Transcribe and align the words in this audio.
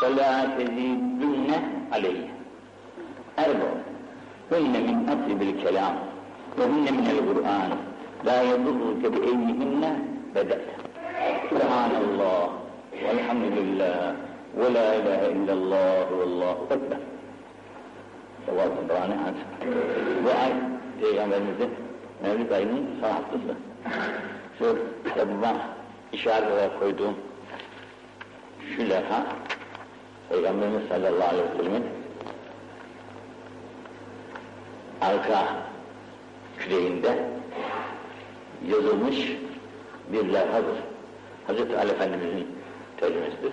فَلَا 0.00 0.32
تَزِيدُنَّ 0.58 1.50
عَلَيْهِ 1.92 2.38
أربع 3.38 3.70
هن 4.52 4.74
من 4.88 4.96
أطيب 5.12 5.40
الكلام 5.42 5.94
وهن 6.58 6.86
من 6.98 7.06
القرآن 7.14 7.70
لا 8.24 8.42
يضرك 8.42 9.02
بأيهن 9.12 9.82
بدأت. 10.34 10.66
سبحان 11.50 11.92
الله 12.02 12.42
والحمد 13.04 13.46
لله 13.58 14.02
ولا 14.60 14.86
إله 14.98 15.20
إلا 15.36 15.52
الله 15.58 16.06
والله 16.18 16.56
أكبر. 16.70 17.00
Sevap 18.46 18.88
Kur'an'ı 18.88 19.16
aç. 19.28 19.38
Bu 20.24 20.30
ay 20.42 20.52
Peygamberimizin 21.00 21.70
Mevlid 22.22 22.50
ayının 22.50 22.86
son 23.00 23.10
haftası. 23.10 23.54
Şu 24.58 24.78
kitabıma 25.04 25.52
işaret 26.12 26.52
olarak 26.52 26.80
koyduğum 26.80 27.14
şu 28.76 28.82
levha 28.90 29.26
Peygamberimiz 30.28 30.88
sallallahu 30.88 31.28
aleyhi 31.28 31.48
ve 31.50 31.56
sellem'in 31.56 31.86
arka 35.00 35.44
küreğinde 36.58 37.24
yazılmış 38.68 39.32
bir 40.12 40.32
levhadır. 40.32 40.78
Hazreti 41.46 41.78
Ali 41.78 41.90
Efendimizin 41.90 42.46
tercümesidir. 42.96 43.52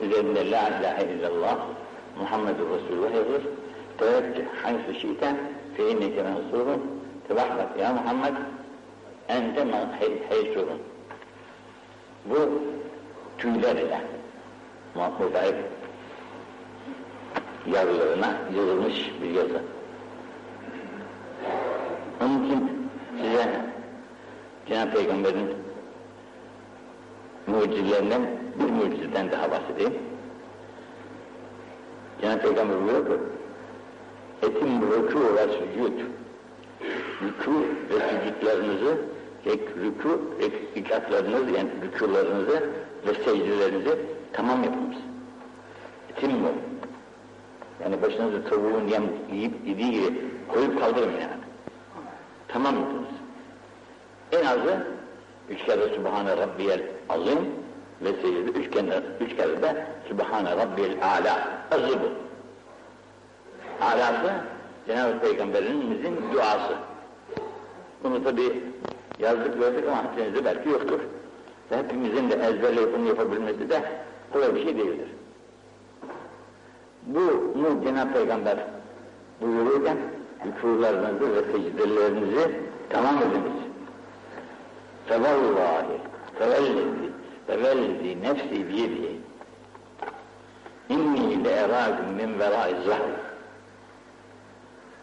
Üzerinde 0.00 0.50
La 0.50 0.68
ilahe 0.68 1.04
illallah 1.04 1.58
Muhammedur 2.18 2.66
Resulullah 2.70 3.14
yazılır. 3.14 3.42
Teveccüh 3.98 4.44
haysu 4.62 4.94
şi'ten 5.00 5.36
fe 5.76 5.90
inneke 5.90 6.22
mensurun 6.22 6.82
tebahrak 7.28 7.78
ya 7.80 7.92
Muhammed 7.92 8.34
ente 9.28 9.64
heysurun. 10.28 10.78
Bu 12.24 12.62
tüyler 13.38 13.76
ile 13.76 14.00
mübarek 15.20 15.54
yavrularına 17.66 18.38
yazılmış 18.56 19.12
bir 19.22 19.30
yazı. 19.30 19.62
Onun 22.20 22.44
için 22.44 22.88
size 23.22 23.60
Cenab-ı 24.68 24.90
Peygamber'in 24.90 25.50
mucizelerinden 27.46 28.22
bir 28.58 28.70
mucizeden 28.70 29.30
daha 29.30 29.50
bahsedeyim. 29.50 29.94
Cenab-ı 32.20 32.42
Peygamber 32.42 32.76
buyuruyor 32.76 33.06
ki 33.06 33.12
etim 34.42 34.80
rükû 34.80 35.36
ve 35.36 35.52
sücud 35.52 35.98
rükû 37.22 37.62
ve 37.90 37.98
sücudlarınızı 38.08 38.96
rükû 39.46 40.18
ve 40.40 40.50
rikatlarınızı 40.76 41.50
yani 41.50 41.70
rükûlarınızı 41.82 42.70
ve 43.06 43.14
secdelerinizi 43.14 43.98
tamam 44.32 44.64
yapınız. 44.64 44.96
Etim 46.10 46.30
bu. 46.30 46.48
Yani 47.84 48.02
başınızı 48.02 48.44
tavuğun 48.44 48.88
yem 48.88 49.02
yiyip 49.32 49.66
yediği 49.66 49.90
gibi 49.90 50.24
koyup 50.48 50.80
kaldırmayın 50.80 51.20
yani. 51.20 51.42
Tamam 52.48 52.74
yapınız. 52.74 53.08
En 54.32 54.46
azı 54.46 54.86
üç 55.48 55.64
kere 55.64 55.94
Sübhane 55.94 56.36
Rabbiyel 56.36 56.82
Azim 57.08 57.38
ve 58.00 58.12
secde 58.12 58.58
üç 58.58 58.70
kere, 58.70 59.02
üç 59.20 59.36
kere 59.36 59.62
de 59.62 59.86
Sübhane 60.08 60.56
Rabbiyel 60.56 60.96
Ala. 61.02 61.48
Azı 61.70 61.98
bu. 62.00 62.08
Alası 63.84 64.32
Cenab-ı 64.86 65.20
Peygamberimizin 65.20 66.16
duası. 66.32 66.74
Bunu 68.04 68.24
tabi 68.24 68.62
yazdık 69.18 69.58
gördük 69.58 69.84
ama 69.88 70.12
hepinizde 70.12 70.44
belki 70.44 70.68
yoktur. 70.68 71.00
Ve 71.70 71.76
hepimizin 71.76 72.30
de 72.30 72.34
ezberleyip 72.34 72.98
bunu 72.98 73.08
yapabilmesi 73.08 73.70
de 73.70 73.82
kolay 74.32 74.54
bir 74.54 74.64
şey 74.64 74.76
değildir. 74.76 75.08
Bu 77.06 77.20
mu 77.58 77.84
Cenab-ı 77.84 78.12
Peygamber 78.12 78.58
buyururken 79.40 79.96
hükürlerinizi 80.44 81.34
ve 81.34 81.52
secdelerinizi 81.52 82.50
tamam 82.90 83.16
ediniz. 83.18 83.62
Fevallahi 85.06 85.98
fevellezi 86.38 87.10
fevellezi 87.46 88.22
nefsi 88.22 88.68
biyedihi 88.68 89.20
inni 90.88 91.44
le 91.44 91.50
erâgüm 91.50 92.06
min 92.16 92.38
verâi 92.38 92.74
zahri 92.86 93.14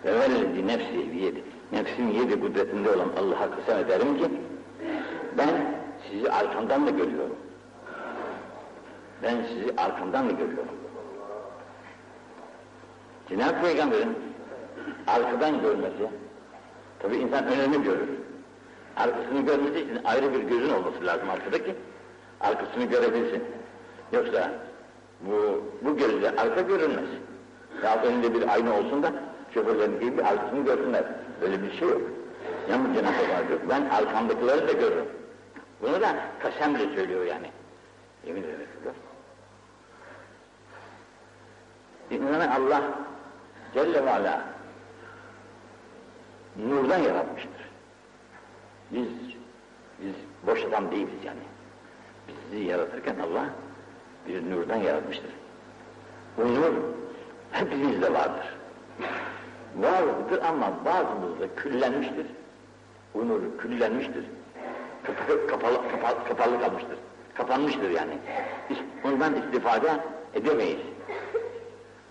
fevellezi 0.04 0.68
nefsi 0.68 1.14
biyedi 1.14 1.44
nefsim 1.72 2.12
yedi 2.12 2.40
kudretinde 2.40 2.90
olan 2.90 3.10
Allah'a 3.20 3.56
kısem 3.56 3.78
ederim 3.80 4.18
ki 4.18 4.32
ben 5.38 5.50
sizi 6.12 6.32
arkamdan 6.32 6.88
da 6.88 6.90
görüyorum. 6.90 7.36
Ben 9.24 9.36
sizi 9.54 9.76
arkamdan 9.78 10.30
da 10.30 10.32
görüyorum. 10.32 10.76
Cenab-ı 13.30 13.62
Peygamber'in 13.62 14.18
arkadan 15.08 15.62
görmesi, 15.62 16.10
tabi 17.00 17.16
insan 17.16 17.48
önünü 17.48 17.84
görür. 17.84 18.10
Arkasını 18.98 19.42
görmesi 19.42 19.80
için 19.80 20.00
ayrı 20.06 20.34
bir 20.34 20.40
gözün 20.40 20.70
olması 20.70 21.06
lazım 21.06 21.30
arkada 21.30 21.64
ki 21.64 21.76
arkasını 22.42 22.84
görebilsin. 22.84 23.44
Yoksa 24.12 24.52
bu, 25.22 25.64
bu 25.82 25.98
gözle 25.98 26.30
arka 26.30 26.62
görünmez. 26.62 27.10
Ya 27.84 28.04
önünde 28.04 28.34
bir 28.34 28.54
ayna 28.54 28.80
olsun 28.80 29.04
da 29.04 29.14
şoförlerin 29.54 30.00
gibi 30.00 30.24
arkasını 30.24 30.66
görsünler. 30.66 31.04
Böyle 31.42 31.64
bir 31.64 31.72
şey 31.72 31.90
yok. 31.90 32.02
Yalnız 32.70 32.94
Cenab-ı 32.94 33.34
Hak 33.34 33.48
diyor, 33.48 33.60
ben 33.70 33.90
arkamdakileri 33.90 34.68
de 34.68 34.74
görürüm. 34.74 35.06
Bunu 35.82 36.02
da 36.02 36.16
kasemle 36.40 36.96
söylüyor 36.96 37.26
yani. 37.26 37.52
Yemin 38.28 38.44
ederim. 38.44 38.68
İnsanı 42.12 42.56
Allah 42.56 42.82
Celle 43.74 44.06
ve 44.06 44.12
Ala 44.12 44.42
nurdan 46.58 46.98
yaratmıştır. 46.98 47.70
Biz, 48.92 49.08
biz 50.02 50.14
boş 50.48 50.66
adam 50.66 50.92
değiliz 50.92 51.26
yani. 51.26 51.40
Bizi 52.28 52.64
yaratırken 52.64 53.16
Allah 53.20 53.46
bir 54.28 54.52
nurdan 54.52 54.76
yaratmıştır. 54.76 55.32
Bu 56.38 56.56
nur 56.56 56.74
hepimizde 57.52 58.14
vardır. 58.14 58.58
Vardır 59.76 60.42
ama 60.48 60.86
bazımızda 60.86 61.56
küllenmiştir. 61.56 62.26
Bu 63.14 63.28
nur 63.28 63.58
küllenmiştir. 63.58 64.26
Kapalı, 65.04 65.48
kapalı, 65.48 65.90
kapalı, 65.92 66.28
kapalı 66.28 66.62
kalmıştır. 66.62 66.98
Kapanmıştır 67.34 67.90
yani. 67.90 68.18
Ondan 69.04 69.36
istifade 69.36 70.00
edemeyiz. 70.34 70.80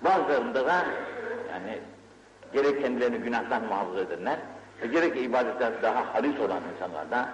Bazılarında 0.05 0.67
da 0.67 0.85
gerek 2.53 2.83
kendilerini 2.83 3.19
günahtan 3.19 3.65
muhafaza 3.65 4.01
edenler 4.01 4.39
ve 4.83 4.87
gerek 4.87 5.17
ibadetler 5.17 5.83
daha 5.83 6.15
haris 6.15 6.41
olan 6.41 6.63
insanlarda, 6.75 7.29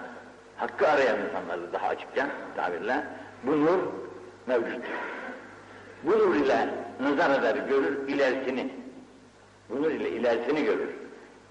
hakkı 0.57 0.87
arayan 0.87 1.17
insanlarda 1.19 1.73
daha 1.73 1.87
açıkça 1.87 2.27
tabirle 2.55 3.03
bu 3.43 3.65
nur 3.65 3.79
mevcut. 4.47 4.83
Bu 6.03 6.11
nur 6.11 6.35
ile 6.35 6.69
nazar 6.99 7.39
eder, 7.39 7.55
görür 7.55 8.07
ilerisini. 8.07 8.73
Bu 9.69 9.83
nur 9.83 9.91
ile 9.91 10.09
ilerisini 10.09 10.65
görür. 10.65 10.89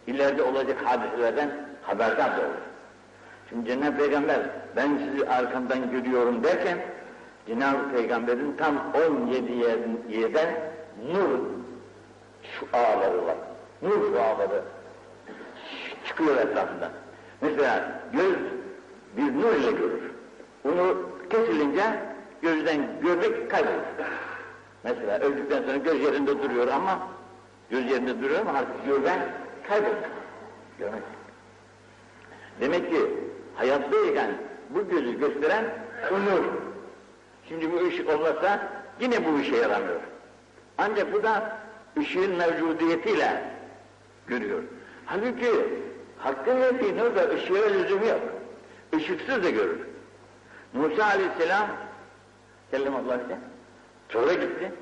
İleride 0.07 0.43
olacak 0.43 0.77
hadiselerden 0.85 1.51
haberdar 1.83 2.37
da 2.37 2.41
olur. 2.41 2.65
Şimdi 3.49 3.69
Cenab-ı 3.69 3.97
Peygamber 3.97 4.41
ben 4.77 4.99
sizi 4.99 5.29
arkamdan 5.29 5.91
görüyorum 5.91 6.45
derken 6.45 6.79
Cenab-ı 7.47 7.93
Peygamber'in 7.97 8.57
tam 8.57 8.93
17 9.09 9.53
yerden 10.09 10.55
nur 11.13 11.39
şuaları 12.43 13.27
var. 13.27 13.37
Nur 13.85 14.13
şuaları 14.13 14.63
çıkıyor 16.07 16.37
etrafından. 16.37 16.91
Mesela 17.41 18.01
göz 18.13 18.35
bir 19.17 19.41
nur 19.41 19.55
ile 19.55 19.71
görür. 19.71 20.03
Bunu 20.65 20.97
kesilince 21.31 21.83
gözden 22.43 23.01
görmek 23.03 23.51
kaybolur. 23.51 23.85
Mesela 24.85 25.19
öldükten 25.19 25.63
sonra 25.63 25.77
göz 25.77 26.01
yerinde 26.01 26.43
duruyor 26.43 26.69
ama 26.69 26.99
göz 27.71 27.91
yerinde 27.91 28.23
duruyor 28.23 28.41
ama 28.41 28.59
artık 28.59 28.87
görmen 28.87 29.21
kaybolur. 29.69 29.95
Görmek. 30.79 31.03
Demek 32.61 32.91
ki 32.91 33.01
hayattayken 33.55 34.31
bu 34.71 34.89
gözü 34.89 35.19
gösteren 35.21 35.65
o 36.13 36.15
nur. 36.15 36.45
Şimdi 37.49 37.73
bu 37.73 37.87
ışık 37.87 38.11
olmazsa 38.11 38.69
yine 39.01 39.25
bu 39.25 39.39
işe 39.41 39.57
yaramıyor. 39.57 40.01
Ancak 40.79 41.13
bu 41.13 41.23
da 41.23 41.57
ışığın 41.99 42.37
mevcudiyetiyle 42.37 43.54
görüyor. 44.27 44.63
Halbuki 45.07 45.51
hakkın 46.19 46.61
verdiği 46.61 46.97
nur 46.97 47.35
ışığa 47.35 47.69
lüzum 47.69 48.09
yok. 48.09 48.21
Işıksız 48.99 49.45
da 49.45 49.51
görür. 49.51 49.79
Musa 50.73 51.05
aleyhisselam 51.05 51.67
kellim 52.71 52.97
Allah 52.97 53.17
işte. 53.17 53.39
Sonra 54.09 54.33
gitti. 54.33 54.73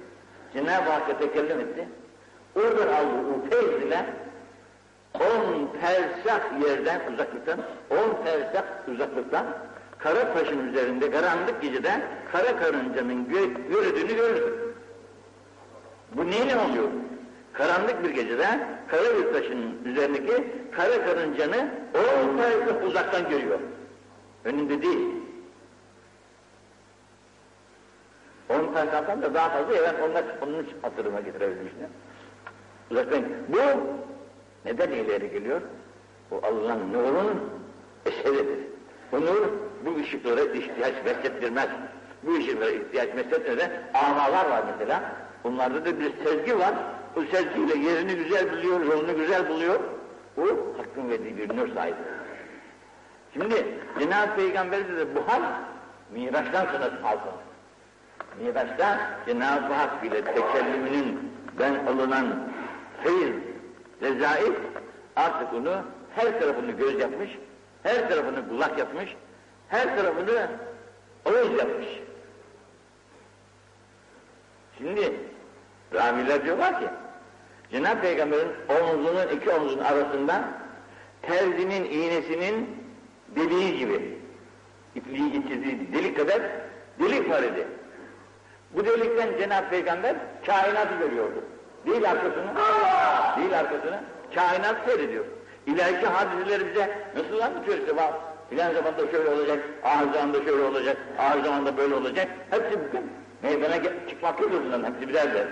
Cenab-ı 0.55 0.91
Hakk'a 0.91 1.19
tekellüm 1.19 1.61
etti. 1.61 1.89
Oradan 2.57 2.89
aldığı 2.89 3.57
o 3.57 3.87
ile 3.87 4.07
on 5.15 5.69
fersah 5.81 6.61
yerden 6.65 7.13
uzaklıktan, 7.13 7.59
on 7.91 8.25
fersah 8.25 8.65
uzaklıktan 8.89 9.47
kara 9.99 10.35
taşın 10.35 10.69
üzerinde 10.69 11.11
karanlık 11.11 11.63
gecede 11.63 12.03
kara 12.33 12.57
karıncanın 12.57 13.29
gö 13.29 13.47
gördüğünü 13.71 14.17
gördü. 14.17 14.75
Bu 16.15 16.27
neyle 16.27 16.57
oluyor? 16.57 16.89
Karanlık 17.53 18.05
bir 18.05 18.11
gecede 18.11 18.47
kara 18.89 19.19
bir 19.19 19.33
taşın 19.33 19.85
üzerindeki 19.85 20.53
kara 20.77 21.05
karıncanı 21.05 21.69
o 21.95 22.39
sayesinde 22.39 22.87
uzaktan 22.87 23.31
görüyor. 23.31 23.59
Önünde 24.45 24.83
değil. 24.83 25.09
Onun 28.49 28.75
sayesinde 28.75 29.23
da 29.23 29.35
daha 29.35 29.49
fazla 29.49 29.77
evet 29.77 29.95
onlar 30.11 30.25
onun 30.43 30.67
hatırıma 30.83 31.21
getirebilmişler. 31.21 31.89
Uzaktan. 32.91 33.23
Bu 33.49 33.61
neden 34.65 34.91
ileri 34.91 35.31
geliyor? 35.31 35.61
O 36.31 36.41
Allah'ın 36.43 36.93
nurunun 36.93 37.41
eseridir. 38.07 38.59
Bu 39.13 39.21
nur 39.21 39.49
bu 39.85 40.01
ışıklara 40.01 40.41
ihtiyaç 40.41 40.95
beslettirmez. 41.05 41.69
Bu 42.23 42.35
ışıklara 42.35 42.71
ihtiyaç 42.71 43.17
besletmeden 43.17 43.71
amalar 43.95 44.51
var 44.51 44.63
mesela. 44.73 45.03
Bunlarda 45.45 45.85
da 45.85 46.01
bir 46.01 46.13
sezgi 46.25 46.59
var. 46.59 46.75
O 47.17 47.21
sezgiyle 47.21 47.79
yerini 47.79 48.15
güzel 48.15 48.53
biliyor, 48.53 48.81
yolunu 48.81 49.17
güzel 49.17 49.49
buluyor. 49.49 49.81
O 50.39 50.43
hakkın 50.79 51.11
verdiği 51.11 51.39
bir 51.39 51.57
nur 51.57 51.75
sahibi. 51.75 51.97
Şimdi 53.33 53.67
Cenab-ı 53.99 54.37
Peygamber'de 54.37 54.97
de 54.97 55.15
bu 55.15 55.29
hal 55.29 55.43
Miraç'tan 56.13 56.67
sonra 56.67 56.85
alsın. 57.05 57.33
Miraç'ta 58.41 58.99
Cenab-ı 59.27 59.73
Hak 59.73 60.05
ile 60.05 60.25
tekellümünün 60.25 61.33
ben 61.59 61.87
alınan 61.87 62.27
feyiz, 63.03 63.35
rezail 64.03 64.53
artık 65.17 65.55
onu 65.55 65.83
her 66.17 66.41
tarafını 66.41 66.71
göz 66.71 67.01
yapmış, 67.01 67.31
her 67.83 68.09
tarafını 68.09 68.49
kulak 68.49 68.79
yapmış, 68.79 69.17
her 69.69 69.97
tarafını 69.97 70.49
ağız 71.27 71.51
yapmış. 71.59 71.87
Şimdi 74.79 75.13
raviler 75.95 76.45
diyorlar 76.45 76.81
ki 76.81 76.87
Cenab-ı 77.73 78.01
Peygamber'in 78.01 78.49
omuzunun 78.69 79.29
iki 79.37 79.51
omuzun 79.51 79.79
arasında 79.79 80.45
terzinin 81.23 81.85
iğnesinin 81.85 82.69
deliği 83.37 83.79
gibi 83.79 84.19
ipliği 84.95 85.33
geçirdiği 85.33 85.93
delik 85.93 86.17
kadar 86.17 86.43
delik 87.01 87.31
var 87.31 87.43
idi. 87.43 87.67
Bu 88.71 88.85
delikten 88.85 89.39
Cenab-ı 89.39 89.71
Peygamber 89.71 90.17
kainatı 90.47 90.95
görüyordu. 90.95 91.45
Değil 91.87 92.11
arkasını, 92.11 92.51
değil 93.37 93.59
arkasını, 93.59 94.01
kainat 94.35 94.77
seyrediyor. 94.87 95.25
İleriki 95.67 96.07
hadiseleri 96.07 96.71
bize 96.71 96.99
nasıl 97.17 97.41
anlatıyor 97.41 97.79
işte 97.79 97.97
bak, 97.97 98.15
filan 98.51 98.75
zamanda 98.75 99.11
şöyle 99.11 99.31
olacak, 99.31 99.59
ahir 99.85 100.13
zamanda 100.13 100.45
şöyle 100.45 100.63
olacak, 100.63 100.97
ahir 101.19 101.45
zamanda 101.45 101.77
böyle 101.77 101.95
olacak. 101.95 102.29
Hepsi 102.51 102.79
bugün 102.89 103.11
meydana 103.43 103.83
çıkmaktadır 104.09 104.65
bunların 104.65 104.93
hepsi 104.93 105.09
birer 105.09 105.35
der. 105.35 105.47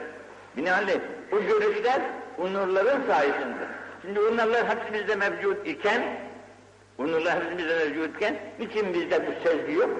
Binaenaleyh 0.56 1.00
bu 1.32 1.40
görüşler 1.40 2.02
bu 2.38 2.52
nurların 2.52 3.06
sayesinde. 3.06 3.66
Şimdi 4.02 4.20
bu 4.20 4.36
nurlar 4.36 4.68
hepsi 4.68 4.94
bizde 4.94 5.14
mevcut 5.14 5.66
iken, 5.66 6.02
bu 6.98 7.12
nurlar 7.12 7.44
hepsi 7.44 7.58
bizde 7.58 7.76
mevcut 7.76 8.16
iken, 8.16 8.36
niçin 8.58 8.94
bizde 8.94 9.26
bu 9.26 9.48
sezgi 9.48 9.72
yok? 9.72 9.90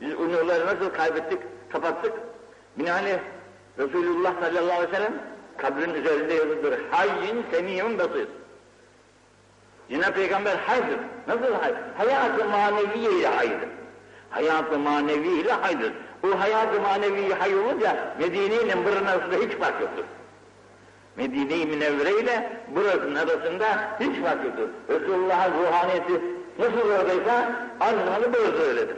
Biz 0.00 0.18
bu 0.18 0.32
nurları 0.32 0.66
nasıl 0.66 0.90
kaybettik, 0.90 1.38
kapattık? 1.72 2.12
Binaenaleyh 2.78 3.18
Resulullah 3.78 4.34
sallallahu 4.40 4.72
aleyhi 4.72 4.92
ve 4.92 4.96
sellem 4.96 5.14
kabrin 5.56 5.94
üzerinde 5.94 6.34
yazılıdır. 6.34 6.78
Hayyin 6.90 7.44
semiyun 7.50 7.98
basir. 7.98 8.28
Yine 9.88 10.10
Peygamber 10.10 10.56
haydır. 10.56 10.98
Nasıl 11.28 11.54
hay? 11.54 11.74
Hayat-ı 11.96 12.44
maneviye 12.44 13.10
ile 13.10 13.26
haydır. 13.26 13.68
Hayat-ı 14.30 14.78
manevi. 14.78 15.44
Bu 16.22 16.40
hayat-ı 16.40 16.80
manevi 16.80 17.34
hay 17.34 17.54
olunca 17.54 18.14
Medine 18.18 18.54
ile 18.54 18.84
buranın 18.84 19.06
arasında 19.06 19.36
hiç 19.36 19.52
fark 19.52 19.80
yoktur. 19.80 20.04
Medine-i 21.16 21.66
Münevvere 21.66 22.20
ile 22.20 22.52
burasının 22.74 23.14
arasında 23.14 23.66
hiç 24.00 24.20
fark 24.24 24.44
yoktur. 24.44 24.68
Resulullah'ın 24.88 25.52
ruhaniyeti 25.62 26.20
nasıl 26.58 26.90
oradaysa 26.90 27.52
zamanda 27.80 28.32
burası 28.32 28.68
öyledir. 28.68 28.96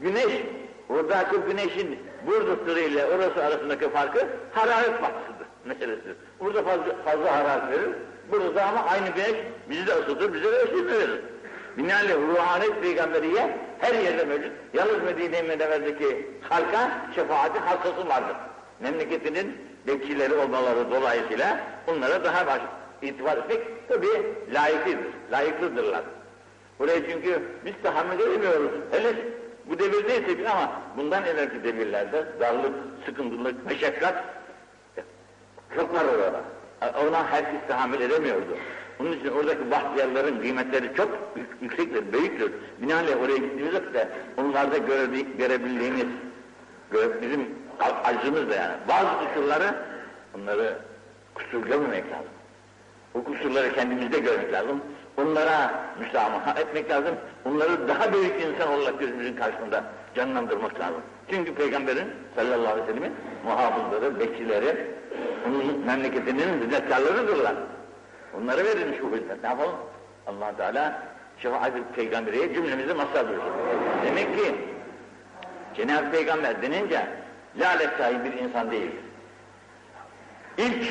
Güneş, 0.00 0.42
oradaki 0.88 1.36
güneşin 1.36 1.98
burada 2.26 2.80
ile 2.80 3.06
orası 3.06 3.44
arasındaki 3.44 3.90
farkı 3.90 4.28
hararet 4.52 5.00
farkıdır 5.00 5.46
meselesidir. 5.64 6.16
Burada 6.40 6.62
fazla, 6.62 6.96
fazla 7.04 7.36
hararet 7.36 7.70
verir, 7.70 7.94
burada 8.30 8.64
ama 8.64 8.84
aynı 8.84 9.08
güneş 9.08 9.34
bizi 9.70 9.86
de 9.86 9.92
ısıtır, 9.92 10.34
bize 10.34 10.52
de 10.52 10.56
ısıtır 10.56 10.86
verir. 10.86 11.20
Binaenaleyh 11.78 12.16
ruhanet 12.16 12.82
peygamberiye 12.82 13.58
her 13.80 13.94
yerde 13.94 14.24
mevcut. 14.24 14.52
Yalnız 14.74 15.02
Medine-i 15.02 15.42
Münevver'deki 15.42 16.30
halka 16.40 16.90
şefaati 17.14 17.58
halkası 17.58 18.08
vardır. 18.08 18.36
Memleketinin 18.80 19.56
bekçileri 19.86 20.34
olmaları 20.34 20.90
dolayısıyla 20.90 21.60
onlara 21.86 22.24
daha 22.24 22.46
baş 22.46 22.60
itibar 23.02 23.36
etmek 23.36 23.88
tabi 23.88 24.06
layıklıdır, 24.54 25.12
layıklıdırlar. 25.32 26.02
Burayı 26.78 27.10
çünkü 27.10 27.42
biz 27.64 27.72
tahammül 27.82 28.20
edemiyoruz. 28.20 28.70
Hele 28.90 29.14
bu 29.66 29.78
devirdeysek 29.78 30.46
ama 30.46 30.72
bundan 30.96 31.24
evvelki 31.24 31.64
devirlerde 31.64 32.24
darlık, 32.40 32.74
sıkıntılık, 33.06 33.66
meşakkat 33.66 34.24
çok 35.74 35.94
var 35.94 36.04
orada. 36.04 36.40
Ona 37.08 37.26
herkes 37.32 37.60
tahammül 37.68 38.00
edemiyordu. 38.00 38.56
Onun 39.00 39.12
için 39.12 39.28
oradaki 39.28 39.70
bahtiyarların 39.70 40.40
kıymetleri 40.40 40.90
çok 40.96 41.08
yüksektir, 41.60 42.12
büyüktür. 42.12 42.52
Binaenaleyh 42.82 43.22
oraya 43.22 43.36
gittiğimiz 43.36 43.74
vakitte 43.74 44.08
onlarda 44.36 44.78
görebildiğimiz, 45.38 46.06
bizim 47.22 47.48
acımız 48.04 48.50
da 48.50 48.54
yani. 48.54 48.74
Bazı 48.88 49.08
kusurları, 49.18 49.74
onları 50.38 50.78
kusur 51.34 51.66
görmemek 51.66 52.04
lazım. 52.04 52.32
O 53.14 53.24
kusurları 53.24 53.72
kendimizde 53.72 54.18
görmek 54.18 54.52
lazım. 54.52 54.80
Onlara 55.16 55.84
müsamaha 56.00 56.60
etmek 56.60 56.90
lazım. 56.90 57.14
Onları 57.44 57.88
daha 57.88 58.12
büyük 58.12 58.34
insan 58.42 58.72
olarak 58.72 59.00
gözümüzün 59.00 59.36
karşısında 59.36 59.84
canlandırmak 60.14 60.80
lazım. 60.80 61.02
Çünkü 61.30 61.54
Peygamberin 61.54 62.08
sallallahu 62.36 62.72
aleyhi 62.72 62.88
ve 62.88 62.92
sellemin 62.92 63.12
muhafızları, 63.44 64.20
bekçileri, 64.20 64.86
onun 65.48 65.86
memleketinin 65.86 66.62
hizmetkarlarıdırlar. 66.62 67.54
Onlara 68.38 68.64
verilmiş 68.64 69.02
bu 69.02 69.16
hizmet. 69.16 69.42
Ne 69.42 69.48
yapalım? 69.48 69.76
allah 70.26 70.56
Teala 70.56 71.02
şefaat-i 71.38 71.82
peygamberiye 71.96 72.54
cümlemizi 72.54 72.94
mazhar 72.94 73.28
buyursun. 73.28 73.52
Demek 74.06 74.38
ki 74.38 74.54
Cenab-ı 75.76 76.10
Peygamber 76.10 76.62
denince 76.62 77.06
lalet 77.56 77.90
sahibi 77.98 78.24
bir 78.24 78.38
insan 78.38 78.70
değil. 78.70 78.90
İlk, 80.58 80.86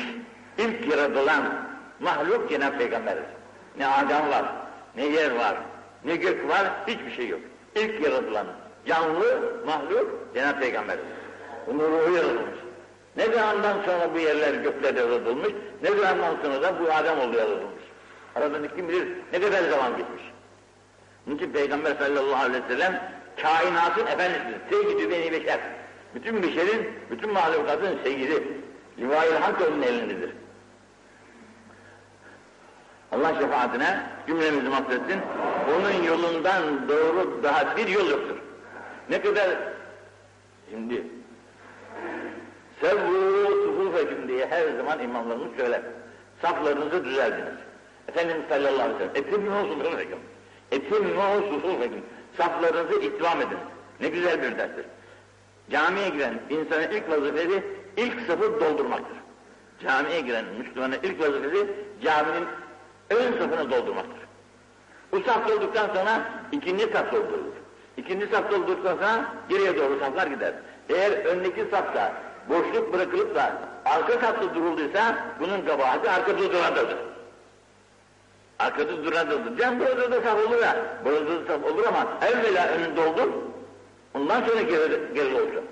ilk 0.58 0.88
yaratılan 0.90 1.42
mahluk 2.00 2.50
Cenab-ı 2.50 2.78
Peygamber'dir. 2.78 3.24
Ne 3.78 3.86
Adem 3.86 4.30
var, 4.30 4.44
ne 4.96 5.06
yer 5.06 5.36
var, 5.36 5.56
ne 6.04 6.16
gök 6.16 6.48
var, 6.48 6.70
hiçbir 6.86 7.10
şey 7.10 7.28
yok. 7.28 7.40
İlk 7.74 8.04
yaratılan 8.04 8.46
canlı 8.86 9.62
mahluk 9.66 10.34
Cenab-ı 10.34 10.60
Peygamber'dir. 10.60 11.04
Bunun 11.66 11.78
ruhu 11.78 12.12
yaratılmış. 12.16 12.59
Ne 13.20 13.34
zamandan 13.34 13.82
sonra 13.82 14.14
bu 14.14 14.18
yerler 14.18 14.54
gökler 14.54 14.94
yaratılmış, 14.94 15.52
ne 15.82 15.88
zamandan 15.88 16.36
sonra 16.42 16.62
da 16.62 16.80
bu 16.80 16.92
Adem 16.92 17.18
oldu 17.18 17.36
yaratılmış. 17.36 17.84
Aradan 18.34 18.68
kim 18.76 18.88
bilir 18.88 19.08
ne 19.32 19.40
kadar 19.40 19.62
zaman 19.70 19.96
geçmiş. 19.96 20.22
Onun 21.26 21.36
için 21.36 21.52
Peygamber 21.52 21.94
sallallahu 21.94 22.44
aleyhi 22.44 22.64
ve 22.64 22.68
sellem 22.68 23.12
kainatın 23.42 24.06
efendisidir. 24.06 24.56
Seyyidü 24.70 25.10
beni 25.10 25.32
beşer. 25.32 25.60
Bütün 26.14 26.42
beşerin, 26.42 26.90
bütün 27.10 27.32
mahlukatın 27.32 27.98
seyyidi. 28.02 28.42
Livai-i 28.98 29.34
Hamd 29.34 29.60
onun 29.60 29.82
elindedir. 29.82 30.30
Allah 33.12 33.34
şefaatine 33.40 34.00
cümlemizi 34.26 34.68
mahvetsin. 34.68 35.20
Onun 35.76 36.02
yolundan 36.02 36.88
doğru 36.88 37.40
daha 37.42 37.76
bir 37.76 37.88
yol 37.88 38.10
yoktur. 38.10 38.36
Ne 39.10 39.22
kadar 39.22 39.48
şimdi 40.70 41.19
sevvu 42.80 43.46
sufufekum 43.64 44.28
diye 44.28 44.46
her 44.46 44.76
zaman 44.76 45.00
imamlarımız 45.00 45.56
söyler. 45.56 45.80
Saflarınızı 46.42 47.04
düzeldiniz. 47.04 47.58
Efendimiz 48.08 48.42
sallallahu 48.48 48.82
aleyhi 48.82 48.94
ve 48.94 48.98
sellem 48.98 49.16
etimmu 49.16 49.68
sufufekum. 49.68 50.18
Etimmu 50.70 51.22
sufufekum. 51.50 52.00
Saflarınızı 52.36 53.00
itvam 53.00 53.40
edin. 53.40 53.58
Ne 54.00 54.08
güzel 54.08 54.42
bir 54.42 54.58
derstir. 54.58 54.84
Camiye 55.70 56.08
giren 56.08 56.34
insanın 56.50 56.90
ilk 56.90 57.10
vazifesi 57.10 57.62
ilk 57.96 58.20
safı 58.26 58.60
doldurmaktır. 58.60 59.16
Camiye 59.82 60.20
giren 60.20 60.44
Müslümanın 60.58 60.96
ilk 61.02 61.20
vazifesi 61.20 61.66
caminin 62.02 62.46
ön 63.10 63.32
safını 63.32 63.70
doldurmaktır. 63.70 64.20
Bu 65.12 65.20
saf 65.20 65.48
dolduktan 65.48 65.86
sonra 65.86 66.22
ikinci 66.52 66.86
saf 66.92 67.12
doldurulur. 67.12 67.54
İkinci 67.96 68.26
saf 68.26 68.50
doldurduktan 68.50 68.96
sonra 68.96 69.24
geriye 69.48 69.76
doğru 69.76 69.98
saflar 69.98 70.26
gider. 70.26 70.54
Eğer 70.88 71.12
öndeki 71.24 71.64
safta 71.70 72.12
boşluk 72.50 72.92
bırakılıp 72.92 73.34
da 73.34 73.52
arka 73.84 74.12
safta 74.12 74.54
durulduysa 74.54 75.16
bunun 75.40 75.62
kabahati 75.62 76.10
arkada 76.10 76.52
durandadır. 76.52 76.96
Arkada 78.58 79.04
durandadır. 79.04 79.58
Can 79.58 79.80
burada 79.80 80.12
da 80.12 80.20
saf 80.22 80.46
olur 80.46 80.62
ya, 80.62 80.76
burada 81.04 81.26
da 81.26 81.46
saf 81.46 81.64
olur 81.64 81.84
ama 81.88 82.06
evvela 82.28 82.68
önünü 82.68 82.96
doldur, 82.96 83.28
ondan 84.14 84.40
sonra 84.40 84.62
geri, 84.62 85.00
geri 85.14 85.34
olsun. 85.34 85.64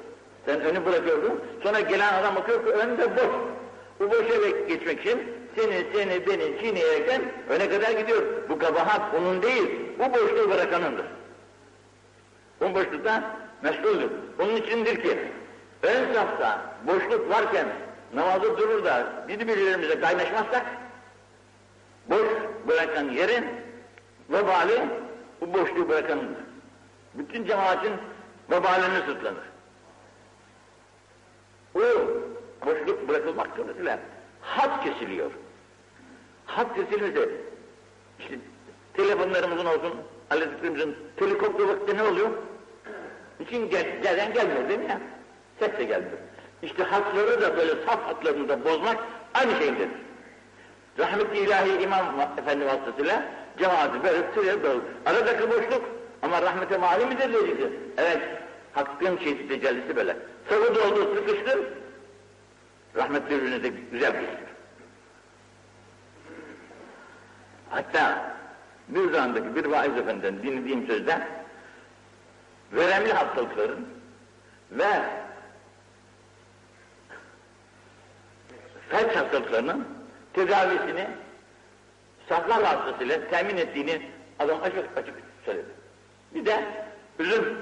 Sen 0.47 0.61
önü 0.61 0.87
bırakıyorsun, 0.87 1.41
sonra 1.63 1.81
gelen 1.81 2.15
adam 2.15 2.37
bakıyor 2.37 2.65
ki 2.65 2.71
önde 2.71 3.17
boş. 3.17 3.31
Bu 4.01 4.11
boşa 4.11 4.49
geçmek 4.69 5.01
için 5.01 5.21
seni, 5.57 5.87
seni, 5.95 6.27
beni 6.27 6.61
çiğneyerekten 6.61 7.23
öne 7.49 7.71
kadar 7.71 7.91
gidiyor. 7.91 8.23
Bu 8.49 8.59
kabahat 8.59 9.15
onun 9.15 9.43
değil, 9.43 9.81
bu 9.99 10.15
boşluğu 10.15 10.51
bırakanındır. 10.51 11.07
Bu 12.61 12.75
boşlukta 12.75 13.37
meşguldür. 13.63 14.11
Onun 14.41 14.57
içindir 14.57 15.03
ki 15.03 15.19
ön 15.83 16.15
safta 16.15 16.75
boşluk 16.87 17.31
varken 17.31 17.67
namazı 18.15 18.59
durur 18.59 18.85
da 18.85 19.25
birbirlerimize 19.29 20.01
kaynaşmazsak 20.01 20.67
boş 22.09 22.27
bırakan 22.69 23.09
yerin 23.11 23.45
vebali 24.31 24.89
bu 25.41 25.55
boşluğu 25.55 25.89
bırakanındır. 25.89 26.43
Bütün 27.15 27.45
cemaatin 27.45 27.93
vebalini 28.51 29.07
sırtlanır. 29.07 29.49
O 31.75 31.81
boşluk 32.67 33.09
bırakılmak 33.09 33.49
suretiyle 33.57 33.99
hat 34.41 34.85
kesiliyor. 34.85 35.31
Hat 36.47 36.75
kesilmesi 36.77 37.31
işte 38.19 38.39
telefonlarımızın 38.95 39.67
olsun, 39.67 39.95
aletlerimizin 40.31 40.97
helikopter 41.17 41.65
vakti 41.65 41.97
ne 41.97 42.03
oluyor? 42.03 42.31
Niçin 43.41 43.71
gel, 43.71 44.03
gelen 44.03 44.33
gelmiyor 44.33 44.69
değil 44.69 44.79
mi 44.79 44.87
ya? 44.89 45.01
De 45.61 45.85
gelmiyor. 45.85 46.19
İşte 46.63 46.83
hatları 46.83 47.43
da 47.43 47.57
böyle 47.57 47.73
saf 47.87 48.07
hatlarını 48.07 48.49
da 48.49 48.65
bozmak 48.65 48.97
aynı 49.35 49.53
şeydir. 49.53 49.89
Rahmetli 50.99 51.39
ilahi 51.39 51.83
imam 51.83 52.21
efendi 52.39 52.67
vasıtasıyla 52.67 53.23
cemaati 53.59 54.05
böyle 54.05 54.19
sürüyor 54.35 54.63
böyle. 54.63 54.81
Aradaki 55.07 55.51
boşluk 55.51 55.85
ama 56.23 56.43
rahmete 56.43 56.79
mali 56.79 57.07
midir 57.07 57.33
dediydi. 57.33 57.73
Evet, 57.97 58.23
hakkın 58.73 59.19
şeysi 59.19 59.49
tecellisi 59.49 59.97
böyle. 59.97 60.17
Sıvı 60.49 60.75
doldu, 60.75 61.15
sıkıştır, 61.15 61.59
rahmetli 62.97 63.35
ürünü 63.35 63.63
de 63.63 63.69
güzel 63.69 64.13
geçiyor. 64.13 64.49
Hatta 67.71 68.37
bir 68.89 69.13
zamandaki 69.13 69.57
bir 69.57 69.65
vaiz 69.65 69.97
efendiden 69.97 70.43
dinlediğim 70.43 70.87
sözde 70.87 71.19
veremli 72.73 73.13
hastalıkların 73.13 73.89
ve 74.71 74.89
felç 78.89 79.17
hastalıklarının 79.17 79.85
tedavisini 80.33 81.07
saflar 82.29 82.63
vasıtasıyla 82.63 83.29
temin 83.31 83.57
ettiğini 83.57 84.03
adam 84.39 84.63
açık 84.63 84.85
açık 84.97 85.15
söyledi. 85.45 85.67
Bir 86.35 86.47
de 86.47 86.65
üzüm, 87.19 87.59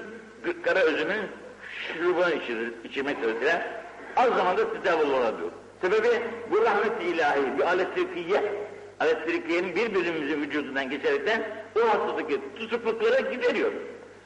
kara 0.63 0.85
üzümün 0.85 1.21
şurubunu 1.69 2.29
içirir, 2.29 2.73
içirmek 2.83 3.17
suretiyle 3.19 3.67
az 4.15 4.29
zamanda 4.35 4.73
tedavi 4.73 5.03
olabiliyor. 5.03 5.51
Sebebi 5.81 6.23
bu 6.51 6.61
rahmet 6.61 7.01
ilahi 7.01 7.57
bir 7.57 7.63
alet 7.63 7.95
tırkiye, 7.95 8.53
alet 8.99 9.25
tırkiyenin 9.25 9.75
bir 9.75 9.95
bölümümüzün 9.95 10.41
vücudundan 10.41 10.89
geçerekten 10.89 11.43
o 11.75 11.89
hastadaki 11.89 12.41
tutukluklara 12.55 13.19
gideriyor. 13.19 13.71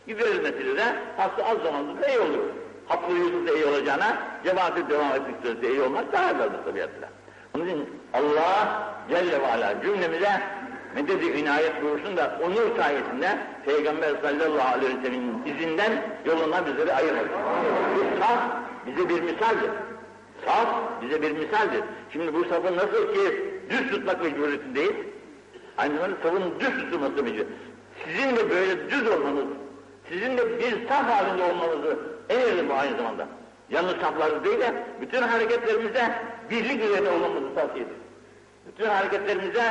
Giderilmesiyle 0.08 0.78
de 0.78 0.84
hasta 1.18 1.46
az 1.46 1.58
zamanda 1.58 2.02
da 2.02 2.08
iyi 2.08 2.20
oluyor. 2.20 2.44
Haplı 2.92 3.14
yüzünde 3.14 3.56
iyi 3.56 3.66
olacağına 3.66 4.18
cemaate 4.44 4.90
devam 4.90 5.12
etmek 5.16 5.36
suretiyle 5.44 5.74
iyi 5.74 5.82
olmak 5.82 6.14
daha 6.14 6.32
evveldir 6.32 6.64
tabiatıyla. 6.66 7.10
Onun 7.56 7.66
için 7.66 7.90
Allah 8.14 8.84
Celle 9.10 9.42
ve 9.42 9.48
Ala 9.48 9.82
cümlemize 9.82 10.42
medet-i 10.96 11.40
inayet 11.40 11.84
buyursun 11.84 12.18
da 12.18 12.40
o 12.44 12.52
nur 12.52 12.78
sayesinde 12.78 13.38
Peygamber 13.66 14.16
sallallahu 14.22 14.78
aleyhi 14.78 14.98
ve 14.98 15.02
sellem'in 15.02 15.46
izinden 15.46 15.92
yoluna 16.26 16.66
bizleri 16.66 16.94
ayırmasın. 16.94 17.32
Bu 17.96 18.22
saf 18.22 18.40
bize 18.86 19.10
bir 19.10 19.22
misaldir. 19.22 19.72
Saf 20.46 20.68
bize 21.02 21.22
bir 21.22 21.32
misaldir. 21.32 21.84
Şimdi 22.14 22.34
bu 22.34 22.46
safı 22.46 22.76
nasıl 22.76 23.14
ki 23.14 23.54
düz 23.70 23.92
tutmak 23.92 24.24
mecburiyetindeyiz, 24.24 24.96
aynı 25.78 25.96
zamanda 25.96 26.16
safın 26.24 26.60
düz 26.60 26.70
tutulması 26.70 27.24
mecbur. 27.24 27.46
Sizin 28.06 28.36
de 28.36 28.50
böyle 28.50 28.90
düz 28.90 29.08
olmanız, 29.08 29.46
sizin 30.10 30.38
de 30.38 30.60
bir 30.60 30.88
saf 30.88 31.10
halinde 31.10 31.44
olmanızı 31.44 32.11
en 32.30 32.70
bu 32.70 32.74
aynı 32.74 32.98
zamanda. 32.98 33.28
Yalnız 33.70 33.96
safları 33.96 34.46
değil 34.46 34.60
de 34.60 34.74
bütün 35.02 35.22
hareketlerimize 35.22 36.12
birlik 36.50 36.84
üzerine 36.84 37.10
olmamızı 37.10 37.56
tavsiye 37.56 37.86
eder. 37.86 37.96
Bütün 38.68 38.86
hareketlerimize 38.86 39.64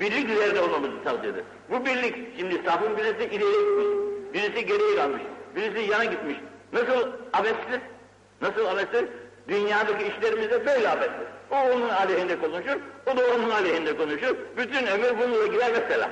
birlik 0.00 0.30
üzerinde 0.30 0.60
olmamızı 0.60 1.04
tavsiye 1.04 1.32
eder. 1.32 1.42
Bu 1.70 1.86
birlik, 1.86 2.38
şimdi 2.38 2.62
safın 2.64 2.96
birisi 2.96 3.24
ileriye 3.24 3.62
gitmiş, 3.62 3.86
birisi 4.34 4.66
geriye 4.66 4.96
kalmış, 4.96 5.22
birisi 5.56 5.90
yana 5.90 6.04
gitmiş. 6.04 6.36
Nasıl 6.72 7.08
abestir? 7.32 7.80
Nasıl 8.42 8.66
abestir? 8.66 9.04
Dünyadaki 9.48 10.04
işlerimizde 10.04 10.66
böyle 10.66 10.88
abestir. 10.88 11.26
O 11.50 11.56
onun 11.56 11.88
aleyhinde 11.88 12.38
konuşur, 12.38 12.76
o 13.06 13.16
da 13.16 13.22
onun 13.34 13.50
aleyhinde 13.50 13.96
konuşur. 13.96 14.36
Bütün 14.56 14.86
ömür 14.86 15.18
bununla 15.18 15.46
gider 15.46 15.70
mesela. 15.82 16.10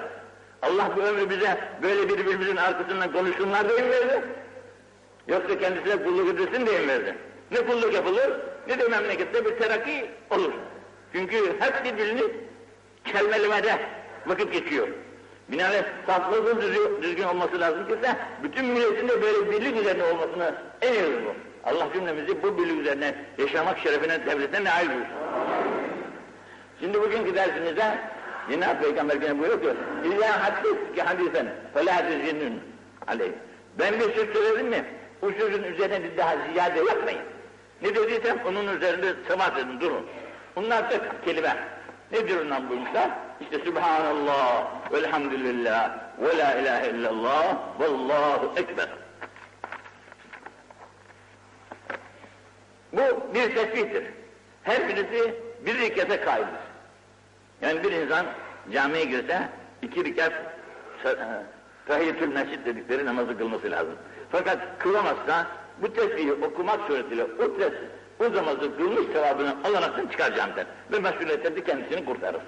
Allah 0.62 0.90
bu 0.96 1.00
ömrü 1.00 1.30
bize 1.30 1.58
böyle 1.82 2.08
birbirimizin 2.08 2.56
arkasından 2.56 3.12
konuşsunlar 3.12 3.68
diye 3.68 3.80
mi? 3.80 4.22
Yoksa 5.28 5.58
kendisine 5.58 6.02
kulluk 6.02 6.28
edilsin 6.28 6.66
diye 6.66 6.88
verdi? 6.88 7.14
Ne 7.50 7.58
kulluk 7.66 7.94
yapılır, 7.94 8.30
ne 8.68 8.78
de 8.78 8.88
memlekette 8.88 9.44
bir 9.44 9.50
terakki 9.50 10.10
olur. 10.30 10.52
Çünkü 11.12 11.36
hep 11.60 11.84
birbirini 11.84 12.22
kelmelemede 13.04 13.78
vakit 14.26 14.52
geçiyor. 14.52 14.88
Binaenaleyh 15.48 15.82
saflığın 16.06 17.02
düzgün 17.02 17.22
olması 17.24 17.60
lazım 17.60 17.88
ki 17.88 17.94
bütün 18.42 18.64
milletin 18.64 19.08
de 19.08 19.22
böyle 19.22 19.50
birlik 19.50 19.80
üzerine 19.80 20.04
olmasını 20.04 20.54
en 20.82 20.92
iyi 20.92 21.24
bu. 21.26 21.34
Allah 21.64 21.88
cümlemizi 21.94 22.42
bu 22.42 22.58
birlik 22.58 22.80
üzerine 22.80 23.14
yaşamak 23.38 23.78
şerefine, 23.78 24.26
devletine 24.26 24.64
nail 24.64 24.88
buyursun. 24.88 25.14
Şimdi 26.80 27.00
bugünkü 27.00 27.34
dersimizde 27.34 27.98
Cenab-ı 28.50 28.82
Peygamber 28.82 29.16
gene 29.16 29.38
buyuruyor 29.38 29.60
ki 29.60 29.68
İzâ 30.04 30.44
haddetki 30.44 31.02
hadisen 31.02 31.46
felâ 31.74 32.08
tüzinnün 32.08 32.60
aleyh. 33.06 33.32
Ben 33.78 34.00
bir 34.00 34.14
söz 34.14 34.32
söyledim 34.32 34.66
mi? 34.66 34.84
Bu 35.22 35.32
sözün 35.32 35.62
üzerine 35.62 36.02
bir 36.02 36.16
daha 36.16 36.36
ziyade 36.52 36.78
yapmayın. 36.78 37.22
Ne 37.82 37.94
dediysem 37.94 38.38
onun 38.46 38.76
üzerinde 38.76 39.14
sebat 39.28 39.58
edin, 39.58 39.80
durun. 39.80 40.06
Bunlar 40.56 40.90
tek 40.90 41.24
kelime. 41.24 41.56
Nedir 42.12 42.40
ondan 42.40 42.68
buyurmuşlar? 42.68 43.10
İşte 43.40 43.58
Subhanallah, 43.64 44.66
velhamdülillah, 44.92 45.98
ve 46.20 46.38
la 46.38 46.54
ilahe 46.54 46.90
illallah, 46.90 47.56
vallahu 47.78 48.52
ekber. 48.56 48.88
Bu 52.92 53.34
bir 53.34 53.54
tesbihtir. 53.54 54.04
Her 54.62 54.88
birisi 54.88 55.34
bir 55.66 55.78
rikete 55.78 56.20
kayddır. 56.20 56.60
Yani 57.62 57.84
bir 57.84 57.92
insan 57.92 58.26
camiye 58.72 59.04
girse 59.04 59.48
iki 59.82 60.04
rikat 60.04 60.32
tahiyyetül 61.86 62.28
mescid 62.28 62.66
dedikleri 62.66 63.06
namazı 63.06 63.38
kılması 63.38 63.70
lazım. 63.70 63.94
Fakat 64.32 64.58
kılamazsa 64.78 65.46
bu 65.82 65.92
tesbihi 65.92 66.32
okumak 66.32 66.80
suretiyle 66.86 67.24
o 67.24 67.56
tes, 67.56 67.72
o 68.20 68.36
namazı 68.36 68.76
kılmış 68.76 69.06
sevabını 69.12 69.54
alaraktan 69.64 70.06
çıkar 70.06 70.36
camiden 70.36 70.66
ve 70.92 70.98
mesuliyetten 70.98 71.56
de 71.56 71.64
kendisini 71.64 72.04
kurtarır. 72.04 72.40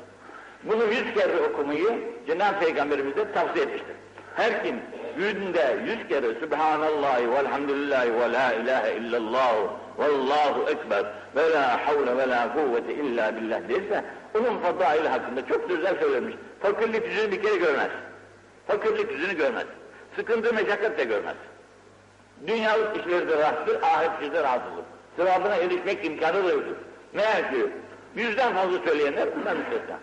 Bunu 0.62 0.84
yüz 0.84 1.14
kere 1.14 1.40
okumayı 1.40 1.98
Cenab-ı 2.26 2.60
Peygamberimiz 2.60 3.16
de 3.16 3.32
tavsiye 3.32 3.64
etmiştir. 3.64 3.96
Her 4.36 4.64
kim 4.64 4.76
günde 5.16 5.78
yüz 5.86 6.08
kere 6.08 6.40
Subhanallahi 6.40 7.30
velhamdülillahi 7.30 8.14
ve 8.14 8.32
la 8.32 8.52
ilahe 8.52 8.96
illallah 8.96 9.54
vallahu 9.98 10.70
ekber 10.70 11.04
ve 11.36 11.50
la 11.50 11.86
havle 11.86 12.16
ve 12.16 12.28
la 12.28 12.54
kuvvete 12.54 12.94
illa 12.94 13.36
billah 13.36 13.68
derse 13.68 14.04
onun 14.34 14.58
fadaili 14.58 15.08
hakkında 15.08 15.46
çok 15.46 15.68
güzel 15.68 16.00
söylemiş. 16.00 16.34
Fakirlik 16.60 17.06
yüzünü 17.06 17.32
bir 17.32 17.42
kere 17.42 17.56
görmez. 17.56 17.90
Fakirlik 18.66 19.12
yüzünü 19.12 19.36
görmez. 19.36 19.66
Sıkıntı 20.16 20.54
meşakkat 20.54 20.98
de 20.98 21.04
görmez. 21.04 21.34
Dünyalık 22.46 22.96
işlerde 22.96 23.38
rahattır, 23.38 23.82
ahiret 23.82 24.10
işlerde 24.22 24.42
rahatsızdır. 24.42 24.84
Sevabına 25.16 25.56
erişmek 25.56 26.04
imkanı 26.04 26.44
da 26.44 26.50
yoktur. 26.50 26.76
Meğer 27.12 27.50
ki 27.50 27.66
yüzden 28.14 28.54
fazla 28.54 28.78
söyleyenler 28.78 29.36
bundan 29.36 29.56
müstesna. 29.56 29.98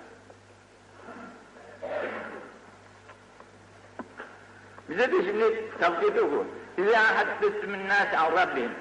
Bize 4.89 5.11
de 5.11 5.23
şimdi 5.25 5.69
tavsiye 5.79 6.21
oku. 6.21 6.45
İzâ 6.77 6.99
haddesümün 6.99 7.87
nâsi 7.87 8.17
an 8.17 8.31
Rabbim. 8.31 8.71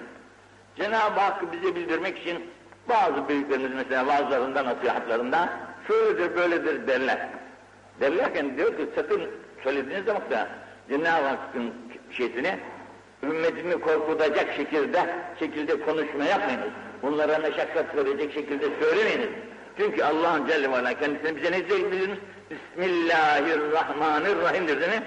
Cenab-ı 0.77 1.21
Hakk'ı 1.21 1.53
bize 1.53 1.77
bildirmek 1.77 2.19
için 2.19 2.51
bazı 2.89 3.29
büyüklerimiz 3.29 3.75
mesela 3.75 4.07
bazılarında 4.07 4.65
nasihatlarında 4.65 5.49
şöyledir 5.89 6.37
böyledir 6.37 6.87
derler. 6.87 7.29
Derlerken 8.01 8.57
diyor 8.57 8.77
ki 8.77 8.89
sakın 8.95 9.23
söylediğiniz 9.65 10.05
zaman 10.05 10.23
da 10.31 10.49
Cenab-ı 10.89 11.27
Hakk'ın 11.27 11.75
şeysini 12.11 12.59
ümmetimi 13.23 13.81
korkutacak 13.81 14.55
şekilde 14.57 15.15
şekilde 15.39 15.81
konuşma 15.81 16.25
yapmayınız. 16.25 16.69
Bunlara 17.03 17.39
meşakkat 17.39 17.97
verecek 17.97 18.33
şekilde 18.33 18.67
söylemeyiniz. 18.81 19.29
Çünkü 19.77 20.03
Allah'ın 20.03 20.47
Celle 20.47 20.71
ve 20.71 20.77
Ala 20.77 20.95
kendisine 20.95 21.37
bize 21.37 21.53
ne 21.53 21.69
bildirmiş? 21.69 22.19
Bismillahirrahmanirrahim'dir 22.51 24.81
değil 24.81 24.93
mi? 24.93 25.03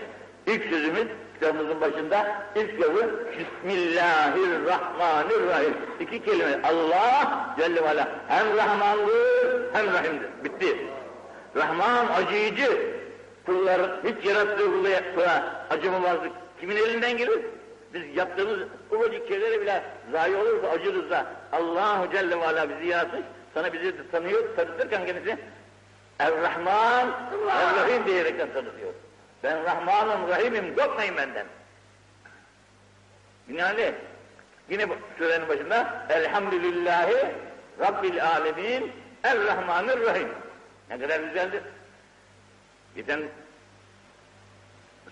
İlk 0.48 0.64
sözümüz 0.64 1.08
kitabımızın 1.34 1.82
başında 1.82 2.44
ilk 2.56 2.80
yazı 2.80 3.10
Bismillahirrahmanirrahim. 3.40 5.74
İki 6.00 6.24
kelime. 6.24 6.60
Allah 6.64 7.56
Celle 7.60 7.84
ve 7.84 7.88
hem 8.28 8.58
Rahmandır 8.58 9.74
hem 9.74 9.94
Rahim'dir. 9.94 10.30
Bitti. 10.44 10.78
Rahman 11.56 12.08
acıyıcı. 12.08 12.92
Kullar 13.46 13.82
hiç 14.04 14.26
yarattığı 14.26 14.72
kula 15.16 15.66
acımamazlık 15.70 16.32
kimin 16.60 16.76
elinden 16.76 17.18
gelir? 17.18 17.40
Biz 17.94 18.16
yaptığımız 18.16 18.60
ufacık 18.92 19.28
şeylere 19.28 19.62
bile 19.62 19.84
zayi 20.12 20.36
olursa 20.36 20.68
acırız 20.68 21.10
da 21.10 21.26
Allahu 21.52 22.12
Celle 22.12 22.40
ve 22.40 22.46
Ala 22.48 22.70
bizi 22.70 22.88
yaratmış. 22.88 23.22
Sana 23.54 23.74
bizi 23.74 24.12
tanıyor, 24.12 24.56
tanıtırken 24.56 25.06
kendisi 25.06 25.38
Er-Rahman, 26.20 27.08
Er-Rahim 27.52 28.06
diyerekten 28.06 28.54
tanıtıyor. 28.54 28.94
Ben 29.44 29.64
Rahmanım, 29.64 30.28
Rahim'im, 30.28 30.76
korkmayın 30.76 31.18
benden. 31.18 31.46
Binaenaleyh, 33.50 33.94
yine 34.70 34.90
bu 34.90 34.94
surenin 35.18 35.48
başında 35.48 36.06
Elhamdülillahi 36.10 37.36
Rabbil 37.80 38.26
Alemin 38.26 38.92
Er-Rahmanir-Rahim. 39.24 40.28
Ne 40.90 41.00
kadar 41.00 41.20
güzeldir. 41.20 41.64
Geçen 42.96 43.22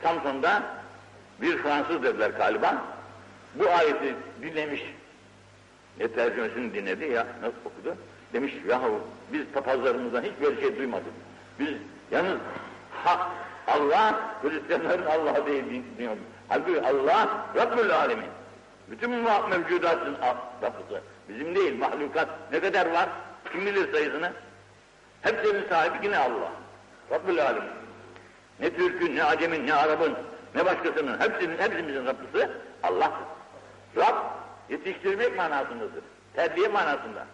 Samsun'da 0.04 0.64
bir 1.42 1.58
Fransız 1.58 2.04
dediler 2.04 2.30
galiba. 2.30 2.86
Bu 3.56 3.70
ayeti 3.70 4.16
dinlemiş. 4.42 4.84
Ne 6.00 6.08
tercümesini 6.08 6.74
dinledi 6.74 7.06
ya 7.06 7.28
nasıl 7.42 7.58
okudu? 7.66 7.96
Demiş 8.34 8.54
yahu 8.68 9.02
biz 9.34 9.46
papazlarımızdan 9.54 10.24
hiç 10.24 10.32
böyle 10.42 10.62
şey 10.62 10.78
duymadık. 10.78 11.14
Biz 11.60 11.70
yalnız 12.12 12.38
hak 13.04 13.28
Allah 13.68 14.20
Hristiyanların 14.42 15.06
Allah'ı 15.06 15.46
değil 15.46 15.64
dinliyoruz. 15.98 16.24
Halbuki 16.48 16.82
Allah 16.82 17.46
Rabbül 17.56 17.96
Alemin. 17.96 18.30
Bütün 18.92 19.10
mevcudatın 19.50 20.18
Rabbısı. 20.64 21.02
Bizim 21.30 21.56
değil 21.56 21.80
mahlukat 21.80 22.30
ne 22.52 22.60
kadar 22.60 22.92
var? 22.92 23.10
Kim 23.52 23.66
bilir 23.66 23.92
sayısını? 23.94 24.32
Hepsinin 25.22 25.70
sahibi 25.70 26.06
yine 26.06 26.18
Allah. 26.18 26.52
Rabbül 27.12 27.42
Alemin. 27.42 27.70
Ne 28.60 28.76
Türk'ün, 28.76 29.16
ne 29.16 29.24
Acem'in, 29.24 29.68
ne 29.68 29.74
Arap'ın, 29.74 30.14
ne 30.56 30.66
başkasının, 30.66 31.20
hepsinin, 31.20 31.58
hepsimizin 31.58 32.06
Rabbisi 32.06 32.50
Allah'tır. 32.84 33.26
Rab, 33.98 34.16
yetiştirmek 34.70 35.38
manasındadır. 35.38 36.04
Terbiye 36.36 36.68
manasında. 36.68 37.26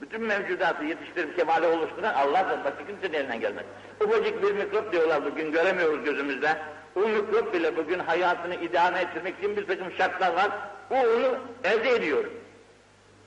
Bütün 0.00 0.22
mevcudatı 0.22 0.84
yetiştirip 0.84 1.36
kemale 1.36 1.66
oluşturan 1.66 2.14
Allah'tır. 2.14 2.64
Başka 2.64 2.86
kimsenin 2.86 3.12
elinden 3.12 3.40
gelmez. 3.40 3.64
Ufacık 4.00 4.42
bir 4.42 4.52
mikrop 4.52 4.92
diyorlar 4.92 5.24
bugün 5.24 5.52
göremiyoruz 5.52 6.04
gözümüzde. 6.04 6.56
O 6.96 7.00
mikrop 7.00 7.54
bile 7.54 7.76
bugün 7.76 7.98
hayatını 7.98 8.54
idame 8.54 9.00
ettirmek 9.00 9.38
için 9.38 9.56
bir 9.56 9.66
takım 9.66 9.92
şartlar 9.98 10.34
var. 10.34 10.50
O 10.90 10.94
onu 10.94 11.36
elde 11.64 11.90
ediyor. 11.90 12.24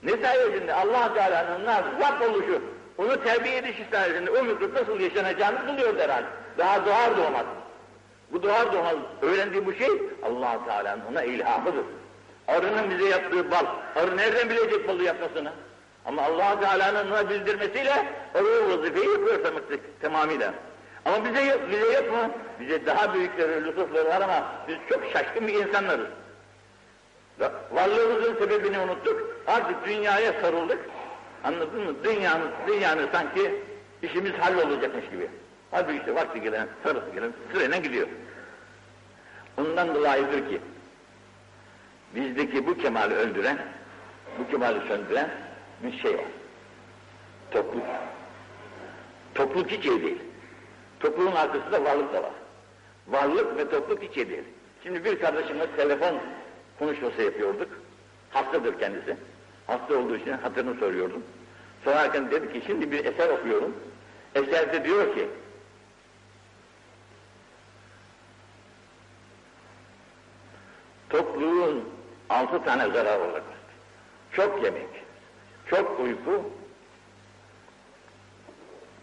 Ne 0.04 0.12
sayesinde 0.12 0.74
allah 0.74 1.14
Teala'nın 1.14 1.66
Rab 1.66 2.22
oluşu, 2.30 2.62
onu 2.98 3.24
terbiye 3.24 3.58
ediş 3.58 3.76
sayesinde 3.92 4.32
o 4.32 4.44
mikrop 4.44 4.74
nasıl 4.74 5.00
yaşanacağını 5.00 5.68
buluyor 5.68 6.00
herhalde. 6.00 6.28
Daha 6.58 6.86
doğar 6.86 7.18
doğmaz. 7.18 7.46
Bu 8.32 8.44
doğar 8.44 8.74
doğmaz 8.74 8.96
öğrendiği 9.22 9.66
bu 9.66 9.74
şey 9.74 9.90
allah 10.24 10.66
Teala'nın 10.66 11.02
ona 11.12 11.24
ilhamıdır. 11.24 11.86
Arının 12.48 12.90
bize 12.90 13.10
yaptığı 13.10 13.52
bal. 13.52 13.66
Arı 13.96 14.18
nereden 14.18 14.50
bilecek 14.50 14.88
balı 14.88 15.04
yapmasını? 15.04 15.52
Ama 16.06 16.22
allah 16.22 16.60
Teala'nın 16.60 17.12
ona 17.12 17.30
bildirmesiyle 17.30 17.94
arı 18.36 18.70
vazifeyi 18.70 19.10
yapıyor 19.10 19.40
tamamıyla. 20.02 20.54
Ama 21.06 21.26
bize 21.26 21.60
bize 21.72 22.02
mu? 22.02 22.32
Bize 22.60 22.86
daha 22.86 23.14
büyükleri, 23.14 23.66
lütufları 23.66 24.10
var 24.10 24.22
ama 24.22 24.52
biz 24.68 24.78
çok 24.90 25.04
şaşkın 25.14 25.48
bir 25.48 25.54
insanlarız. 25.54 26.08
Varlığımızın 27.72 28.36
sebebini 28.36 28.80
unuttuk. 28.80 29.38
Artık 29.48 29.86
dünyaya 29.86 30.42
sarıldık. 30.42 30.80
Anladın 31.44 31.84
mı? 31.84 31.96
Dünyanın, 32.04 32.50
dünyanın 32.68 33.10
sanki 33.12 33.56
işimiz 34.02 34.34
hallolacakmış 34.34 35.10
gibi. 35.10 35.30
Halbuki 35.72 35.98
işte 35.98 36.16
vakti 36.16 36.42
gelen, 36.42 36.68
sarısı 36.84 37.10
gelen 37.14 37.32
sırayla 37.54 37.78
gidiyor. 37.78 38.08
Ondan 39.58 39.96
dolayıdır 39.96 40.50
ki 40.50 40.62
bizdeki 42.16 42.68
bu 42.68 42.78
kemali 42.78 43.14
öldüren, 43.14 43.58
bu 44.40 44.52
kemali 44.52 44.88
söndüren 44.88 45.30
bir 45.84 46.00
şey 46.00 46.18
var. 46.18 46.26
Topluk. 47.52 47.84
Topluk 49.36 49.72
hiç 49.72 49.86
iyi 49.86 50.04
değil. 50.04 50.22
Topluluğun 51.00 51.36
arkasında 51.36 51.84
varlık 51.84 52.14
da 52.14 52.24
var. 52.24 52.32
Varlık 53.08 53.58
ve 53.58 53.70
topluk 53.70 54.02
hiç 54.02 54.18
iyi 54.18 54.30
değil. 54.30 54.44
Şimdi 54.84 55.06
bir 55.06 55.20
kardeşimle 55.20 55.68
telefon 55.76 56.20
konuşması 56.80 57.22
yapıyorduk. 57.22 57.70
Hastadır 58.32 58.80
kendisi. 58.80 59.18
Hasta 59.68 59.98
olduğu 59.98 60.16
için 60.16 60.32
hatırını 60.32 60.80
soruyordum. 60.80 61.24
Sorarken 61.84 62.32
dedi 62.32 62.54
ki 62.54 62.62
şimdi 62.68 62.92
bir 62.92 63.06
eser 63.06 63.30
okuyorum. 63.30 63.76
Eserde 64.36 64.86
diyor 64.86 65.16
ki 65.16 65.28
topluğun 71.10 71.90
altı 72.30 72.64
tane 72.64 72.90
zarar 72.94 73.20
olacak. 73.20 73.44
Çok 74.32 74.64
yemek, 74.64 74.88
çok 75.70 76.00
uyku 76.00 76.52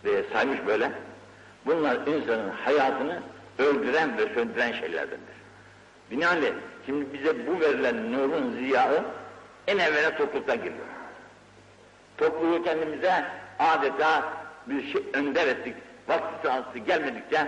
diye 0.05 0.25
saymış 0.33 0.59
böyle. 0.67 0.93
Bunlar 1.67 2.07
insanın 2.07 2.51
hayatını 2.51 3.23
öldüren 3.59 4.19
ve 4.19 4.35
söndüren 4.35 4.73
şeylerdendir. 4.73 5.35
Binaenaleyh 6.11 6.53
şimdi 6.87 7.13
bize 7.13 7.47
bu 7.47 7.61
verilen 7.61 8.13
nurun 8.13 8.57
ziyağı 8.59 9.05
en 9.67 9.79
evvela 9.79 10.17
topluluktan 10.17 10.57
geliyor. 10.57 10.87
Topluluğu 12.17 12.65
kendimize 12.65 13.25
adeta 13.59 14.25
bir 14.67 14.93
şey 14.93 15.03
önder 15.13 15.49
ettik. 15.49 15.75
Vakti 16.09 16.43
sırası 16.43 16.79
gelmedikçe 16.79 17.47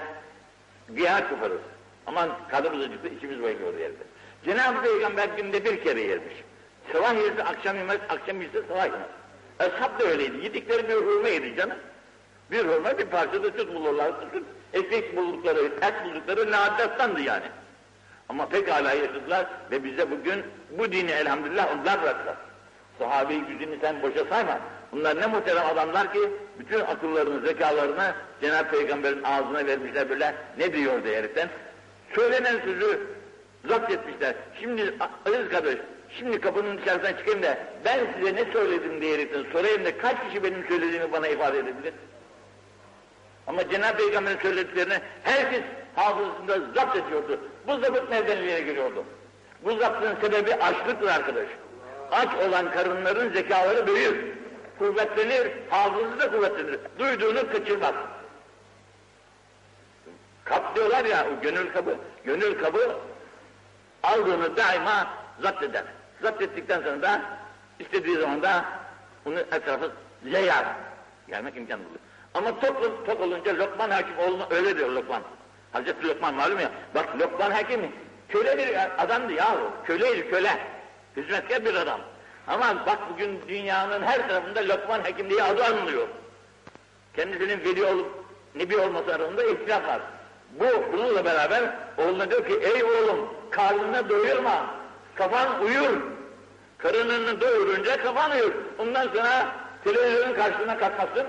güya 0.89 1.29
koparız. 1.29 1.61
Aman 2.07 2.31
kadımız 2.49 2.81
acıktı, 2.87 3.09
içimiz 3.09 3.43
bayılıyor 3.43 3.79
yerde. 3.79 4.03
Cenab-ı 4.47 4.83
Peygamber 4.83 5.29
günde 5.29 5.65
bir 5.65 5.85
kere 5.85 6.01
yermiş. 6.01 6.35
Sabah 6.93 7.15
yerse 7.15 7.45
akşam 7.45 7.77
yemez, 7.77 7.99
akşam 8.09 8.41
yerse 8.41 8.63
sabah 8.69 8.85
yemez. 8.85 9.09
Eshab 9.61 10.01
da 10.01 10.05
öyleydi. 10.05 10.45
Yedikleri 10.45 10.89
bir 10.89 10.95
hurma 10.95 11.29
yedi 11.29 11.57
canım. 11.57 11.77
Bir 12.51 12.65
hurma 12.65 12.99
bir 12.99 13.07
parça 13.07 13.43
da 13.43 13.51
süt 13.51 13.75
bulurlar. 13.75 14.13
Süt, 14.33 14.45
ekmek 14.73 15.17
buldukları, 15.17 15.61
et 15.65 15.95
buldukları 16.05 16.51
nadirattandı 16.51 17.21
yani. 17.21 17.45
Ama 18.29 18.49
pekala 18.49 18.93
yaşadılar 18.93 19.47
ve 19.71 19.85
bize 19.85 20.11
bugün 20.11 20.43
bu 20.71 20.93
dini 20.93 21.11
elhamdülillah 21.11 21.69
onlar 21.73 22.03
bıraktılar. 22.03 22.37
Sahabeyi 22.99 23.41
gücünü 23.41 23.79
sen 23.81 24.03
boşa 24.03 24.25
sayma. 24.25 24.59
Bunlar 24.93 25.21
ne 25.21 25.27
muhterem 25.27 25.67
adamlar 25.67 26.13
ki 26.13 26.31
bütün 26.59 26.81
akıllarını, 26.81 27.47
zekalarını 27.47 28.15
Cenab-ı 28.41 28.71
Peygamber'in 28.71 29.23
ağzına 29.23 29.67
vermişler 29.67 30.09
böyle 30.09 30.35
ne 30.59 30.73
diyor 30.73 31.05
diyerekten. 31.05 31.49
Söylenen 32.15 32.61
sözü 32.65 33.16
zapt 33.69 33.93
etmişler. 33.93 34.35
Şimdi 34.61 34.95
aziz 35.27 35.49
kardeş, 35.49 35.77
şimdi 36.19 36.41
kapının 36.41 36.79
dışarısından 36.79 37.19
çıkayım 37.19 37.43
da 37.43 37.59
ben 37.85 37.99
size 38.19 38.35
ne 38.35 38.53
söyledim 38.53 39.01
diyerekten 39.01 39.45
sorayım 39.53 39.85
da 39.85 39.99
kaç 39.99 40.17
kişi 40.29 40.45
benim 40.45 40.65
söylediğimi 40.69 41.13
bana 41.13 41.29
ifade 41.29 41.59
edebilir? 41.59 41.95
Ama 43.47 43.69
Cenab-ı 43.69 43.97
Peygamber'in 43.97 44.39
söylediklerini 44.39 44.99
herkes 45.23 45.63
hafızasında 45.95 46.59
zapt 46.75 46.97
ediyordu. 46.97 47.41
Bu 47.67 47.79
zabıt 47.79 48.11
nereden 48.11 48.37
ileri 48.37 48.65
geliyordu? 48.65 49.05
Bu 49.65 49.77
zaptın 49.77 50.17
sebebi 50.21 50.55
açlıktır 50.55 51.09
arkadaş. 51.09 51.47
Aç 52.13 52.29
olan 52.49 52.73
karınların 52.73 53.33
zekaları 53.33 53.87
büyür. 53.87 54.17
Kuvvetlenir, 54.79 55.53
hafızası 55.71 56.21
da 56.21 56.31
kuvvetlenir. 56.31 56.79
Duyduğunu 56.99 57.53
kaçırmaz. 57.53 57.95
Kap 60.45 60.77
diyorlar 60.77 61.05
ya, 61.05 61.27
gönül 61.43 61.73
kabı. 61.73 61.97
Gönül 62.25 62.59
kabı 62.59 62.97
aldığını 64.07 64.57
daima 64.57 65.07
zapt 65.43 65.63
eder. 65.63 65.85
Zapt 66.23 66.43
ettikten 66.43 66.83
sonra 66.83 67.03
da 67.03 67.21
istediği 67.79 68.17
zaman 68.17 68.43
da 68.43 68.65
onu 69.27 69.39
etrafı 69.39 69.91
yayar. 70.25 70.65
Gelmek 71.29 71.57
imkan 71.57 71.81
bulur. 71.81 71.99
Ama 72.35 72.61
tok, 72.61 73.07
tok 73.07 73.21
olunca 73.21 73.59
Lokman 73.59 73.91
Hakim 73.91 74.19
oğluna 74.19 74.47
öyle 74.51 74.77
diyor 74.77 74.89
Lokman. 74.89 75.23
Hazreti 75.73 76.09
Lokman 76.09 76.35
malum 76.35 76.61
ya. 76.61 76.71
Bak 76.95 77.21
Lokman 77.21 77.51
Hakim 77.51 77.93
köle 78.29 78.59
bir 78.59 79.03
adamdı 79.05 79.33
yahu. 79.33 79.71
Köleydi 79.85 80.31
köle. 80.31 80.59
Hizmetkar 81.17 81.65
bir 81.65 81.75
adam. 81.75 82.01
Ama 82.47 82.87
bak 82.87 82.99
bugün 83.13 83.41
dünyanın 83.49 84.03
her 84.03 84.29
tarafında 84.29 84.69
Lokman 84.69 85.01
Hakim 85.01 85.31
diye 85.31 85.43
adı 85.43 85.65
anılıyor. 85.65 86.09
Kendisinin 87.17 87.65
veli 87.65 87.85
olup 87.85 88.25
nebi 88.55 88.77
olması 88.77 89.15
arasında 89.15 89.45
ihtilaf 89.45 89.87
var. 89.87 90.01
Bu 90.61 90.93
bununla 90.93 91.25
beraber 91.25 91.63
oğluna 91.99 92.31
diyor 92.31 92.47
ki 92.47 92.59
ey 92.75 92.85
oğlum 92.85 93.29
karnını 93.51 94.09
doyurma. 94.09 94.67
Kafan 95.15 95.63
uyur. 95.63 96.01
Karınını 96.79 97.41
doyurunca 97.41 98.03
kafan 98.03 98.31
uyur. 98.31 98.53
Ondan 98.79 99.09
sonra 99.09 99.47
televizyonun 99.85 100.35
karşısına 100.35 100.79
kalkmasın. 100.79 101.27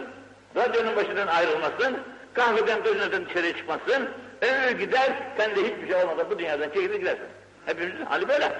Radyonun 0.56 0.96
başından 0.96 1.28
ayrılmasın. 1.28 1.98
Kahveden 2.34 2.84
gözünden 2.84 3.26
dışarı 3.26 3.58
çıkmasın. 3.58 4.10
Ömür 4.42 4.80
gider, 4.80 5.13
sen 5.38 5.56
de 5.56 5.62
hiçbir 5.63 5.88
şey 5.88 6.04
olmadan 6.04 6.30
bu 6.30 6.40
dünyadan 6.40 6.70
çekilir 6.70 7.00
gidersin. 7.00 7.26
Hepimizin 7.66 8.06
hali 8.06 8.28
böyle. 8.28 8.52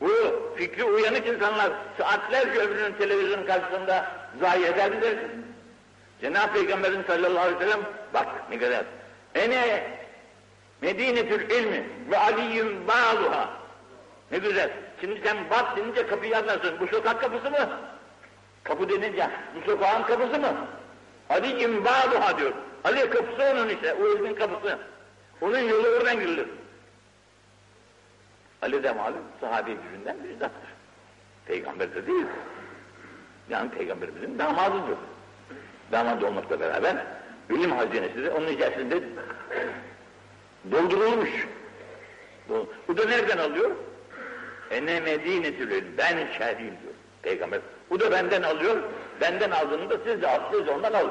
Bu 0.00 0.10
fikri 0.56 0.84
uyanık 0.84 1.26
insanlar 1.26 1.72
saatlerce 1.98 2.58
ömrünün 2.58 2.92
televizyon 2.92 3.46
karşısında 3.46 4.06
zayi 4.40 4.64
eder 4.64 4.90
mi 4.90 5.02
dersin? 5.02 5.46
Cenab-ı 6.24 6.52
Peygamberin 6.52 7.02
sallallahu 7.02 7.40
aleyhi 7.40 7.60
ve 7.60 7.64
sellem 7.64 7.80
bak 8.14 8.26
ne 8.50 8.58
kadar. 8.58 8.84
Ene 9.34 9.84
Medinetül 10.82 11.50
ilmi 11.50 11.88
ve 12.10 12.18
aliyyum 12.18 12.88
ba'duha. 12.88 13.50
Ne 14.30 14.38
güzel. 14.38 14.70
Şimdi 15.00 15.20
sen 15.24 15.50
bat 15.50 15.76
denince 15.76 16.06
kapıyı 16.06 16.38
anlarsın. 16.38 16.74
Bu 16.80 16.86
sokak 16.86 17.20
kapısı 17.20 17.50
mı? 17.50 17.80
Kapı 18.64 18.88
denince 18.88 19.30
bu 19.54 19.70
sokağın 19.70 20.02
kapısı 20.02 20.40
mı? 20.40 20.52
Aliyyum 21.30 21.84
ba'duha 21.84 22.38
diyor. 22.38 22.52
Ali 22.84 23.10
kapısı 23.10 23.42
onun 23.52 23.68
işte. 23.68 23.94
O 23.94 24.08
ilmin 24.08 24.34
kapısı. 24.34 24.78
Onun 25.40 25.58
yolu 25.58 25.88
oradan 25.88 26.20
girilir. 26.20 26.48
Ali 28.62 28.82
de 28.82 28.92
malum 28.92 29.24
sahabe 29.40 29.72
gücünden 29.72 30.16
bir 30.24 30.32
zattır. 30.32 30.70
Peygamber 31.46 31.94
de 31.94 32.06
değil. 32.06 32.26
Yani 33.48 33.70
peygamberimizin 33.70 34.38
damadıdır. 34.38 34.98
Damat 35.94 36.22
olmakla 36.22 36.60
beraber 36.60 36.96
ilim 37.50 37.70
hazinesi 37.70 38.24
de 38.24 38.30
onun 38.30 38.46
içerisinde 38.46 39.00
doldurulmuş. 40.70 41.30
Bu 42.88 42.96
da 42.96 43.04
nereden 43.04 43.38
alıyor? 43.38 43.70
Ene 44.70 45.00
medinetül 45.00 45.70
ilim, 45.70 45.84
ben 45.98 46.28
şeriyim 46.38 46.74
diyor 46.82 46.94
peygamber. 47.22 47.60
Bu 47.90 48.00
da 48.00 48.12
benden 48.12 48.42
alıyor, 48.42 48.82
benden 49.20 49.50
aldığını 49.50 49.90
da 49.90 49.98
siz 50.04 50.22
de 50.22 50.40
siz 50.52 50.68
ondan 50.68 50.92
alın. 50.92 51.10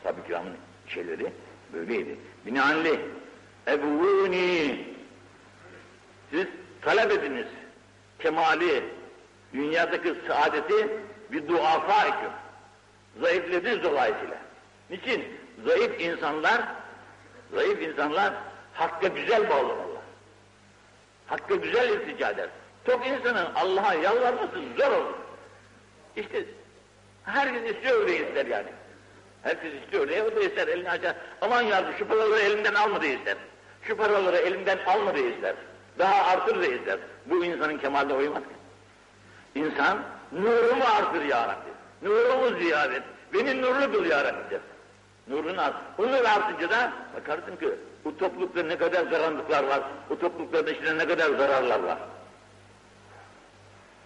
Ashab-ı 0.00 0.26
kiramın 0.26 0.52
şeyleri 0.88 1.32
böyleydi. 1.72 2.16
Binaenli 2.46 3.00
ebuvuni 3.68 4.84
siz 6.30 6.46
talep 6.82 7.12
ediniz 7.12 7.46
kemali, 8.18 8.84
dünyadaki 9.52 10.14
saadeti 10.28 10.88
bir 11.32 11.48
duafa 11.48 12.06
ekür. 12.06 12.47
Zayıflediniz 13.20 13.82
dolayısıyla. 13.82 14.36
Niçin? 14.90 15.24
Zayıf 15.66 16.00
insanlar, 16.00 16.62
zayıf 17.54 17.82
insanlar 17.82 18.34
hakka 18.74 19.08
güzel 19.08 19.50
bağlanırlar. 19.50 20.02
Hakka 21.26 21.54
güzel 21.54 21.88
iltica 21.88 22.30
eder. 22.30 22.48
Çok 22.86 23.06
insanın 23.06 23.54
Allah'a 23.54 23.94
yalvarması 23.94 24.54
zor 24.78 24.92
olur. 24.92 25.14
İşte 26.16 26.44
herkes 27.24 27.74
istiyor 27.74 28.00
öyle 28.00 28.28
ister 28.28 28.46
yani. 28.46 28.68
Herkes 29.42 29.74
istiyor 29.74 30.08
diye 30.08 30.22
o 30.22 30.36
da 30.36 30.40
ister 30.40 30.68
elini 30.68 30.90
açar. 30.90 31.16
Aman 31.40 31.62
yavrum 31.62 31.94
şu 31.98 32.08
paraları 32.08 32.40
elimden 32.40 32.74
alma 32.74 33.02
diye 33.02 33.14
ister. 33.14 33.36
Şu 33.82 33.96
paraları 33.96 34.36
elimden 34.36 34.78
alma 34.86 35.14
diye 35.14 35.30
ister. 35.34 35.54
Daha 35.98 36.24
artır 36.24 36.62
diye 36.62 36.78
ister. 36.78 36.98
Bu 37.26 37.44
insanın 37.44 37.78
kemaline 37.78 38.14
uymaz 38.14 38.42
ki. 38.42 38.58
İnsan 39.54 40.02
nurumu 40.32 40.84
artır 40.84 41.22
ya 41.22 41.48
Rabbi. 41.48 41.77
Nurumu 42.02 42.58
ziyaret. 42.58 43.02
Beni 43.34 43.62
nurlu 43.62 43.92
kıl 43.92 44.04
ya 44.04 44.24
Rabbi 44.24 44.50
der. 44.50 44.60
Nurunu 45.28 45.56
nur 45.98 46.24
artınca 46.24 46.70
da 46.70 46.92
bakarsın 47.16 47.56
ki 47.56 47.68
bu 48.04 48.18
toplulukta 48.18 48.62
ne 48.62 48.76
kadar 48.78 49.10
karanlıklar 49.10 49.64
var. 49.64 49.80
Bu 50.10 50.18
toplulukların 50.18 50.74
içinde 50.74 50.98
ne 50.98 51.06
kadar 51.08 51.30
zararlar 51.30 51.80
var. 51.80 51.98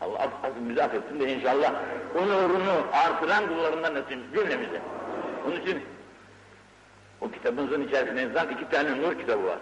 Allah 0.00 0.28
azimizi 0.42 0.82
affetsin 0.82 1.20
de 1.20 1.34
inşallah 1.34 1.72
o 2.18 2.22
nurunu 2.28 2.86
artıran 2.92 3.48
kullarından 3.48 3.96
etsin 3.96 4.22
cümlemize. 4.34 4.80
Onun 5.46 5.60
için 5.60 5.82
o 7.20 7.30
kitabımızın 7.30 7.88
içerisinde 7.88 8.28
zaten 8.34 8.56
iki 8.56 8.68
tane 8.68 9.02
nur 9.02 9.18
kitabı 9.18 9.46
var. 9.46 9.58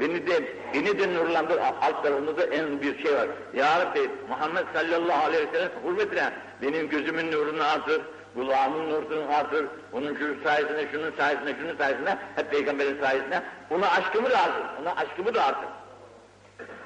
Beni 0.00 0.26
de, 0.26 0.42
beni 0.74 0.98
de 0.98 1.14
nurlandır, 1.14 1.58
alt 1.58 2.02
tarafında 2.02 2.36
da 2.36 2.44
en 2.44 2.82
bir 2.82 3.02
şey 3.02 3.14
var. 3.14 3.28
Ya 3.54 3.80
Rabbi, 3.80 4.10
Muhammed 4.28 4.64
sallallahu 4.74 5.24
aleyhi 5.24 5.48
ve 5.48 5.52
sellem 5.52 5.70
hürmetine 5.84 6.32
benim 6.62 6.88
gözümün 6.88 7.32
nurunu 7.32 7.64
artır, 7.64 8.00
kulağımın 8.34 8.90
nurunu 8.90 9.34
artır, 9.34 9.66
onun 9.92 10.16
şu 10.16 10.36
sayesinde, 10.44 10.88
şunun 10.92 11.12
sayesinde, 11.16 11.54
şunun 11.60 11.76
sayesinde, 11.76 12.18
hep 12.36 12.50
peygamberin 12.50 13.00
sayesinde, 13.00 13.42
ona 13.70 13.90
aşkımı 13.90 14.30
da 14.30 14.38
artır, 14.38 14.82
ona 14.82 14.96
aşkımı 14.96 15.34
da 15.34 15.44
artır. 15.44 15.68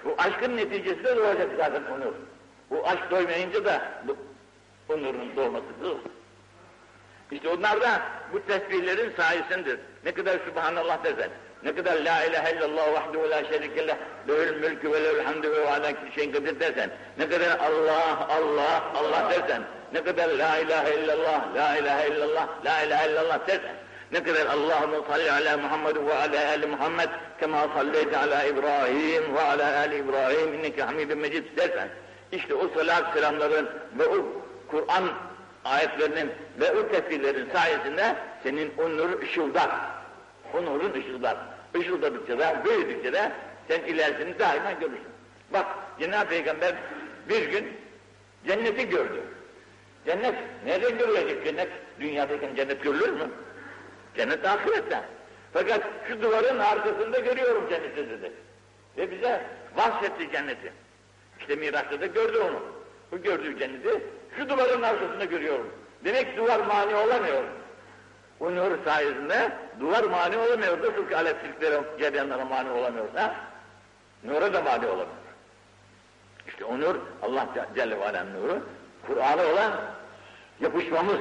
Bu 0.05 0.15
aşkın 0.19 0.57
neticesi 0.57 1.05
de 1.05 1.17
doğacak 1.17 1.49
zaten 1.57 1.83
onur. 1.85 2.15
Bu 2.71 2.87
aşk 2.89 3.11
doymayınca 3.11 3.65
da 3.65 3.83
bu, 4.09 4.17
o 4.89 4.99
nurun 4.99 5.37
doğması 5.37 5.65
olur. 5.85 5.99
İşte 7.31 7.49
onlar 7.49 7.81
da 7.81 8.03
bu 8.33 8.47
tesbihlerin 8.47 9.13
sayesindir. 9.17 9.79
Ne 10.05 10.13
kadar 10.13 10.39
Subhanallah 10.49 11.05
desen, 11.05 11.31
ne 11.65 11.75
kadar 11.75 11.95
la 11.95 12.25
ilahe 12.25 12.53
illallah 12.57 12.93
vahdehu 12.93 13.31
la 13.31 13.45
şerike 13.45 13.87
leh 13.87 13.95
lehül 14.29 14.57
mülkü 14.57 14.93
ve 14.93 15.05
lehül 15.05 15.25
hamdü 15.25 15.51
ve 15.51 15.71
ala 15.71 15.93
külli 15.93 16.13
şeyin 16.15 16.33
kadir 16.33 16.61
dersen, 16.61 16.91
ne 17.19 17.29
kadar 17.29 17.59
Allah, 17.59 18.29
Allah, 18.29 18.83
Allah 18.95 19.31
dersen, 19.31 19.63
ne 19.93 20.05
kadar 20.05 20.29
la 20.29 20.59
ilahe 20.59 20.95
illallah, 20.95 21.55
la 21.57 21.77
ilahe 21.77 22.09
illallah, 22.09 22.49
la 22.65 22.83
ilahe 22.83 23.11
illallah 23.11 23.49
dersen, 23.49 23.77
ne 24.13 24.23
kadar 24.23 24.47
Allahümme 24.47 24.97
salli 25.11 25.33
ala 25.33 25.57
Muhammed 25.57 25.97
ve 25.97 26.15
ala 26.15 26.49
ali 26.49 26.67
Muhammed 26.67 27.09
kema 27.41 27.69
salleyte 27.75 28.19
ala 28.19 28.45
İbrahim 28.45 29.35
ve 29.35 29.41
ala 29.41 29.79
ali 29.79 29.97
İbrahim 29.97 30.55
inneke 30.55 30.83
hamidun 30.83 31.19
mecid 31.19 31.57
dersen, 31.57 31.89
işte 32.33 32.55
o 32.55 32.69
salat 32.69 33.15
selamların 33.15 33.69
ve 33.99 34.07
o 34.07 34.17
Kur'an 34.71 35.05
ayetlerinin 35.65 36.31
ve 36.61 36.73
o 36.73 36.89
tesbihlerin 36.89 37.51
sayesinde 37.51 38.17
senin 38.43 38.73
o 38.79 38.91
nur 38.91 39.23
ışıldar. 39.23 39.71
O 40.55 40.65
nurun 40.65 40.93
ışıldar. 40.93 41.37
Işıldadıkça 41.81 42.39
da, 42.39 42.65
büyüdükçe 42.65 43.13
de 43.13 43.33
sen 43.69 43.81
ilerisini 43.81 44.39
daima 44.39 44.73
görürsün. 44.73 45.15
Bak 45.53 45.67
Cenab-ı 46.01 46.29
Peygamber 46.29 46.75
bir 47.29 47.51
gün 47.51 47.73
cenneti 48.47 48.89
gördü. 48.89 49.23
Cennet, 50.07 50.35
nerede 50.67 50.91
görülecek 50.91 51.45
cennet? 51.45 51.69
Dünyadayken 52.01 52.55
cennet 52.55 52.83
görülür 52.83 53.11
mü? 53.11 53.31
Cennet 54.17 54.45
ahirette. 54.45 55.01
Fakat 55.53 55.83
şu 56.09 56.23
duvarın 56.23 56.59
arkasında 56.59 57.19
görüyorum 57.19 57.69
cenneti 57.69 58.11
dedi. 58.11 58.33
Ve 58.97 59.11
bize 59.11 59.45
bahsetti 59.77 60.31
cenneti. 60.33 60.73
İşte 61.41 61.57
Miraç'ta 61.57 62.01
da 62.01 62.07
gördü 62.07 62.39
onu. 62.39 62.63
Bu 63.13 63.23
gördüğü 63.23 63.59
cenneti 63.59 64.03
şu 64.37 64.49
duvarın 64.49 64.83
arkasında 64.83 65.25
görüyorum. 65.25 65.73
Demek 66.05 66.37
duvar 66.37 66.61
mani 66.61 66.95
olamıyor. 66.95 67.45
O 68.45 68.55
nur 68.55 68.85
sayesinde 68.85 69.53
duvar 69.81 70.05
mani 70.05 70.37
olamıyor. 70.37 70.79
Nasıl 70.79 71.09
ki 71.09 71.15
elektriklere, 71.15 71.81
cereyanlara 71.99 72.45
mani 72.45 72.71
olamıyorsa, 72.71 73.35
nura 74.25 74.55
da 74.55 74.63
mani 74.63 74.87
olamıyor. 74.87 75.25
İşte 76.49 76.65
o 76.65 76.81
nur, 76.81 76.95
Allah 77.23 77.47
Celle 77.75 78.01
ve 78.01 78.05
Alem 78.05 78.35
nuru, 78.35 78.61
Kur'an'a 79.07 79.47
olan 79.47 79.73
yapışmamız. 80.61 81.19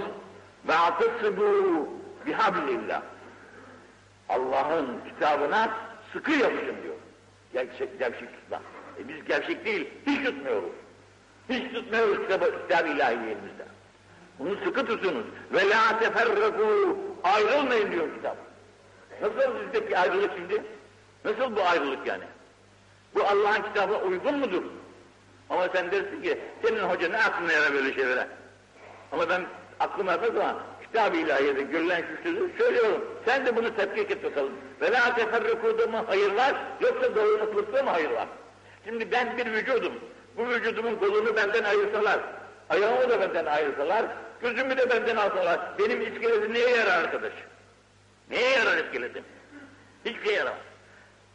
Ve 0.68 0.76
atıtsıbu 0.76 1.90
bihablillah. 2.26 3.02
Allah'ın 4.30 5.00
kitabına 5.10 5.70
sıkı 6.14 6.32
yapışın 6.32 6.76
diyor. 6.84 6.96
Gevşek, 7.54 8.00
gevşek 8.00 8.30
tutma. 8.34 8.62
E 9.00 9.08
biz 9.08 9.26
gevşek 9.26 9.66
değil, 9.66 9.90
hiç 10.08 10.26
tutmuyoruz. 10.26 10.72
Hiç 11.50 11.74
tutmuyoruz 11.74 12.18
kitabı, 12.18 12.62
kitab-ı 12.62 12.88
ilahi 12.88 13.14
elimizde. 13.14 13.66
Bunu 14.40 14.56
sıkı 14.64 14.86
tutunuz. 14.86 15.26
Ve 15.54 15.70
la 15.70 16.00
teferraku 16.00 16.98
ayrılmayın 17.24 17.92
diyor 17.92 18.16
kitap. 18.16 18.38
Nasıl 19.22 19.60
bizdeki 19.60 19.98
ayrılık 19.98 20.32
şimdi? 20.36 20.64
Nasıl 21.26 21.56
bu 21.56 21.64
ayrılık 21.64 22.08
yani? 22.08 22.24
Bu 23.16 23.24
Allah'ın 23.24 23.62
kitabına 23.62 23.98
uygun 23.98 24.40
mudur? 24.40 24.64
Ama 25.50 25.68
sen 25.74 25.92
dersin 25.92 26.22
ki 26.22 26.40
senin 26.66 26.80
hoca 26.80 27.10
ne 27.10 27.18
aklına 27.18 27.52
yarar 27.52 27.74
böyle 27.74 27.94
şeylere? 27.94 28.28
Ama 29.12 29.30
ben 29.30 29.42
aklım 29.80 30.10
ermez 30.10 30.30
ama 30.30 30.56
kitab-ı 30.84 31.18
ilahiyede 31.18 31.62
görülen 31.62 32.02
şu 32.02 32.24
sözü 32.24 32.52
söylüyorum. 32.58 33.06
Sen 33.26 33.46
de 33.46 33.56
bunu 33.56 33.76
tetkik 33.76 34.12
et 34.12 34.24
bakalım. 34.24 34.54
Ve 34.82 34.92
la 34.92 35.16
teferraku'da 35.16 35.88
mı 35.88 36.04
hayır 36.08 36.34
var 36.34 36.56
yoksa 36.82 37.16
doyunuklıkta 37.16 37.84
mı 37.84 37.90
hayır 37.90 38.12
var? 38.12 38.28
Şimdi 38.86 39.12
ben 39.12 39.38
bir 39.38 39.52
vücudum. 39.52 39.94
Bu 40.38 40.48
vücudumun 40.48 40.96
kolunu 40.96 41.36
benden 41.36 41.64
ayırsalar, 41.64 42.20
ayağımı 42.74 43.10
da 43.10 43.22
benden 43.22 43.46
ayırsalar, 43.46 44.06
gözümü 44.42 44.78
de 44.78 44.90
benden 44.90 45.16
alsalar, 45.16 45.60
benim 45.80 46.02
iskeletim 46.02 46.54
neye 46.54 46.70
yarar 46.70 47.04
arkadaş? 47.04 47.34
Neye 48.30 48.50
yarar 48.50 48.78
iskeletim? 48.78 49.24
Hiçbir 50.06 50.26
şey 50.26 50.36
yaramaz. 50.36 50.60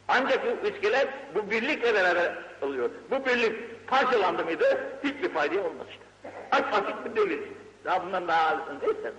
Ancak 0.07 0.39
bu 0.45 0.67
iskelet 0.67 1.07
bu 1.35 1.51
birlikle 1.51 1.93
beraber 1.93 2.33
oluyor. 2.61 2.89
Bu 3.11 3.25
birlik 3.25 3.87
parçalandı 3.87 4.45
mıydı 4.45 4.77
hiçbir 5.03 5.29
fayda 5.29 5.59
olmaz 5.59 5.87
işte. 5.89 6.03
Açmatik 6.51 7.05
bir 7.05 7.15
devir. 7.15 7.39
Daha 7.85 8.05
bundan 8.05 8.27
daha 8.27 8.47
ağırsın 8.47 8.81
değilsen. 8.81 9.13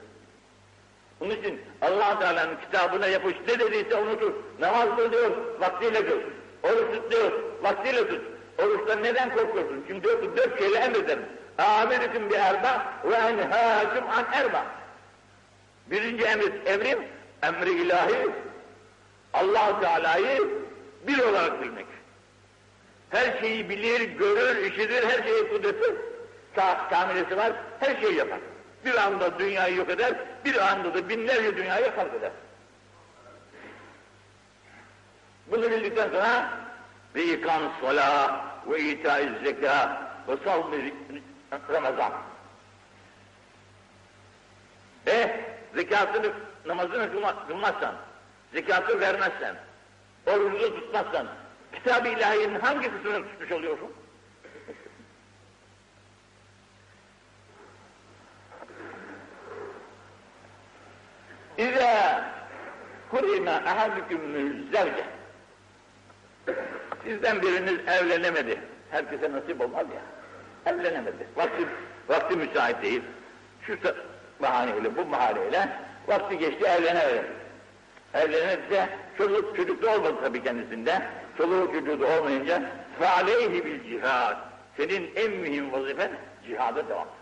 Onun 1.21 1.31
için 1.31 1.61
allah 1.83 2.19
Teala'nın 2.19 2.57
kitabına 2.57 3.07
yapış 3.07 3.35
ne 3.49 3.59
dediyse 3.59 3.95
onu 3.95 4.21
tut. 4.21 4.35
Namaz 4.61 4.89
kıl 4.97 5.13
diyor, 5.13 5.31
vaktiyle 5.61 6.07
kıl. 6.07 6.19
Oruç 6.63 6.95
tut 6.97 7.11
diyor, 7.11 7.33
vaktiyle 7.63 8.09
tut. 8.09 8.21
Oruçtan 8.59 9.03
neden 9.03 9.35
korkuyorsun? 9.35 9.85
Çünkü 9.89 10.05
diyor 10.05 10.23
ki 10.23 10.29
dört 10.37 10.59
şeyle 10.59 10.79
emrederim. 10.79 11.23
Âmirüküm 11.63 12.31
bi 12.31 12.35
erba 12.35 12.87
ve 13.05 13.15
enhâküm 13.15 14.11
an 14.11 14.25
erba. 14.33 14.67
Birinci 15.87 16.25
emir, 16.25 16.67
emrim, 16.67 16.99
emri 17.43 17.71
ilahi, 17.71 18.31
allah 19.33 19.81
Teala'yı 19.81 20.49
bir 21.07 21.19
olarak 21.19 21.63
bilmek. 21.63 21.87
Her 23.11 23.41
şeyi 23.41 23.69
bilir, 23.69 24.01
görür, 24.01 24.57
işitir, 24.57 25.09
her 25.09 25.23
şeyi 25.23 25.49
kudreti, 25.49 25.95
kamilesi 26.91 27.37
var, 27.37 27.53
her 27.81 28.01
şeyi 28.01 28.17
yapar. 28.17 28.39
Bir 28.85 28.95
anda 28.95 29.39
dünyayı 29.39 29.77
yok 29.77 29.91
eder, 29.91 30.15
bir 30.45 30.73
anda 30.73 30.95
da 30.95 31.09
binlerce 31.09 31.57
dünyayı 31.57 31.91
halk 31.97 32.15
eder. 32.15 32.31
Bunu 35.47 35.71
bildikten 35.71 36.11
sonra 36.11 36.51
ve 37.15 37.25
ikan 37.25 37.63
sola 37.81 38.41
ve 38.67 38.81
itaiz 38.81 39.31
zeka 39.45 40.03
ve 40.29 40.37
savmi 40.45 40.93
Ramazan. 41.53 42.13
E 45.07 45.45
zekatını, 45.75 46.33
namazını 46.67 47.13
kılmazsan, 47.49 47.95
zekatı 48.53 49.01
vermezsen, 49.01 49.57
orucunu 50.27 50.75
tutmazsan, 50.75 51.27
kitab-ı 51.75 52.09
ilahiyenin 52.09 52.61
hangi 52.61 52.91
kısmını 52.91 53.29
tutmuş 53.29 53.53
oluyorsun? 53.53 53.93
İzâ 61.59 62.25
kurime 63.11 63.51
ahadükümül 63.51 64.73
zevce 64.73 65.05
Sizden 67.05 67.43
biriniz 67.43 67.89
evlenemedi. 67.89 68.61
Herkese 68.91 69.33
nasip 69.33 69.61
olmaz 69.61 69.87
ya. 69.95 70.20
Evlenemedi. 70.66 71.28
Vakti, 71.36 71.66
vakti 72.10 72.36
müsait 72.36 72.82
değil. 72.82 73.02
Şu 73.62 73.78
bahaneyle, 74.42 74.98
bu 74.98 75.12
bahaneyle 75.12 75.70
vakti 76.08 76.38
geçti 76.38 76.66
evlenemedi. 76.66 77.26
Evlenirse 78.14 78.90
çocuk, 79.18 79.56
çocuk 79.56 79.84
da 79.84 79.96
olmadı 79.96 80.16
tabii 80.22 80.44
kendisinde. 80.44 81.02
Çoluğu 81.38 81.72
çocuğu 81.74 82.02
da 82.02 82.20
olmayınca 82.20 82.62
فَعَلَيْهِ 83.02 83.66
bil 83.66 83.84
cihad. 83.90 84.38
Senin 84.78 85.12
en 85.16 85.32
mühim 85.32 85.72
vazifen 85.72 86.12
cihada 86.48 86.90
devamdır. 86.90 87.14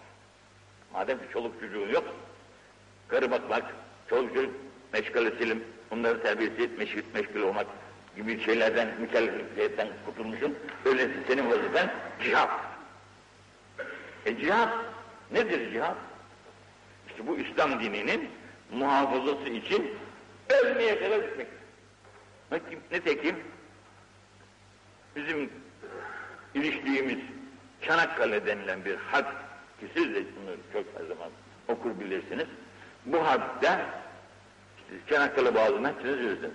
Madem 0.93 1.17
ki 1.17 1.23
çoluk 1.33 1.62
çocuğun 1.62 1.89
yok, 1.89 2.03
karı 3.07 3.31
bakmak, 3.31 3.63
çoluk 4.09 4.36
çocuk 4.36 4.51
meşgalesilim, 4.93 5.63
onları 5.91 6.23
terbiyesi 6.23 6.69
meşgul, 6.77 7.01
meşgul 7.13 7.41
olmak 7.41 7.67
gibi 8.15 8.43
şeylerden, 8.43 8.88
mükellefiyyetten 8.99 9.88
kurtulmuşsun. 10.05 10.57
Öyleyse 10.86 11.13
senin 11.27 11.51
vazifen 11.51 11.89
cihat. 12.23 12.49
E 14.26 14.38
cihat, 14.38 14.68
nedir 15.33 15.72
cihat? 15.72 15.96
İşte 17.09 17.26
bu 17.26 17.37
İslam 17.37 17.81
dininin 17.81 18.28
muhafazası 18.72 19.48
için 19.48 19.90
ölmeye 20.48 21.00
kadar 21.00 21.18
gitmek. 21.18 21.46
Nitekim 22.92 23.37
bizim 25.16 25.50
iliştiğimiz 26.54 27.18
Çanakkale 27.83 28.46
denilen 28.46 28.85
bir 28.85 28.96
had 28.96 29.26
ki 29.81 29.87
siz 29.94 30.14
de 30.14 30.24
bunu 30.24 30.57
çok 30.72 30.85
her 31.00 31.07
zaman 31.07 31.31
okur 31.68 32.00
bilirsiniz. 32.00 32.46
Bu 33.07 33.26
hadde 33.26 33.85
işte 34.78 35.14
Çanakkale 35.14 35.54
Boğazı'ndan 35.54 35.94
siz 36.02 36.18
yüzdünüz. 36.18 36.52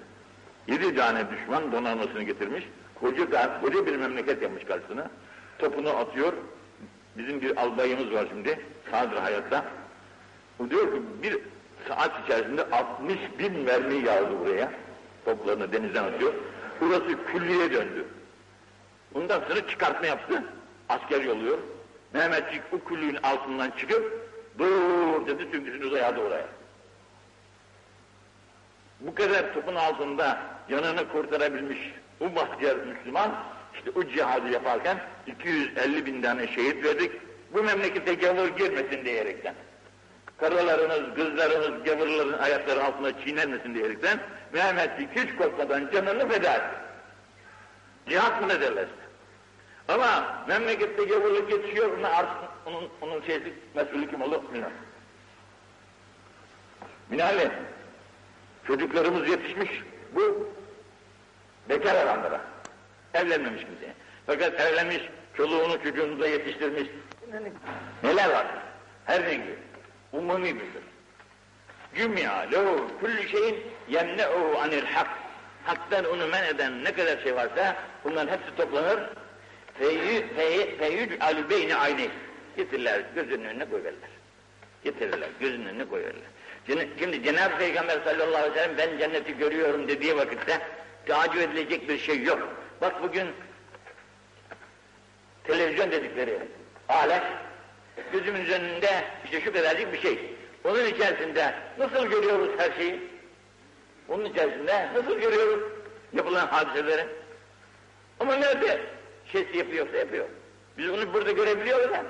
Yedi 0.67 0.95
tane 0.95 1.25
düşman 1.31 1.71
donanmasını 1.71 2.23
getirmiş. 2.23 2.63
Koca, 2.95 3.61
koca 3.61 3.85
bir 3.85 3.95
memleket 3.95 4.41
yapmış 4.41 4.63
karşısına. 4.63 5.09
Topunu 5.59 5.89
atıyor. 5.89 6.33
Bizim 7.17 7.41
bir 7.41 7.57
albayımız 7.57 8.13
var 8.13 8.25
şimdi. 8.29 8.59
Sağdır 8.91 9.17
hayatta. 9.17 9.65
O 10.59 10.69
diyor 10.69 10.91
ki 10.93 11.01
bir 11.23 11.37
saat 11.87 12.25
içerisinde 12.25 12.63
60 12.71 13.17
bin 13.39 13.59
mermi 13.59 14.05
yağdı 14.05 14.39
buraya. 14.39 14.71
Toplarını 15.25 15.73
denizden 15.73 16.03
atıyor. 16.03 16.33
Burası 16.81 17.25
külliye 17.25 17.71
döndü. 17.71 18.05
Ondan 19.15 19.39
sonra 19.39 19.67
çıkartma 19.67 20.07
yaptı. 20.07 20.43
Asker 20.89 21.21
yolluyor. 21.21 21.57
Mehmetçik 22.13 22.61
o 22.73 22.89
küllüğün 22.89 23.17
altından 23.23 23.71
çıkıp 23.71 24.29
dur 24.59 25.27
dedi 25.27 25.47
süngüsünü 25.51 25.91
dayadı 25.91 26.21
oraya. 26.21 26.45
Bu 28.99 29.15
kadar 29.15 29.53
topun 29.53 29.75
altında 29.75 30.41
yanını 30.69 31.09
kurtarabilmiş 31.11 31.79
bu 32.19 32.35
bahtiyar 32.35 32.75
Müslüman 32.75 33.31
işte 33.85 33.99
o 33.99 34.03
cihadı 34.03 34.49
yaparken 34.49 34.97
250 35.27 36.05
bin 36.05 36.21
tane 36.21 36.47
şehit 36.47 36.83
verdik. 36.83 37.11
Bu 37.53 37.63
memlekete 37.63 38.13
gavur 38.13 38.47
girmesin 38.47 39.05
diyerekten. 39.05 39.55
Karılarınız, 40.37 41.15
kızlarınız, 41.15 41.83
gavurların 41.83 42.33
ayakları 42.33 42.83
altında 42.83 43.19
çiğnenmesin 43.19 43.75
diyerekten 43.75 44.19
Mehmetçik 44.53 45.09
hiç 45.15 45.35
korkmadan 45.35 45.89
canını 45.93 46.29
feda 46.29 46.53
etti. 46.53 46.75
Cihat 48.09 48.41
mı 48.41 48.47
ne 48.47 48.61
derler? 48.61 48.85
Ama 49.87 50.37
memlekette 50.47 51.03
gavurluk 51.03 51.51
yetişiyor, 51.51 51.97
ona 51.97 52.07
artık 52.09 52.37
onun, 52.65 52.89
onun 53.01 53.21
şeysi, 53.21 53.53
mesulü 53.75 54.09
kim 54.09 54.21
olur 54.21 54.43
bilmiyorum. 54.43 54.77
Minali, 57.09 57.51
çocuklarımız 58.67 59.29
yetişmiş, 59.29 59.83
bu 60.15 60.47
bekar 61.69 61.95
adamlara, 61.95 62.41
evlenmemiş 63.13 63.61
kimseye. 63.65 63.93
Fakat 64.25 64.61
evlenmiş, 64.61 65.01
çoluğunu 65.37 65.83
çocuğunu 65.83 66.19
da 66.19 66.27
yetiştirmiş. 66.27 66.83
Neler 68.03 68.29
var? 68.29 68.47
Her 69.05 69.25
rengi, 69.25 69.55
umumi 70.11 70.55
bir 70.55 70.59
söz. 70.59 70.83
Cümya 71.95 72.33
lehu 72.33 72.87
kulli 72.99 73.29
şeyin 73.29 73.55
yemne'u 73.89 74.57
anil 74.59 74.85
hak. 74.85 75.09
Haktan 75.65 76.05
onu 76.05 76.27
men 76.27 76.43
eden 76.43 76.83
ne 76.83 76.93
kadar 76.93 77.17
şey 77.23 77.35
varsa 77.35 77.75
bunların 78.03 78.31
hepsi 78.31 78.55
toplanır. 78.57 78.99
Feyyüc'al 80.79 81.49
beyni 81.49 81.75
ayni. 81.75 82.09
Getirirler, 82.57 83.01
gözünün 83.15 83.45
önüne 83.45 83.69
koyverler. 83.69 84.09
Getirirler, 84.83 85.29
gözünün 85.39 85.65
önüne 85.65 85.85
koyverler. 85.85 86.21
Şimdi 86.99 87.23
Cenab-ı 87.23 87.57
Peygamber 87.57 87.99
sallallahu 88.05 88.37
aleyhi 88.37 88.55
ve 88.55 88.59
sellem 88.59 88.77
ben 88.77 88.97
cenneti 88.97 89.37
görüyorum 89.37 89.87
dediği 89.87 90.17
vakitte 90.17 90.61
tacip 91.05 91.41
edilecek 91.41 91.89
bir 91.89 91.97
şey 91.97 92.23
yok. 92.23 92.62
Bak 92.81 93.03
bugün 93.03 93.27
televizyon 95.43 95.91
dedikleri 95.91 96.39
alet 96.89 97.23
gözümüz 98.11 98.49
önünde 98.49 99.03
işte 99.25 99.41
şu 99.41 99.53
kadarcık 99.53 99.93
bir 99.93 100.01
şey. 100.01 100.35
Onun 100.63 100.85
içerisinde 100.85 101.53
nasıl 101.77 102.05
görüyoruz 102.05 102.49
her 102.57 102.71
şeyi? 102.71 102.99
Onun 104.09 104.25
içerisinde 104.25 104.89
nasıl 104.93 105.19
görüyoruz 105.19 105.63
yapılan 106.13 106.47
hadiseleri? 106.47 107.07
Ama 108.19 108.35
nerede 108.35 108.81
şeysi 109.31 109.57
yapıyorsa 109.57 109.97
yapıyor. 109.97 110.25
Biz 110.77 110.89
onu 110.89 111.13
burada 111.13 111.31
görebiliyoruz 111.31 111.95
ha. 111.95 112.03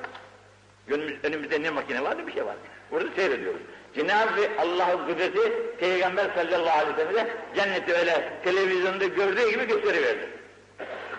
Önümüz, 0.89 1.23
önümüzde 1.23 1.61
ne 1.61 1.69
makine 1.69 2.03
var 2.03 2.17
ne 2.17 2.27
bir 2.27 2.33
şey 2.33 2.45
var. 2.45 2.55
Burada 2.91 3.15
seyrediyoruz. 3.15 3.61
Cenab-ı 3.95 4.49
Allah'ın 4.59 5.05
kudreti 5.07 5.75
Peygamber 5.79 6.29
sallallahu 6.35 6.79
aleyhi 6.79 6.97
ve 6.97 7.05
sellem 7.05 7.27
cenneti 7.55 7.93
öyle 7.93 8.33
televizyonda 8.43 9.05
gördüğü 9.05 9.49
gibi 9.49 9.67
gösteriverdi. 9.67 10.29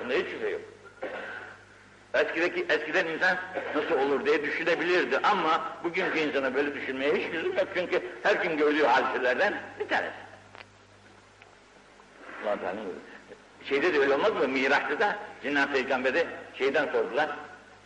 Bunda 0.05 0.15
hiç 0.15 0.27
şüphe 0.31 0.49
yok. 0.49 0.61
Eskideki, 2.15 2.67
eskiden 2.69 3.07
insan 3.07 3.37
nasıl 3.75 3.99
olur 3.99 4.27
diye 4.27 4.43
düşünebilirdi 4.43 5.19
ama 5.19 5.73
bugünkü 5.85 6.19
insana 6.19 6.55
böyle 6.55 6.75
düşünmeye 6.75 7.15
hiç 7.15 7.35
lüzum 7.35 7.57
yok 7.57 7.69
çünkü 7.75 8.03
her 8.23 8.37
gün 8.37 8.57
gördüğü 8.57 8.85
hadiselerden 8.85 9.55
bir 9.81 9.89
tanesi. 9.89 10.15
Allah 12.47 12.75
Şeyde 13.69 13.95
de 13.95 13.99
öyle 13.99 14.15
olmaz 14.15 14.33
mı? 14.33 14.49
Miraç'ta 14.49 15.01
da 15.01 15.19
Cenab-ı 15.43 16.25
şeyden 16.59 16.87
sordular. 16.93 17.31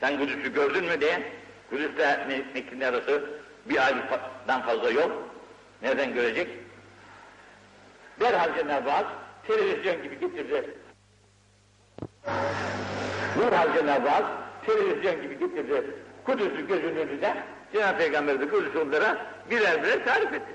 Sen 0.00 0.18
Kudüs'ü 0.18 0.54
gördün 0.54 0.84
mü 0.84 1.00
diye. 1.00 1.32
Kudüs'te 1.70 2.26
Mekke'nin 2.54 2.80
arası 2.80 3.24
bir 3.66 3.86
aydan 3.86 4.62
fazla 4.62 4.90
yol. 4.90 5.10
Nereden 5.82 6.14
görecek? 6.14 6.48
Derhal 8.20 8.54
Cenab-ı 8.54 8.90
Hak 8.90 9.06
televizyon 9.46 10.02
gibi 10.02 10.20
getirdi. 10.20 10.74
Derhal 13.40 13.74
Cenab-ı 13.74 14.24
televizyon 14.66 15.22
gibi 15.22 15.38
getirdi. 15.38 15.84
Kudüs'ü 16.24 16.66
gözünün 16.68 16.96
önünde 16.96 17.34
Cenab-ı 17.72 17.98
Peygamber 17.98 18.40
de 18.40 18.48
Kudüs'ü 18.48 18.78
onlara 18.78 19.26
birer 19.50 19.82
birer 19.82 20.04
tarif 20.04 20.32
etti. 20.32 20.54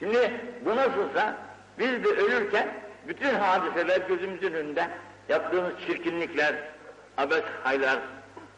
Şimdi 0.00 0.40
bu 0.64 0.76
nasılsa 0.76 1.36
biz 1.78 2.04
de 2.04 2.08
ölürken 2.08 2.68
bütün 3.08 3.34
hadiseler 3.34 4.00
gözümüzün 4.08 4.52
önünde 4.52 4.88
yaptığımız 5.28 5.72
çirkinlikler, 5.86 6.54
abes 7.18 7.42
haylar, 7.64 7.98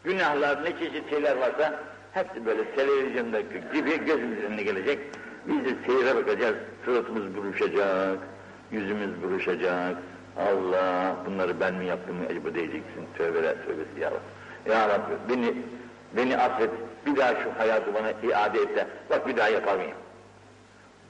günahlar, 0.04 0.64
ne 0.64 0.78
çeşit 0.78 1.10
şeyler 1.10 1.36
varsa 1.36 1.80
hepsi 2.12 2.46
böyle 2.46 2.64
televizyondaki 2.64 3.62
gibi 3.72 4.04
gözümüzün 4.04 4.42
önüne 4.42 4.62
gelecek. 4.62 4.98
Biz 5.46 5.64
de 5.64 5.70
seyre 5.86 6.16
bakacağız, 6.16 6.56
suratımız 6.84 7.36
buruşacak, 7.36 8.18
yüzümüz 8.72 9.22
buruşacak. 9.22 9.96
Allah 10.38 11.16
bunları 11.26 11.60
ben 11.60 11.74
mi 11.74 11.86
yaptım 11.86 12.16
acaba 12.30 12.54
diyeceksin. 12.54 13.06
Tövbeler 13.18 13.54
tövbesi 13.64 14.00
ya 14.00 14.10
Rabbi. 14.10 14.70
Ya 14.70 14.88
Rabbi 14.88 15.12
beni, 15.28 15.54
beni 16.16 16.36
affet. 16.36 16.70
Bir 17.06 17.16
daha 17.16 17.34
şu 17.34 17.50
hayatı 17.58 17.94
bana 17.94 18.10
iade 18.10 18.58
et 18.58 18.76
de 18.76 18.86
bak 19.10 19.28
bir 19.28 19.36
daha 19.36 19.48
yapar 19.48 19.76
mıyım? 19.76 19.92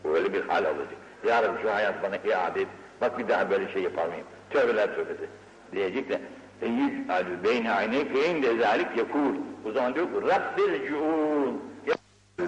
Öyle 0.05 0.33
bir 0.33 0.49
hal 0.49 0.65
olacak. 0.65 0.89
Ya 1.27 1.43
Rabbi 1.43 1.63
şu 1.63 1.75
hayat 1.75 2.03
bana 2.03 2.17
iade 2.17 2.61
et. 2.63 2.69
Bak 3.01 3.19
bir 3.19 3.29
daha 3.29 3.51
böyle 3.51 3.73
şey 3.73 3.83
yapar 3.83 4.07
mıyım? 4.07 4.27
Tövbeler 4.51 4.95
tövbesi. 4.95 5.27
Diyecek 5.73 6.09
de 6.09 6.21
Eyyid 6.63 7.09
alü 7.09 7.45
beyne 7.45 7.73
aynekeyim 7.73 8.43
de 8.43 8.57
zalik 8.59 8.97
yakul. 8.97 9.35
O 9.69 9.73
zaman 9.73 9.95
diyor 9.95 10.07
ki 10.07 10.29
Rabbir 10.29 10.89
cuun. 10.89 11.63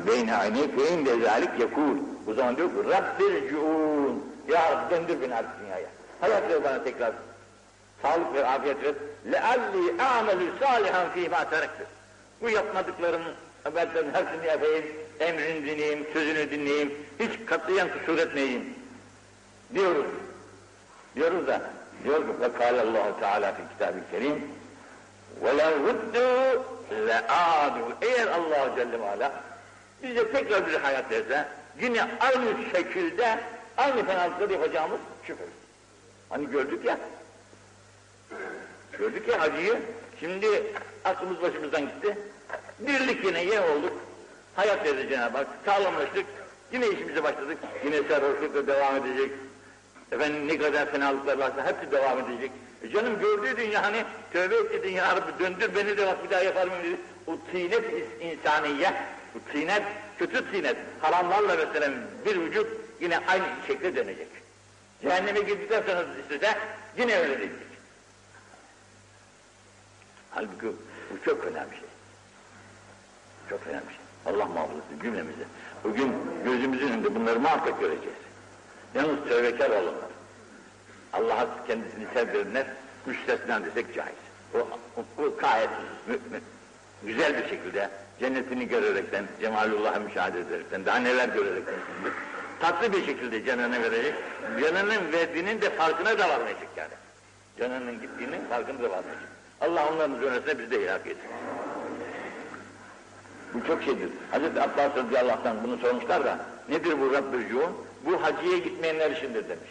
Beyne 0.07 0.37
aynekeyim 0.37 1.07
de 1.07 1.21
zalik 1.21 1.61
yakul. 1.61 1.97
O 2.29 2.35
zaman 2.35 2.57
diyor 2.57 2.69
ki 2.69 2.91
Rabbir 2.91 3.49
cuun. 3.51 4.25
Ya 4.49 4.73
Rabbi 4.73 4.95
döndür 4.95 5.23
beni 5.23 5.35
artık 5.35 5.61
dünyaya 5.61 5.89
Hayat 6.24 6.50
ver 6.50 6.64
bana 6.64 6.84
tekrar. 6.84 7.12
Sağlık 8.02 8.34
ve 8.34 8.46
afiyet 8.46 8.84
ver. 8.84 8.94
لَاَلِّي 9.32 9.98
اَعْمَلُ 9.98 10.40
صَالِحًا 10.62 11.04
ف۪ي 11.16 11.30
مَا 11.30 11.44
تَرَكْتُ 11.52 11.86
Bu 12.42 12.50
yapmadıklarımın 12.50 13.34
haberlerin 13.64 14.14
hepsini 14.14 14.48
yapayım, 14.48 14.86
emrini 15.20 15.66
dinleyeyim, 15.66 16.08
sözünü 16.14 16.52
dinleyeyim, 16.52 16.94
hiç 17.20 17.46
katiyen 17.46 17.88
kusur 17.94 18.18
etmeyeyim 18.18 18.74
diyoruz. 19.74 20.06
Diyoruz 21.16 21.48
da, 21.48 21.62
diyor 22.04 22.18
ki 22.18 22.32
فَقَالَ 22.42 22.82
اللّٰهُ 22.82 23.20
Teala 23.20 23.54
fi 23.54 23.62
kitab-ı 23.74 24.00
kerim 24.12 24.48
وَلَوْ 25.44 25.74
رُدُّوا 25.90 26.62
لَاَعَادُوا 27.08 27.92
Eğer 28.02 28.28
Allah 28.28 28.76
Celle 28.76 29.00
ve 29.00 29.10
Ala 29.10 29.32
bize 30.04 30.32
tekrar 30.32 30.68
bir 30.68 30.74
hayat 30.74 31.12
verse, 31.12 31.48
yine 31.82 32.08
aynı 32.20 32.46
şekilde, 32.76 33.40
aynı 33.78 34.06
fenalıkları 34.06 34.54
yapacağımız 34.54 35.00
şüphesiz. 35.24 35.54
Hani 36.35 36.51
gördük 36.51 36.85
ya, 36.85 36.99
gördük 38.99 39.29
ya 39.29 39.41
hacıyı, 39.41 39.77
şimdi 40.21 40.63
aklımız 41.05 41.43
başımızdan 41.43 41.81
gitti, 41.81 42.19
birlik 42.79 43.25
yine 43.25 43.45
yine 43.45 43.61
olduk, 43.61 43.93
hayat 44.57 44.85
verdi 44.85 45.09
Cenab-ı 45.09 45.37
Hak, 45.37 45.47
sağlamlaştık, 45.65 46.27
yine 46.73 46.89
işimize 46.89 47.23
başladık, 47.23 47.59
yine 47.85 48.03
sarhoşlukla 48.09 48.67
devam 48.67 48.97
edecek, 48.97 49.31
efendim 50.13 50.49
ne 50.49 50.59
kadar 50.59 50.93
fenalıklar 50.93 51.39
varsa 51.39 51.67
hepsi 51.67 51.93
devam 51.93 52.19
edecek. 52.19 52.51
E 52.83 52.91
canım 52.91 53.21
gördüğü 53.21 53.57
dünya 53.57 53.83
hani 53.83 54.05
tövbe 54.33 54.57
etti 54.57 54.83
dünya 54.83 55.17
Rabbi 55.17 55.45
döndür 55.45 55.75
beni 55.75 55.97
de 55.97 56.07
bak 56.07 56.25
bir 56.25 56.31
daha 56.31 56.43
yapar 56.43 56.67
mıyım 56.67 56.85
dedi. 56.85 56.97
O 57.27 57.39
tinet 57.53 57.85
insaniye, 58.21 58.93
o 59.37 59.53
tinet, 59.53 59.83
kötü 60.19 60.51
tinet, 60.51 60.77
haramlarla 61.01 61.57
mesela 61.57 61.91
bir 62.27 62.41
vücut 62.41 62.67
yine 63.01 63.19
aynı 63.29 63.45
şekle 63.67 63.97
dönecek. 63.97 64.44
Cehenneme 65.05 65.41
girdikten 65.41 65.83
sonra 65.83 66.05
istese 66.23 66.59
yine 66.99 67.19
öyle 67.19 67.39
diyecek. 67.39 67.59
Halbuki 70.31 70.67
bu 71.11 71.25
çok 71.25 71.45
önemli 71.45 71.71
şey. 71.71 71.89
Çok 73.51 73.67
önemli 73.67 73.87
şey. 73.87 74.33
Allah 74.33 74.45
muhafaza 74.45 74.79
etsin 74.79 75.01
cümlemizi. 75.03 75.45
Bugün 75.85 76.13
gözümüzün 76.45 76.89
önünde 76.89 77.15
bunları 77.15 77.41
muhakkak 77.41 77.81
göreceğiz. 77.81 78.19
Yalnız 78.95 79.29
tövbekar 79.29 79.71
olanlar. 79.71 80.11
Allah'a 81.13 81.67
kendisini 81.67 82.07
sevdirenler 82.15 82.67
müstesna 83.07 83.65
desek 83.65 83.95
caiz. 83.95 84.15
O, 84.55 84.59
o, 84.59 85.23
o 85.23 85.37
gayet 85.37 85.71
mümin, 86.07 86.43
güzel 87.03 87.43
bir 87.43 87.49
şekilde 87.49 87.91
cennetini 88.21 88.69
görerekten, 88.69 89.25
cemalullah'ı 89.41 90.01
müşahede 90.01 90.41
ederekten, 90.41 90.87
daha 90.87 90.97
neler 90.97 91.29
görerekten 91.29 91.75
tatlı 92.65 92.93
bir 92.93 93.07
şekilde 93.07 93.45
canını 93.45 93.83
verecek, 93.83 94.15
canının 94.61 95.13
verdiğinin 95.13 95.61
de 95.61 95.71
farkına 95.71 96.19
da 96.19 96.29
varmayacak 96.29 96.69
yani. 96.77 96.93
Canının 97.59 98.01
gittiğinin 98.01 98.45
farkına 98.51 98.79
da 98.79 98.91
varmayacak. 98.91 99.29
Allah 99.61 99.89
onların 99.93 100.17
üzerine 100.17 100.59
bizi 100.59 100.71
de 100.71 100.83
ilhak 100.83 101.07
etsin. 101.07 101.31
Bu 103.55 103.67
çok 103.67 103.83
şeydir. 103.83 104.09
Hazreti 104.31 104.61
Abbas 104.61 104.97
radıyallahu 104.97 105.49
anh 105.49 105.55
bunu 105.65 105.79
sormuşlar 105.79 106.25
da 106.25 106.39
nedir 106.69 107.01
bu 107.01 107.13
Rabbül 107.13 107.45
Bu 108.05 108.23
hacıya 108.23 108.59
gitmeyenler 108.59 109.11
işindir 109.11 109.49
demiş. 109.49 109.71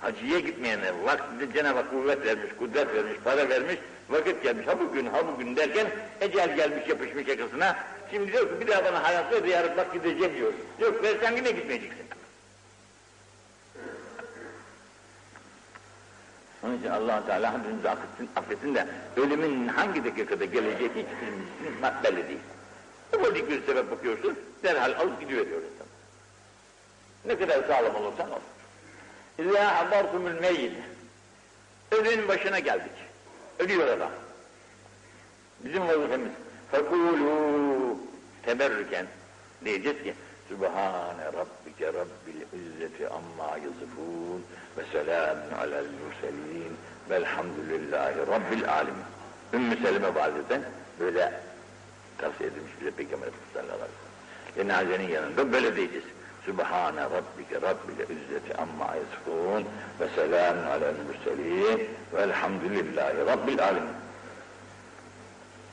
Hacıya 0.00 0.38
gitmeyenler 0.38 0.92
vaktinde 1.04 1.52
Cenab-ı 1.52 1.78
Hak 1.78 1.90
kuvvet 1.90 2.26
vermiş, 2.26 2.50
kudret 2.58 2.94
vermiş, 2.94 3.16
para 3.24 3.48
vermiş, 3.48 3.76
vakit 4.10 4.42
gelmiş, 4.42 4.66
ha 4.66 4.80
bugün, 4.80 5.06
ha 5.06 5.28
bugün 5.32 5.56
derken 5.56 5.86
ecel 6.20 6.56
gelmiş 6.56 6.88
yapışmış 6.88 7.28
yakasına. 7.28 7.76
Şimdi 8.10 8.32
diyor 8.32 8.48
ki 8.48 8.60
bir 8.60 8.66
daha 8.66 8.84
bana 8.84 9.02
hayat 9.02 9.32
ver, 9.32 9.44
yarın 9.44 9.76
bak 9.76 9.92
gideceğim 9.92 10.36
diyor. 10.36 10.52
Yok 10.80 11.02
versen 11.02 11.36
yine 11.36 11.50
gitmeyeceksin. 11.50 12.06
Onun 16.64 16.78
için 16.78 16.88
allah 16.88 17.26
Teala 17.26 17.58
hepimizi 17.58 17.90
affetsin, 17.90 18.30
affetsin 18.36 18.74
de 18.74 18.86
ölümün 19.16 19.68
hangi 19.68 20.04
dakikada 20.04 20.44
geleceği 20.44 20.88
hiç 20.88 21.06
belli 22.04 22.28
değil. 22.28 22.38
Ufacık 23.16 23.50
bir 23.50 23.66
sebep 23.66 23.90
bakıyorsun, 23.90 24.38
derhal 24.62 24.92
alıp 24.92 25.20
gidiveriyor 25.20 25.62
insan. 25.62 25.86
Ne 27.24 27.38
kadar 27.38 27.68
sağlam 27.68 27.94
olursan 27.94 28.30
ol. 28.30 28.40
İzâ 29.38 29.76
habartumul 29.76 30.40
meyyit. 30.40 30.72
Ölünün 31.92 32.28
başına 32.28 32.58
geldik. 32.58 32.92
Ölüyor 33.58 33.88
adam. 33.88 34.10
Bizim 35.64 35.88
vazifemiz. 35.88 36.32
Fekûlû 36.72 37.94
teberrüken 38.42 39.06
diyeceğiz 39.64 40.02
ki 40.02 40.14
Sübhane 40.48 41.24
Rabbike 41.24 41.86
Rabbil 41.86 42.40
İzzeti 42.60 43.08
amma 43.08 43.56
yasifûn 43.56 44.42
ve 44.78 44.82
selamun 44.92 45.52
alel 45.60 45.84
murselin 45.84 46.76
velhamdülillahi 47.10 48.18
Rabbil 48.18 48.72
alemin. 48.72 49.04
Ümmü 49.52 49.76
Selime 49.76 50.14
valideden 50.14 50.62
böyle 51.00 51.32
tavsiye 52.18 52.48
edilmiş 52.48 52.72
bize 52.80 52.90
Peygamber 52.90 53.28
sallallahu 53.54 53.72
aleyhi 53.74 53.90
ve 53.90 54.62
sellem. 54.62 54.68
Cenazenin 54.68 55.08
yanında 55.14 55.52
böyle 55.52 55.76
diyeceğiz. 55.76 56.04
Sübhane 56.44 57.02
Rabbike 57.02 57.54
Rabbil 57.54 58.00
İzzeti 58.16 58.56
amma 58.56 58.86
yasifûn 58.86 59.64
ve 60.00 60.08
selamun 60.14 60.66
alel 60.66 60.94
murselin 61.06 61.88
velhamdülillahi 62.14 63.18
Rabbil 63.26 63.64
alemin. 63.64 63.89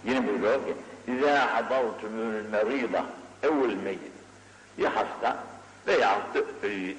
Yine 0.05 0.27
buyuruyor 0.27 0.55
ki 0.55 0.73
İzâ 1.07 1.55
hadartumul 1.55 2.49
merîda 2.51 3.05
evvel 3.43 3.75
meyyit 3.83 4.01
ya 4.77 4.95
hasta 4.95 5.37
veya 5.87 6.17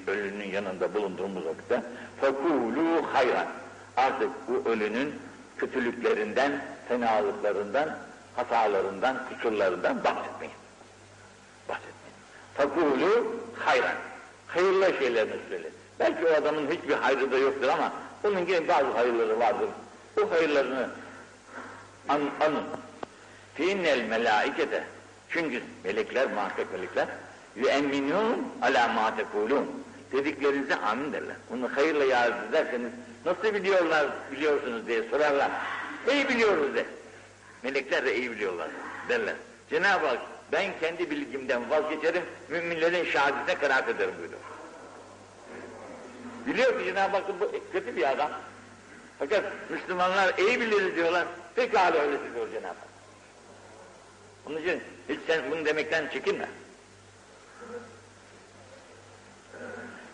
ölünün 0.07 0.51
yanında 0.51 0.95
bulunduğumuz 0.95 1.47
vakitte 1.47 1.83
fekûlû 2.21 3.03
hayran 3.13 3.47
artık 3.97 4.31
bu 4.49 4.71
ölünün 4.71 5.15
kötülüklerinden, 5.57 6.65
fenalıklarından, 6.89 7.97
hatalarından, 8.37 9.17
kusurlarından 9.29 10.05
bahsetmeyin. 10.05 10.55
Bahsetmeyin. 11.69 12.17
Fekûlû 12.59 13.25
hayran. 13.59 13.97
Hayırlı 14.47 14.99
şeylerini 14.99 15.37
söyleyin. 15.49 15.75
Belki 16.01 16.27
o 16.27 16.33
adamın 16.33 16.71
hiçbir 16.71 16.95
hayrı 16.95 17.33
da 17.33 17.39
yoktur 17.39 17.69
ama 17.69 17.93
onun 18.25 18.47
gibi 18.47 18.69
bazı 18.69 18.91
hayırları 18.91 19.41
vardır. 19.41 19.69
O 20.23 20.31
hayırlarını 20.31 20.89
an, 22.09 22.21
anın. 22.41 22.65
Fiinnel 23.59 24.05
melaikete. 24.05 24.85
Çünkü 25.29 25.63
melekler, 25.85 26.27
muhakkak 26.33 26.73
melekler 26.73 27.09
yüemminûn 27.57 28.49
alâ 28.63 28.89
mâ 28.89 29.17
tekulûn. 29.17 29.85
Dediklerinize 30.13 30.77
amin 30.77 31.13
derler. 31.13 31.37
Onu 31.53 31.77
hayırla 31.77 32.05
yâz 32.05 32.33
ederseniz 32.51 32.93
nasıl 33.27 33.55
biliyorlar, 33.55 34.07
biliyorsunuz 34.33 34.87
diye 34.87 35.03
sorarlar. 35.03 35.51
İyi 36.11 36.29
biliyoruz 36.29 36.75
de. 36.75 36.87
Melekler 37.63 38.05
de 38.05 38.17
iyi 38.17 38.31
biliyorlar 38.31 38.69
derler. 39.09 39.35
Cenab-ı 39.71 40.07
Hak 40.07 40.19
ben 40.53 40.73
kendi 40.81 41.11
bilgimden 41.11 41.71
vazgeçerim, 41.71 42.23
müminlerin 42.49 43.05
şehadetine 43.05 43.55
kanaat 43.55 43.89
ederim 43.89 44.15
buyuruyor. 44.19 44.41
Biliyor 46.47 46.79
ki 46.79 46.85
Cenab-ı 46.85 47.17
Hak 47.17 47.41
bu 47.41 47.53
kötü 47.73 47.97
bir 47.97 48.11
adam. 48.11 48.31
Fakat 49.19 49.45
Müslümanlar 49.71 50.35
iyi 50.39 50.61
biliriz 50.61 50.97
diyorlar. 50.97 51.27
Pekala 51.57 51.99
öyle 51.99 52.19
diyor 52.35 52.49
Cenab-ı 52.51 52.69
Hak. 52.69 52.88
Onun 54.49 54.63
için 54.63 54.83
hiç 55.09 55.21
sen 55.27 55.51
bunu 55.51 55.65
demekten 55.65 56.09
çekinme. 56.09 56.49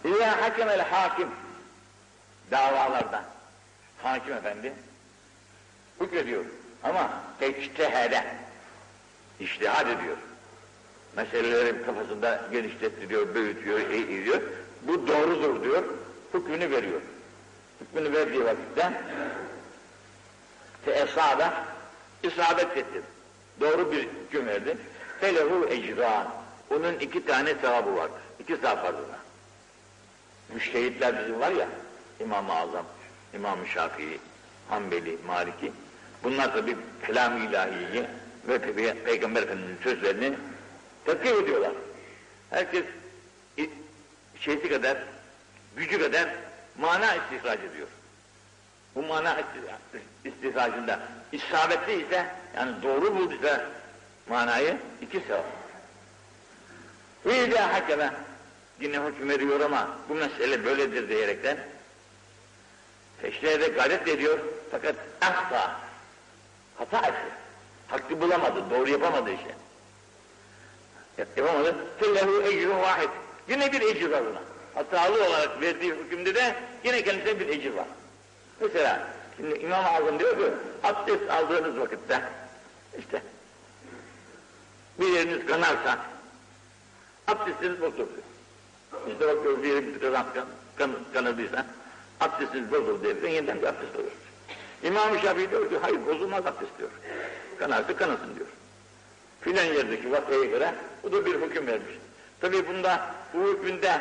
İlla 0.04 0.42
hakemel 0.42 0.80
hakim 0.80 1.28
davalarda 2.50 3.24
hakim 4.02 4.34
efendi 4.34 4.72
hükrediyor 6.00 6.44
ama 6.82 7.11
içtihade 7.40 8.24
iştihad 9.40 9.86
ediyor. 9.86 10.16
Meseleleri 11.16 11.86
kafasında 11.86 12.48
genişlettiriyor, 12.52 13.34
büyütüyor, 13.34 13.80
eğiliyor. 13.80 14.42
Bu 14.82 15.09
doğrudur 15.09 15.64
diyor, 15.64 15.84
hükmünü 16.34 16.70
veriyor. 16.70 17.00
Hükmünü 17.80 18.12
verdiği 18.12 18.44
vakitte 18.44 18.92
teesabe 20.84 21.50
isabet 22.22 22.76
etti. 22.76 23.02
Doğru 23.61 23.92
bir 23.92 24.09
verdi. 24.46 24.76
Felehu 25.20 25.68
ecran. 25.68 26.28
Onun 26.70 26.94
iki 26.94 27.26
tane 27.26 27.55
sevabı 27.55 27.96
vardır. 27.96 28.20
İki 28.40 28.57
sevap 28.57 28.84
vardır. 28.84 29.05
Müştehitler 30.55 31.18
bizim 31.18 31.40
var 31.40 31.50
ya, 31.50 31.68
İmam-ı 32.20 32.55
Azam, 32.55 32.86
İmam-ı 33.34 33.66
Şafii, 33.66 34.18
Hanbeli, 34.68 35.18
Maliki. 35.26 35.72
Bunlar 36.24 36.52
tabi 36.52 36.76
kelam-ı 37.07 37.44
ilahiyi 37.44 38.05
ve 38.48 38.59
Pe 38.59 38.94
Peygamber 39.05 39.42
Efendimiz'in 39.42 39.82
sözlerini 39.82 40.34
tekrar 41.05 41.42
ediyorlar. 41.42 41.72
Herkes 42.50 42.84
şeysi 44.40 44.68
kadar, 44.68 44.98
gücü 45.76 45.98
kadar 45.98 46.28
mana 46.78 47.14
istihraç 47.14 47.59
ediyor. 47.59 47.88
Bu 48.95 49.03
mana 49.03 49.36
istihracında 50.24 51.01
isabetli 51.32 52.07
ise, 52.07 52.26
yani 52.57 52.82
doğru 52.82 53.16
bulduysa 53.16 53.66
manayı 54.28 54.76
iki 55.03 55.20
sevap. 55.20 55.45
İyice 57.26 57.59
hakeme 57.59 58.12
yine 58.80 59.01
hüküm 59.01 59.28
veriyor 59.28 59.61
ama 59.61 59.88
bu 60.09 60.14
mesele 60.14 60.64
böyledir 60.64 61.09
diyerekten 61.09 61.59
teşrihede 63.22 63.68
gayret 63.68 64.09
ediyor 64.09 64.38
fakat 64.70 64.95
asla 65.20 65.80
hata 66.78 66.99
etti. 66.99 67.32
Hakkı 67.88 68.20
bulamadı, 68.20 68.70
doğru 68.70 68.90
yapamadı 68.90 69.30
işte. 69.30 69.55
Yapamadı. 71.18 71.74
Fillehu 72.01 72.42
ecrun 72.42 72.80
vahid. 72.80 73.09
Yine 73.49 73.72
bir 73.72 73.80
ecir 73.80 74.11
var 74.11 74.22
buna. 74.26 74.40
Hatalı 74.74 75.24
olarak 75.26 75.61
verdiği 75.61 75.95
hükümde 75.95 76.34
de 76.34 76.55
yine 76.84 77.03
kendisine 77.03 77.40
bir 77.40 77.49
ecir 77.49 77.74
var. 77.74 77.86
Mesela 78.61 79.07
şimdi 79.36 79.59
İmam-ı 79.59 79.88
Azam 79.88 80.18
diyor 80.18 80.38
ki 80.38 80.52
abdest 80.84 81.30
aldığınız 81.30 81.80
vakitte 81.80 82.22
işte 82.98 83.22
bir 85.00 85.09
yeriniz 85.09 85.46
kanarsa 85.46 85.98
abdestiniz 87.28 87.80
bozulur. 87.80 88.09
Biz 89.07 89.20
de 89.20 89.36
bakıyoruz 89.36 89.62
bir 89.62 89.68
yerimiz 89.68 90.00
kan, 90.00 90.46
kan, 90.76 90.90
kanadıysa 91.12 91.66
abdestiniz 92.20 92.72
bozulur 92.72 93.02
diye 93.02 93.34
yeniden 93.34 93.59
bir 93.62 93.66
abdest 93.66 93.96
olur. 93.96 94.12
İmam-ı 94.82 95.18
Şafii 95.18 95.50
diyor 95.50 95.70
ki 95.70 95.78
hayır 95.82 96.07
bozulmaz 96.07 96.46
abdest 96.46 96.78
diyor. 96.78 96.90
Kanarsa 97.59 97.96
kanasın 97.96 98.36
diyor. 98.36 98.46
Filan 99.40 99.64
yerdeki 99.64 100.12
vakaya 100.12 100.44
göre 100.44 100.74
bu 101.02 101.12
da 101.12 101.26
bir 101.26 101.40
hüküm 101.40 101.66
vermiş. 101.66 101.94
Tabi 102.40 102.68
bunda 102.68 103.14
bu 103.34 103.48
hükmünde 103.48 104.00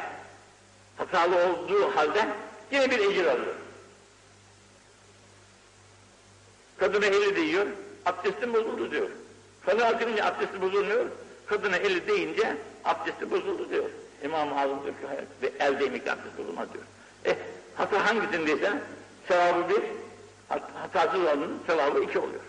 hatalı 0.97 1.36
olduğu 1.36 1.95
halde 1.95 2.28
yine 2.72 2.91
bir 2.91 2.99
ecir 2.99 3.26
alıyor. 3.26 3.56
Kadına 6.84 7.06
eli 7.06 7.36
değiyor, 7.36 7.66
abdestin 8.06 8.54
bozuldu 8.54 8.92
diyor. 8.92 9.10
Kanı 9.66 9.86
akınca 9.86 10.26
abdesti 10.26 10.62
bozulmuyor, 10.62 11.06
kadına 11.46 11.78
eli 11.78 12.08
deyince 12.08 12.58
abdesti 12.86 13.32
bozuldu 13.32 13.70
diyor. 13.70 13.90
İmam-ı 14.24 14.60
Azam 14.60 14.84
diyor 14.84 14.94
ki 14.94 15.08
hayır, 15.08 15.54
el 15.60 15.80
değmekle 15.80 16.12
abdest 16.12 16.38
bozulmaz 16.38 16.68
diyor. 16.74 16.84
Eh, 17.26 17.36
hata 17.76 18.08
hangisindeyse 18.08 18.74
sevabı 19.28 19.70
bir, 19.70 19.82
hatasız 20.74 21.22
olanın 21.22 21.60
sevabı 21.68 22.00
iki 22.04 22.20
oluyor. 22.20 22.42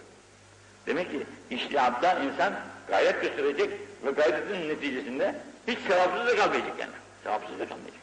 Demek 0.87 1.11
ki 1.11 1.27
iştihabda 1.51 2.19
insan 2.19 2.55
gayret 2.89 3.23
gösterecek 3.23 3.71
ve 4.07 4.11
gayretin 4.11 4.69
neticesinde 4.69 5.35
hiç 5.69 5.79
sevapsız 5.79 6.27
da 6.27 6.37
kalmayacak 6.37 6.79
yani. 6.79 6.93
Sevapsız 7.25 7.59
da 7.59 7.69
kalmayacak. 7.69 8.01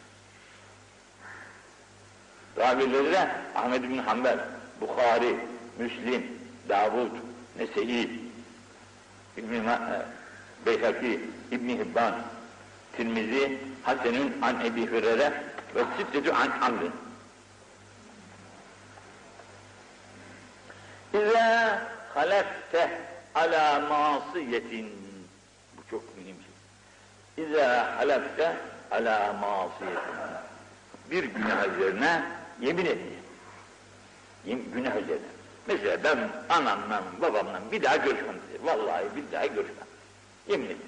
Ravileri 2.58 3.12
de 3.12 3.28
Ahmed 3.56 3.84
bin 3.84 3.98
Hanbel, 3.98 4.40
Bukhari, 4.82 5.36
Müslim, 5.80 6.28
Davud, 6.70 7.12
Nese'i, 7.60 8.10
İbn-i 9.38 9.64
Beyhaki, 10.66 11.20
İbn-i 11.52 11.80
Hibban, 11.80 12.16
Tirmizi, 12.98 13.58
Hasen'ün 13.84 14.42
an 14.42 14.66
Ebi 14.66 14.88
Hürer'e 14.88 15.34
ve 15.76 15.84
Siddetü 15.98 16.32
an 16.32 16.50
Amr'ın. 16.62 16.94
İzâ 21.14 21.82
halefte 22.14 23.02
ala 23.36 23.80
masiyetin 23.80 24.90
bu 25.78 25.82
çok 25.92 26.18
mühim 26.18 26.36
şey. 26.36 27.46
İzâ 27.46 27.98
halefte 27.98 28.58
ala 28.92 29.34
masiyetin 29.34 30.12
bir 31.12 31.24
günah 31.24 31.68
üzerine 31.68 32.24
yemin 32.62 32.86
etti. 32.86 33.16
Günah 34.46 34.96
üzerine. 34.96 35.31
Mesela 35.68 36.04
ben 36.04 36.18
anamla 36.50 37.04
babamla 37.22 37.62
bir 37.72 37.84
daha 37.84 37.96
görüşmem 37.96 38.36
dedi. 38.36 38.60
Vallahi 38.64 39.06
bir 39.16 39.32
daha 39.32 39.46
görüşmem. 39.46 39.88
Yemin 40.48 40.66
etti. 40.66 40.88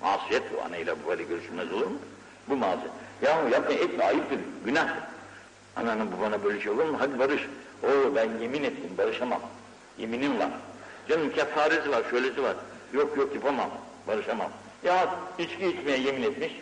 Masiyet 0.00 0.42
bu 0.54 0.62
anayla 0.62 0.96
bu 1.04 1.08
böyle 1.08 1.22
görüşmez 1.22 1.72
olur 1.72 1.86
mu? 1.86 1.98
Bu 2.48 2.56
masiyet. 2.56 2.90
Yahu 3.22 3.48
yapma 3.48 3.74
etme 3.74 4.04
ayıptır, 4.04 4.38
günahtır. 4.64 5.02
Ananın 5.76 6.12
babana 6.12 6.44
böyle 6.44 6.60
şey 6.60 6.72
olur 6.72 6.84
mu? 6.84 6.96
Hadi 7.00 7.18
barış. 7.18 7.42
O 7.82 8.14
ben 8.16 8.28
yemin 8.40 8.64
ettim, 8.64 8.90
barışamam. 8.98 9.40
Yeminim 9.98 10.38
var. 10.38 10.50
Canım 11.08 11.32
kefaresi 11.32 11.90
var, 11.90 12.02
şöylesi 12.10 12.42
var. 12.42 12.56
Yok 12.92 13.16
yok 13.16 13.34
yapamam, 13.34 13.70
barışamam. 14.08 14.50
Ya 14.84 15.14
içki 15.38 15.66
içmeye 15.66 15.98
yemin 15.98 16.22
etmiş. 16.22 16.52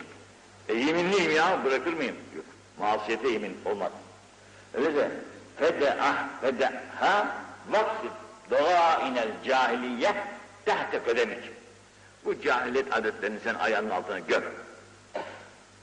E 0.69 0.73
yeminliyim 0.73 1.31
ya, 1.31 1.59
bırakır 1.65 1.93
mıyım? 1.93 2.15
Yok. 2.35 2.45
Masiyete 2.79 3.29
yemin 3.29 3.57
olmaz. 3.65 3.91
Öyleyse 4.73 5.11
fede'ah 5.59 6.41
fede'ha 6.41 7.27
vaksit 7.69 8.11
doğainel 8.51 9.27
cahiliye 9.45 10.15
tahte 10.65 11.03
kademik. 11.03 11.51
Bu 12.25 12.41
cahiliyet 12.41 12.93
adetlerini 12.93 13.39
sen 13.43 13.55
ayağının 13.55 13.89
altına 13.89 14.19
göm. 14.19 14.43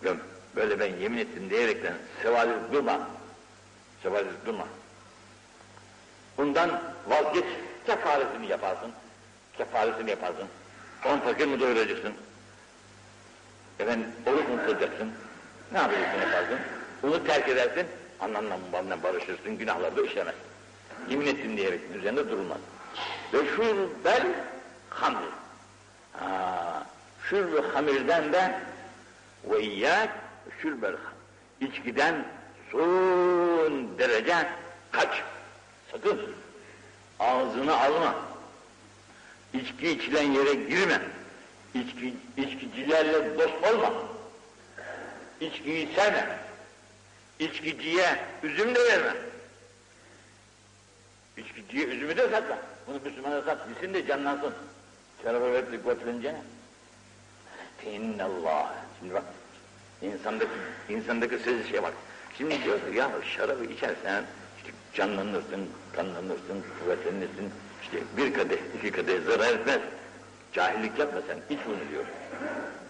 Göm. 0.02 0.18
Böyle 0.56 0.80
ben 0.80 0.96
yemin 0.96 1.18
ettim 1.18 1.50
diyerekten 1.50 1.94
sevalif 2.22 2.72
durma. 2.72 3.00
Sevalif 4.02 4.46
durma. 4.46 4.66
Bundan 6.36 6.82
vazgeç, 7.06 7.44
kefaretini 7.86 8.46
yaparsın. 8.46 8.92
Kefaretini 9.58 10.10
yaparsın. 10.10 10.48
On 11.04 11.18
fakir 11.18 11.46
mi 11.46 11.60
doyuracaksın? 11.60 12.14
Efendim, 13.78 14.06
oruç 14.26 14.48
mu 14.48 14.66
tutacaksın? 14.66 15.12
Ne 15.72 15.78
yapacaksın 15.78 16.20
yaparsın? 16.20 16.58
Bunu 17.02 17.24
terk 17.24 17.48
edersin, 17.48 17.86
ananla 18.20 18.58
babanla 18.72 19.02
barışırsın, 19.02 19.58
günahları 19.58 19.96
da 19.96 20.02
işlemezsin. 20.02 20.42
Yemin 21.08 21.26
ettim 21.26 21.56
diyerek 21.56 21.80
üzerinde 21.98 22.30
durulmaz. 22.30 22.58
Ve 23.32 23.38
şurbel 23.56 24.26
hamr. 24.90 25.22
Şurbel 27.22 27.70
hamirden 27.72 28.32
de 28.32 28.60
ve 29.44 29.62
iyyâk 29.62 30.10
şurbel 30.62 30.94
İçkiden 31.60 32.24
son 32.72 33.98
derece 33.98 34.48
kaç. 34.92 35.22
Sakın. 35.92 36.20
Ağzını 37.20 37.80
alma. 37.80 38.14
İçki 39.54 39.90
içilen 39.90 40.32
yere 40.32 40.54
girme. 40.54 41.00
İçki, 41.74 42.14
içkicilerle 42.36 43.38
dost 43.38 43.74
olma. 43.74 43.92
İçkiyi 45.40 45.88
sevme. 45.94 46.49
İçkiciye 47.40 48.18
üzüm 48.42 48.74
de 48.74 48.84
verme. 48.84 49.12
İçkiciye 51.36 51.86
üzümü 51.86 52.16
de 52.16 52.28
satma. 52.28 52.58
Bunu 52.86 53.00
Müslümana 53.04 53.42
sat, 53.42 53.68
bilsin 53.68 53.94
de 53.94 54.06
canlansın. 54.06 54.54
Şeref'e 55.22 55.52
verdik 55.52 55.84
götürünce 55.84 56.32
ne? 56.32 56.42
Feinnallah. 57.78 58.72
Şimdi 58.98 59.14
bak, 59.14 59.24
insandaki, 60.02 60.50
insandaki 60.88 61.38
sözü 61.38 61.68
şey 61.68 61.82
bak. 61.82 61.92
Şimdi 62.38 62.64
diyor 62.64 62.78
ya 62.94 63.10
şarabı 63.36 63.64
içersen 63.64 64.24
işte 64.58 64.70
canlanırsın, 64.94 65.68
kanlanırsın, 65.96 66.64
kuvvetlenirsin. 66.78 67.50
İşte 67.82 67.98
bir 68.16 68.34
kadeh, 68.34 68.58
iki 68.78 68.90
kadeh 68.90 69.24
zarar 69.26 69.54
etmez. 69.54 69.80
Cahillik 70.52 70.98
yapma 70.98 71.20
sen, 71.26 71.56
iç 71.56 71.60
bunu 71.66 71.90
diyor. 71.90 72.04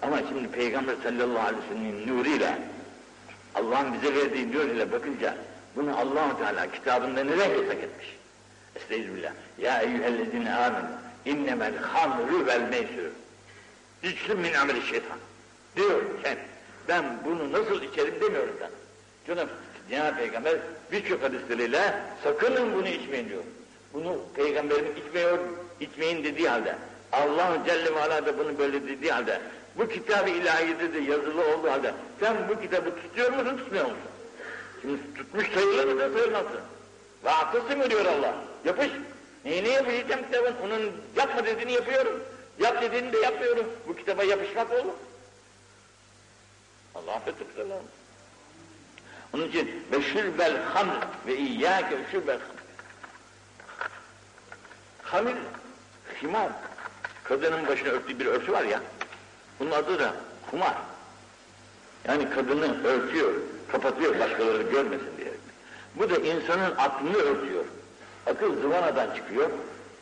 Ama 0.03 0.19
şimdi 0.29 0.51
Peygamber 0.51 0.95
sallallahu 1.03 1.47
aleyhi 1.47 1.63
ve 1.63 1.69
sellem'in 1.69 2.19
nuruyla 2.19 2.59
Allah'ın 3.55 3.95
bize 3.95 4.15
verdiği 4.15 4.47
ile 4.47 4.93
bakınca 4.93 5.37
bunu 5.77 5.99
allah 5.99 6.39
Teala 6.39 6.73
kitabında 6.73 7.25
neden 7.25 7.51
yasak 7.51 7.83
etmiş? 7.83 8.17
Estağfirullah. 8.77 9.33
Ya 9.59 9.83
eyyühellezine 9.83 10.55
amin. 10.55 10.85
İnnemel 11.25 11.77
hamru 11.77 12.47
vel 12.47 12.61
meysür. 12.61 13.11
İçlim 14.03 14.39
min 14.39 14.55
ameli 14.55 14.83
şeytan. 14.83 15.19
Diyor 15.77 16.03
sen. 16.23 16.39
Ben 16.89 17.05
bunu 17.25 17.53
nasıl 17.53 17.83
içerim 17.83 18.21
demiyorum 18.21 18.55
sana. 18.59 18.71
Canım 19.27 19.49
Cenab-ı 19.91 20.17
Peygamber 20.17 20.57
birçok 20.93 21.23
hadisleriyle 21.23 21.95
sakının 22.25 22.75
bunu 22.75 22.89
içmeyin 22.89 23.29
diyor. 23.29 23.43
Bunu 23.95 24.19
Peygamberin 24.35 24.97
içmiyor, 24.97 25.39
içmeyin 25.81 26.25
dediği 26.25 26.49
halde 26.49 26.77
Allah 27.13 27.59
Celle 27.67 27.95
ve 27.95 28.01
Ala 28.01 28.27
da 28.27 28.39
bunu 28.39 28.59
böyle 28.59 28.83
dediği 28.89 29.13
halde 29.13 29.41
bu 29.81 29.89
kitab-ı 29.89 30.31
ilahide 30.31 30.95
de 30.95 30.99
yazılı 30.99 31.55
olduğu 31.55 31.71
halde 31.71 31.95
sen 32.21 32.37
bu 32.49 32.61
kitabı 32.61 32.97
tutuyor 32.97 33.33
musun 33.33 33.57
tutmuyor 33.57 33.85
musun? 33.85 33.99
Şimdi 34.81 35.15
tutmuş 35.15 35.51
sayılır 35.55 35.93
mı 35.93 36.15
sayılmazsın. 36.15 36.61
Ve 37.25 37.31
akılsın 37.31 37.91
diyor 37.91 38.05
Allah. 38.05 38.35
Yapış. 38.65 38.89
Neyini 39.45 39.69
yapacağım 39.69 40.23
kitabın? 40.31 40.55
Onun 40.65 40.93
yapma 41.17 41.47
dediğini 41.47 41.73
yapıyorum. 41.73 42.23
Yap 42.59 42.83
dediğini 42.83 43.13
de 43.13 43.19
yapmıyorum. 43.19 43.67
Bu 43.89 43.97
kitaba 43.97 44.25
yapışmak 44.25 44.73
olur. 44.73 44.93
Allah 46.95 47.13
affetsin 47.13 47.47
selam. 47.57 47.79
Onun 49.35 49.49
için 49.49 49.87
beşürbel 49.93 50.63
hamr 50.63 51.07
ve 51.27 51.37
iyyâke 51.37 51.99
beşürbel 51.99 52.39
hamr. 52.39 52.61
Hamir, 55.03 55.37
himar. 56.23 56.53
Kadının 57.25 57.67
başına 57.67 57.89
örttüğü 57.89 58.19
bir 58.19 58.27
örtü 58.27 58.53
var 58.53 58.65
ya, 58.65 58.81
bunun 59.61 59.71
adı 59.71 59.99
da 59.99 60.15
kumar. 60.51 60.75
Yani 62.09 62.31
kadını 62.31 62.85
örtüyor, 62.85 63.33
kapatıyor 63.73 64.19
başkaları 64.19 64.63
görmesin 64.63 65.11
diye. 65.19 65.33
Bu 65.95 66.11
da 66.11 66.17
insanın 66.17 66.77
aklını 66.79 67.17
örtüyor. 67.17 67.65
Akıl 68.27 68.61
zıvanadan 68.61 69.15
çıkıyor. 69.15 69.51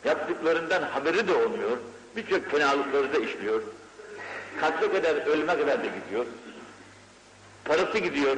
Yaptıklarından 0.05 0.81
haberi 0.81 1.27
de 1.27 1.33
olmuyor. 1.33 1.77
Birçok 2.15 2.51
fenalıkları 2.51 3.13
da 3.13 3.17
işliyor. 3.17 3.61
Katlı 4.61 4.91
kadar 4.91 5.27
ölme 5.27 5.57
kadar 5.57 5.83
da 5.83 5.87
gidiyor. 5.87 6.25
Parası 7.65 7.97
gidiyor. 7.97 8.37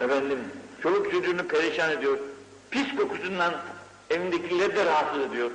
Efendim, 0.00 0.38
çoluk 0.82 1.12
çocuğunu 1.12 1.48
perişan 1.48 1.90
ediyor. 1.90 2.18
Pis 2.70 2.96
kokusundan 2.96 3.54
evindekileri 4.10 4.76
de 4.76 4.86
rahatsız 4.86 5.22
ediyor. 5.22 5.50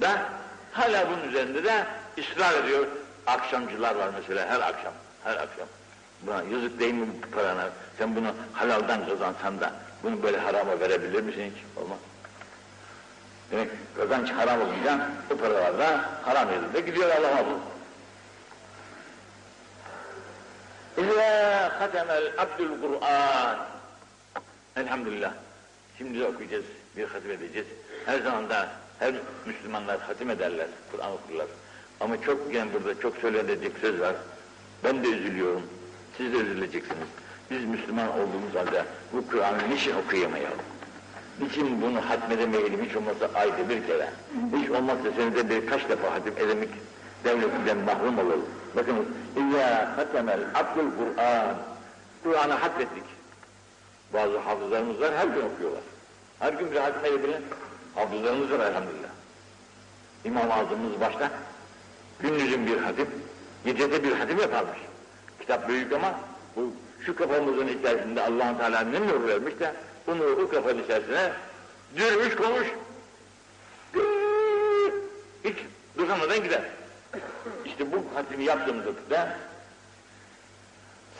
Da 0.00 0.28
hala 0.72 1.08
bunun 1.10 1.28
üzerinde 1.28 1.64
de 1.64 1.86
ısrar 2.18 2.64
ediyor. 2.64 2.86
Akşamcılar 3.30 3.94
var 3.94 4.08
mesela 4.14 4.46
her 4.48 4.60
akşam, 4.60 4.92
her 5.24 5.36
akşam. 5.36 5.66
Buna 6.22 6.42
yazık 6.42 6.80
değil 6.80 6.94
mi 6.94 7.06
bu 7.06 7.30
parana? 7.30 7.68
Sen 7.98 8.16
bunu 8.16 8.32
halaldan 8.52 9.08
kazansan 9.08 9.60
da 9.60 9.72
bunu 10.02 10.22
böyle 10.22 10.38
harama 10.38 10.80
verebilir 10.80 11.22
misin 11.22 11.52
hiç? 11.54 11.82
Olmaz. 11.82 11.98
Demek 13.50 13.70
kazanç 13.96 14.30
haram 14.30 14.60
olunca 14.60 15.08
o 15.34 15.36
paralar 15.36 15.78
da 15.78 16.04
haram 16.24 16.50
yerinde 16.50 16.80
gidiyor 16.80 17.10
Allah'a 17.10 17.44
bu. 17.46 17.60
İlla 21.02 21.80
hatemel 21.80 22.32
abdül 22.38 22.80
Kur'an. 22.80 23.58
Elhamdülillah. 24.76 25.32
Şimdi 25.98 26.20
de 26.20 26.26
okuyacağız, 26.26 26.64
bir 26.96 27.08
hatim 27.08 27.30
edeceğiz. 27.30 27.66
Her 28.06 28.18
zaman 28.20 28.50
da 28.50 28.68
her 28.98 29.14
Müslümanlar 29.46 30.00
hatim 30.00 30.30
ederler, 30.30 30.66
Kur'an 30.92 31.12
okurlar. 31.12 31.46
Ama 32.00 32.22
çok 32.22 32.54
yani 32.54 32.70
burada 32.74 33.00
çok 33.00 33.16
söylenecek 33.16 33.72
söz 33.80 34.00
var. 34.00 34.14
Ben 34.84 35.04
de 35.04 35.08
üzülüyorum. 35.08 35.62
Siz 36.16 36.32
de 36.32 36.36
üzüleceksiniz. 36.36 37.08
Biz 37.50 37.64
Müslüman 37.64 38.08
olduğumuz 38.08 38.54
halde 38.54 38.84
bu 39.12 39.28
Kur'an'ı 39.28 39.70
niçin 39.70 39.94
okuyamayalım? 39.96 40.58
Niçin 41.40 41.82
bunu 41.82 42.10
hatmedemeyelim 42.10 42.84
hiç 42.84 42.96
olmazsa 42.96 43.30
ayda 43.34 43.68
bir 43.68 43.86
kere? 43.86 44.08
Hiç 44.56 44.70
olmazsa 44.70 45.12
senede 45.16 45.50
birkaç 45.50 45.88
defa 45.88 46.12
hatim 46.12 46.36
edemek 46.36 46.68
devletinden 47.24 47.78
mahrum 47.78 48.18
olalım. 48.18 48.44
Bakın 48.76 48.96
İzzâ 49.36 49.92
hatemel 49.96 50.40
abdül 50.54 50.90
Kur'an. 50.98 51.56
Kur'an'ı 52.22 52.52
hatmettik. 52.52 53.04
Bazı 54.14 54.38
hafızlarımız 54.38 55.00
var 55.00 55.14
her 55.16 55.26
gün 55.26 55.42
okuyorlar. 55.54 55.82
Her 56.38 56.52
gün 56.52 56.72
bir 56.72 56.76
hatim 56.76 57.04
edebilen 57.04 57.42
hafızlarımız 57.94 58.50
var 58.50 58.58
elhamdülillah. 58.66 59.08
İmam-ı 60.24 60.54
Azam'ımız 60.54 61.00
başta 61.00 61.30
gündüzün 62.22 62.66
bir 62.66 62.78
hatim, 62.78 63.08
gecede 63.64 64.04
bir 64.04 64.12
hatim 64.12 64.38
yaparmış. 64.38 64.78
Kitap 65.40 65.68
büyük 65.68 65.92
ama 65.92 66.20
bu 66.56 66.72
şu 67.06 67.16
kafamızın 67.16 67.68
içerisinde 67.68 68.22
Allah-u 68.22 68.58
Teala 68.58 68.80
ne 68.80 69.00
nur 69.00 69.28
vermiş 69.28 69.58
de 69.60 69.74
bunu 70.06 70.24
o 70.24 70.48
kafanın 70.48 70.82
içerisine 70.84 71.32
dürmüş 71.96 72.36
koymuş. 72.36 72.66
Hiç 75.44 75.56
duramadan 75.98 76.42
gider. 76.42 76.62
İşte 77.64 77.92
bu 77.92 78.04
hatimi 78.14 78.44
yaptığımız 78.44 78.86
vakitte 78.86 79.28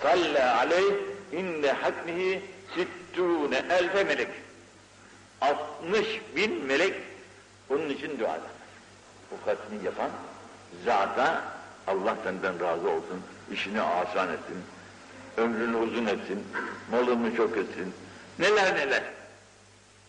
salle 0.03 0.45
aleyh 0.45 0.95
inde 1.33 1.73
hatmihi 1.73 2.43
sittûne 2.75 3.63
elfe 3.71 4.05
melek 4.05 4.29
60 5.41 6.21
bin 6.37 6.65
melek 6.65 6.95
onun 7.71 7.89
için 7.89 8.19
dua 8.19 8.37
eder. 8.37 8.51
Bu 9.31 9.51
hatmi 9.51 9.85
yapan 9.85 10.11
zata 10.85 11.43
Allah 11.87 12.17
senden 12.25 12.61
razı 12.61 12.91
olsun, 12.91 13.21
işini 13.53 13.83
asan 13.83 14.29
etsin, 14.29 14.57
ömrünü 15.37 15.77
uzun 15.77 16.07
etsin, 16.07 16.45
malını 16.91 17.37
çok 17.37 17.57
etsin, 17.57 17.95
neler 18.39 18.75
neler 18.77 19.03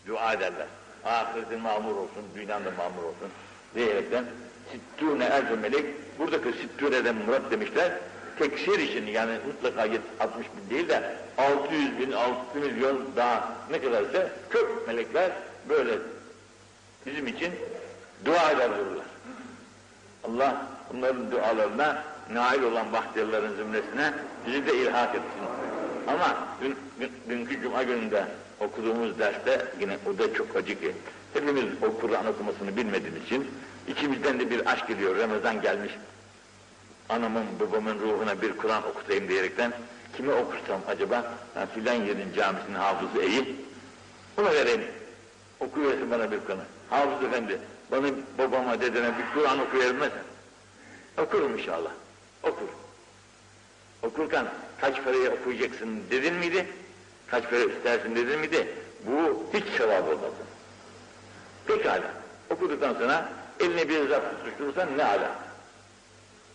dua 0.06 0.32
ederler. 0.32 0.66
Ahiretin 1.04 1.60
mamur 1.60 1.96
olsun, 1.96 2.24
dünyanın 2.34 2.64
da 2.64 2.70
mamur 2.70 3.02
olsun 3.02 3.28
diyerekten 3.74 4.24
sittûne 4.72 5.24
elfe 5.24 5.56
melek, 5.56 5.84
buradaki 6.18 6.52
sittûne'den 6.52 7.14
murat 7.14 7.50
demişler, 7.50 7.92
teksir 8.38 8.78
için 8.78 9.06
yani 9.06 9.32
mutlaka 9.46 9.82
60 10.20 10.46
bin 10.56 10.76
değil 10.76 10.88
de 10.88 11.16
600 11.38 11.98
bin, 11.98 12.12
6 12.12 12.58
milyon 12.58 13.10
daha 13.16 13.52
ne 13.70 13.80
kadarsa 13.80 14.28
çok 14.52 14.88
melekler 14.88 15.32
böyle 15.68 15.98
bizim 17.06 17.26
için 17.26 17.52
dua 18.24 18.50
eder 18.50 18.70
dururlar. 18.70 19.11
Allah 20.24 20.66
bunların 20.92 21.30
dualarına 21.30 22.04
nail 22.32 22.62
olan 22.62 22.92
bahtiyarların 22.92 23.56
zümresine 23.56 24.12
bizi 24.46 24.66
de 24.66 24.76
ilhak 24.76 25.14
etsin. 25.14 25.42
Ama 26.08 26.36
dün, 26.62 26.76
dün, 27.00 27.12
dünkü 27.28 27.62
cuma 27.62 27.82
gününde 27.82 28.24
okuduğumuz 28.60 29.18
derste 29.18 29.66
yine 29.80 29.96
o 30.06 30.18
da 30.18 30.34
çok 30.34 30.56
acı 30.56 30.80
ki 30.80 30.92
hepimiz 31.32 31.64
o 31.82 32.00
Kur'an 32.00 32.26
okumasını 32.26 32.76
bilmediğimiz 32.76 33.22
için 33.22 33.50
içimizden 33.88 34.40
de 34.40 34.50
bir 34.50 34.72
aşk 34.72 34.88
geliyor. 34.88 35.18
Ramazan 35.18 35.60
gelmiş. 35.60 35.92
Anamın 37.08 37.44
babamın 37.60 37.98
ruhuna 38.00 38.42
bir 38.42 38.56
Kur'an 38.56 38.82
okutayım 38.86 39.28
diyerekten 39.28 39.72
kime 40.16 40.34
okursam 40.34 40.80
acaba? 40.88 41.24
Ha, 41.54 41.66
filan 41.74 41.94
yerin 41.94 42.32
camisinin 42.36 42.74
hafızı 42.74 43.22
iyi. 43.22 43.56
Ona 44.38 44.52
vereyim. 44.52 44.82
Okuyorsun 45.60 46.10
bana 46.10 46.30
bir 46.30 46.40
Kur'an. 46.40 46.58
Hafız 46.90 47.28
efendi 47.28 47.58
bana 47.92 48.08
babama 48.38 48.80
dedeme 48.80 49.12
bir 49.18 49.34
Kur'an 49.34 49.58
okuyabilmez 49.58 50.12
Okurum 51.18 51.58
inşallah. 51.58 51.90
Okur. 52.42 52.68
Okurken 54.02 54.46
kaç 54.80 55.04
paraya 55.04 55.30
okuyacaksın 55.30 56.00
dedin 56.10 56.34
miydi? 56.34 56.66
Kaç 57.30 57.50
para 57.50 57.60
istersin 57.60 58.16
dedin 58.16 58.38
miydi? 58.38 58.68
Bu 59.06 59.46
hiç 59.54 59.64
sevap 59.76 60.08
olmaz. 60.08 60.32
Pekala. 61.66 62.10
Okuduktan 62.50 62.94
sonra 62.94 63.28
eline 63.60 63.88
bir 63.88 64.08
zarf 64.08 64.22
tutuşturursan 64.30 64.98
ne 64.98 65.04
ala. 65.04 65.30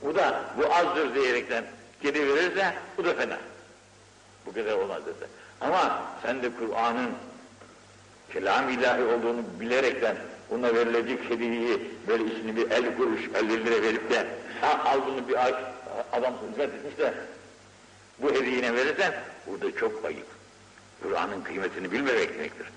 Bu 0.01 0.15
da 0.15 0.41
bu 0.57 0.73
azdır 0.73 1.15
diyerekten 1.15 1.65
geri 2.01 2.35
verirse 2.35 2.73
bu 2.97 3.05
da 3.05 3.13
fena. 3.13 3.37
Bu 4.45 4.53
kadar 4.53 4.73
olmaz 4.73 5.05
dedi. 5.05 5.27
Ama 5.61 6.01
sen 6.23 6.43
de 6.43 6.49
Kur'an'ın 6.59 7.09
kelam 8.33 8.69
ilahi 8.69 9.03
olduğunu 9.03 9.41
bilerekten 9.59 10.17
buna 10.49 10.75
verilecek 10.75 11.29
hediyeyi 11.29 11.79
böyle 12.07 12.23
içini 12.23 12.55
bir 12.55 12.71
el 12.71 12.97
kuruş, 12.97 13.21
50 13.35 13.65
lira 13.65 13.81
verip 13.81 14.09
de 14.09 14.27
ha, 14.61 14.81
al 14.85 14.99
bunu 15.07 15.27
bir 15.27 15.45
ay 15.45 15.53
adam 16.11 16.33
hizmet 16.49 16.73
etmiş 16.73 16.97
de 16.97 17.13
bu 18.19 18.31
hediyene 18.31 18.73
verirsen 18.73 19.13
burada 19.47 19.75
çok 19.75 20.05
ayıp. 20.05 20.27
Kur'an'ın 21.03 21.41
kıymetini 21.41 21.91
bilmemek 21.91 22.33
demektir. 22.33 22.67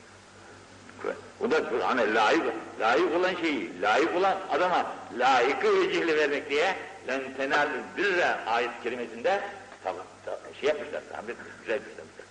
Bu 1.41 1.51
da 1.51 1.69
Kur'an'a 1.69 2.15
layık, 2.15 2.45
layık 2.81 3.17
olan 3.17 3.35
şeyi, 3.35 3.83
layık 3.83 4.17
olan 4.17 4.39
adama 4.51 4.93
layıkı 5.19 5.81
vecihle 5.81 6.17
vermek 6.17 6.51
diye 6.51 6.77
len 7.09 7.21
tenal 7.37 7.69
birre 7.97 8.27
ayet 8.47 8.71
kelimesinde 8.83 9.41
tamam, 9.85 10.07
tamam, 10.25 10.41
şey 10.61 10.69
yapmışlar, 10.69 11.03
etmiş, 11.29 11.49
güzel 11.61 11.79
göstermişler. 11.79 12.27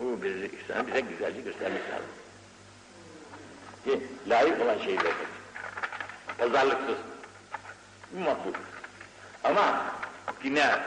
Bu 0.00 0.22
bir 0.22 0.34
ihsanı 0.34 0.86
bize 0.86 1.00
güzelce 1.00 1.40
göstermek 1.40 1.82
lazım. 1.90 2.21
Layık 4.28 4.60
olan 4.60 4.78
şeyi 4.78 4.96
vermek. 4.96 5.32
Pazarlıksız. 6.38 6.96
Bu 8.12 8.20
makbul. 8.20 8.52
Ama 9.44 9.84
yine 10.44 10.78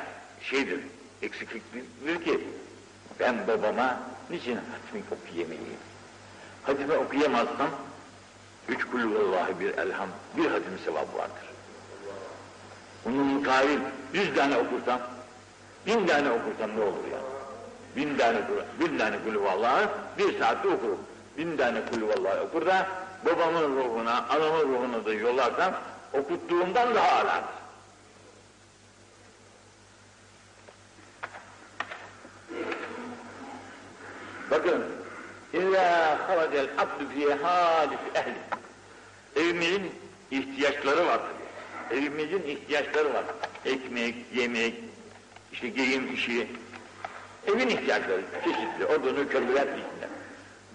şeydir, 0.42 0.80
eksikliktir 1.22 2.24
ki 2.26 2.48
ben 3.20 3.48
babama 3.48 4.00
niçin 4.30 4.56
hatmi 4.56 5.02
okuyamayayım? 5.12 5.78
Hatimi 6.64 6.94
okuyamazsam 6.94 7.70
üç 8.70 8.86
kulü 8.86 9.16
vallahi 9.16 9.60
bir 9.60 9.78
elham, 9.78 10.10
bir 10.38 10.46
hatim 10.46 10.80
sevabı 10.86 11.18
vardır. 11.18 11.46
Onun 13.06 13.26
mukabil 13.26 13.80
yüz 14.14 14.36
tane 14.36 14.58
okursam, 14.58 15.00
bin 15.86 16.08
tane 16.08 16.30
okursam 16.30 16.78
ne 16.78 16.82
olur 16.82 17.08
ya? 17.12 17.20
Bin 17.96 18.18
tane, 18.18 18.42
bin 18.80 18.98
tane 18.98 19.20
kulü 19.24 19.42
vallahi 19.42 19.88
bir 20.18 20.40
saatte 20.40 20.68
okurum. 20.68 21.00
Bin 21.38 21.58
tane 21.58 21.86
kulü 21.86 22.08
vallahi 22.08 22.40
okur 22.40 22.66
da 22.66 22.88
babamın 23.26 23.78
ruhuna, 23.78 24.26
anamın 24.30 24.74
ruhuna 24.74 25.06
da 25.06 25.14
yollarsam 25.14 25.74
okuttuğumdan 26.14 26.96
daha 26.96 27.12
aladır. 27.12 27.56
Bakın, 34.52 34.86
İlla 35.56 36.20
haracel 36.30 36.68
abdü 36.78 37.10
fiye 37.14 37.36
hadis 37.36 38.00
ehli. 38.16 38.36
Evimizin 39.36 39.92
ihtiyaçları 40.32 41.08
var. 41.08 41.20
Evimizin 41.92 42.44
ihtiyaçları 42.44 43.14
var. 43.14 43.24
Ekmek, 43.66 44.16
yemek, 44.34 44.74
işte 45.52 45.68
giyim 45.70 46.14
işi. 46.14 46.48
Evin 47.48 47.68
ihtiyaçları 47.70 48.22
çeşitli, 48.44 48.86
odunu, 48.86 49.30
kömürler 49.30 49.68
içinde. 49.68 50.15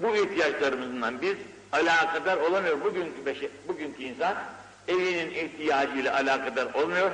Bu 0.02 0.16
ihtiyaçlarımızdan 0.16 1.22
biz 1.22 1.36
alakadar 1.72 2.36
olamıyor. 2.36 2.84
Bugünkü, 2.84 3.26
beşe, 3.26 3.50
bugünkü 3.68 4.02
insan 4.02 4.34
evinin 4.88 5.30
ihtiyacıyla 5.30 6.14
alakadar 6.14 6.74
olmuyor. 6.74 7.10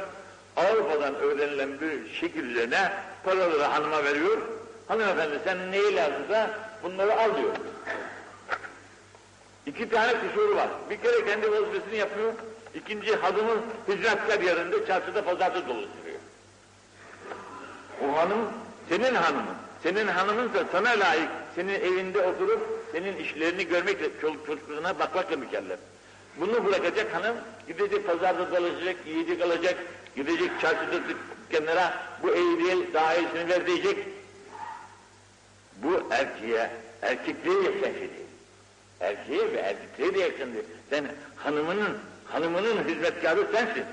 Avrupa'dan 0.56 1.14
öğrenilen 1.14 1.80
bir 1.80 2.14
şekil 2.20 2.44
üzerine 2.44 2.92
paraları 3.24 3.62
hanıma 3.62 4.04
veriyor. 4.04 4.38
Hanımefendi 4.88 5.40
sen 5.44 5.72
neyi 5.72 5.96
lazımsa 5.96 6.50
bunları 6.82 7.12
al 7.20 7.36
diyor. 7.36 7.54
İki 9.66 9.88
tane 9.88 10.12
kusuru 10.12 10.56
var. 10.56 10.68
Bir 10.90 10.96
kere 10.96 11.24
kendi 11.24 11.52
vazifesini 11.52 11.96
yapıyor. 11.96 12.32
İkinci 12.74 13.16
hanımın 13.16 13.62
hizmetkar 13.88 14.40
yerinde 14.40 14.86
çarşıda 14.86 15.24
pazarda 15.24 15.68
dolaştırıyor. 15.68 16.18
O 18.04 18.16
hanım 18.16 18.38
senin 18.88 19.14
hanımın. 19.14 19.65
Senin 19.82 20.06
hanımınsa 20.06 20.64
sana 20.72 20.88
layık. 20.88 21.28
Senin 21.54 21.74
evinde 21.74 22.20
oturup 22.20 22.60
senin 22.92 23.16
işlerini 23.16 23.68
görmekle, 23.68 24.20
çoluk 24.20 24.46
çocuklarına 24.46 24.98
bakmakla 24.98 25.36
mükellef. 25.36 25.78
Bunu 26.40 26.64
bırakacak 26.64 27.14
hanım, 27.14 27.36
gidecek 27.68 28.06
pazarda 28.06 28.50
dolaşacak, 28.50 28.96
yiyecek 29.06 29.42
alacak, 29.42 29.76
gidecek 30.16 30.50
çarşıda 30.60 31.00
dükkanlara 31.08 31.94
bu 32.22 32.30
eğriye 32.30 32.94
daha 32.94 33.14
iyisini 33.14 33.48
ver 33.48 33.66
diyecek. 33.66 33.98
Bu 35.76 36.02
erkeğe, 36.10 36.70
erkekliğe 37.02 37.62
yakışan 37.62 37.92
şey 37.92 38.00
değil. 38.00 38.26
Erkeğe 39.00 39.52
ve 39.52 39.56
erkekliğe 39.56 40.14
de 40.14 40.18
yakışan 40.18 40.52
değil. 40.52 40.64
Sen 40.90 41.04
hanımının, 41.36 41.98
hanımının 42.26 42.88
hizmetkarı 42.88 43.46
sensin 43.52 43.84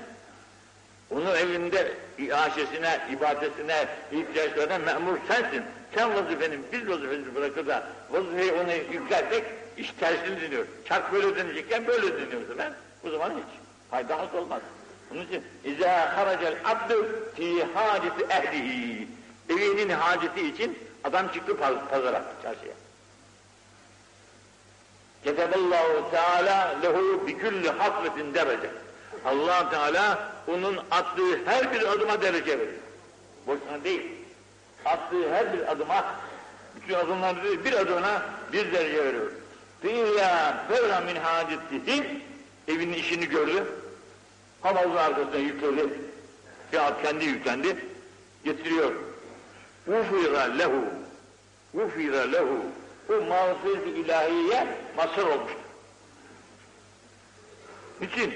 Onun 1.43 1.43
evinde 1.43 1.91
iaşesine, 2.17 2.99
ibadetine, 3.11 3.87
ihtiyaçlarına 4.11 4.77
memur 4.77 5.17
sensin. 5.27 5.63
Sen 5.95 6.15
vazifenin 6.15 6.65
biz 6.71 6.89
vazifesini 6.89 7.35
bırakır 7.35 7.67
da 7.67 7.87
vazifeyi 8.09 8.51
ona 8.51 8.73
yüklersek 8.73 9.43
iş 9.77 9.91
tersini 9.99 10.41
dönüyor. 10.41 10.65
Çark 10.85 11.13
böyle 11.13 11.35
dönecekken 11.35 11.87
böyle 11.87 12.13
dönüyorsa 12.13 12.57
ben 12.57 12.73
o 13.07 13.09
zaman 13.09 13.29
hiç 13.29 13.59
fayda 13.91 14.19
has 14.19 14.33
olmaz. 14.33 14.61
Onun 15.11 15.21
için 15.21 15.43
اِذَا 15.65 16.15
خَرَجَ 16.15 16.53
الْعَبْدُ 16.53 17.05
فِي 17.37 17.63
حَاجَةِ 17.75 18.27
اَهْلِهِ 18.29 19.05
Evinin 19.49 19.89
haceti 19.89 20.47
için 20.47 20.79
adam 21.03 21.27
çıktı 21.27 21.57
pazara, 21.89 22.23
çarşıya. 22.43 22.73
Keteballahu 25.23 26.11
Teala 26.11 26.75
lehu 26.83 27.27
bi 27.27 27.39
kulli 27.39 27.69
hasretin 27.69 28.33
derece. 28.33 28.69
Allah 29.25 29.69
Teala 29.69 30.31
onun 30.48 30.76
attığı 30.90 31.44
her 31.44 31.72
bir 31.72 31.82
adıma 31.82 32.22
derece 32.22 32.58
verir. 32.58 32.74
Boşuna 33.46 33.84
değil. 33.84 34.02
Attığı 34.84 35.34
her 35.34 35.52
bir 35.52 35.72
adıma, 35.72 36.04
bütün 36.76 36.94
adımlar 36.94 37.36
bir 37.64 37.72
adımına 37.72 38.22
bir 38.52 38.72
derece 38.72 39.04
veriyor. 39.04 39.30
Fiyya 39.82 40.64
ferra 40.68 41.00
min 41.00 41.16
hacetihi 41.16 42.22
evinin 42.68 42.92
işini 42.92 43.28
gördü. 43.28 43.64
Havuzun 44.62 44.96
arkasına 44.96 45.36
yükledi. 45.36 45.88
Ya 46.72 47.02
kendi 47.02 47.24
yüklendi. 47.24 47.76
Getiriyor. 48.44 48.92
Ufira 49.86 50.40
lehu. 50.42 50.84
Ufira 51.74 52.20
lehu. 52.20 52.58
Bu 53.08 53.22
mağfiret-i 53.22 53.90
ilahiye 53.90 54.66
mazhar 54.96 55.22
olmuştur. 55.22 55.58
Niçin? 58.00 58.34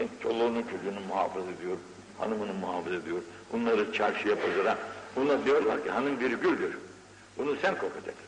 E, 0.00 0.08
çoluğunu 0.22 0.62
çocuğunu 0.62 1.00
muhafaza 1.08 1.50
ediyor, 1.50 1.76
hanımını 2.18 2.54
muhafaza 2.54 2.96
ediyor. 2.96 3.18
Bunları 3.52 3.92
çarşıya 3.92 4.36
pazara. 4.40 4.78
Buna 5.16 5.44
diyorlar 5.44 5.84
ki 5.84 5.90
hanım 5.90 6.20
bir 6.20 6.30
güldür. 6.30 6.78
Bunu 7.38 7.56
sen 7.62 7.74
kokacaksın. 7.74 8.26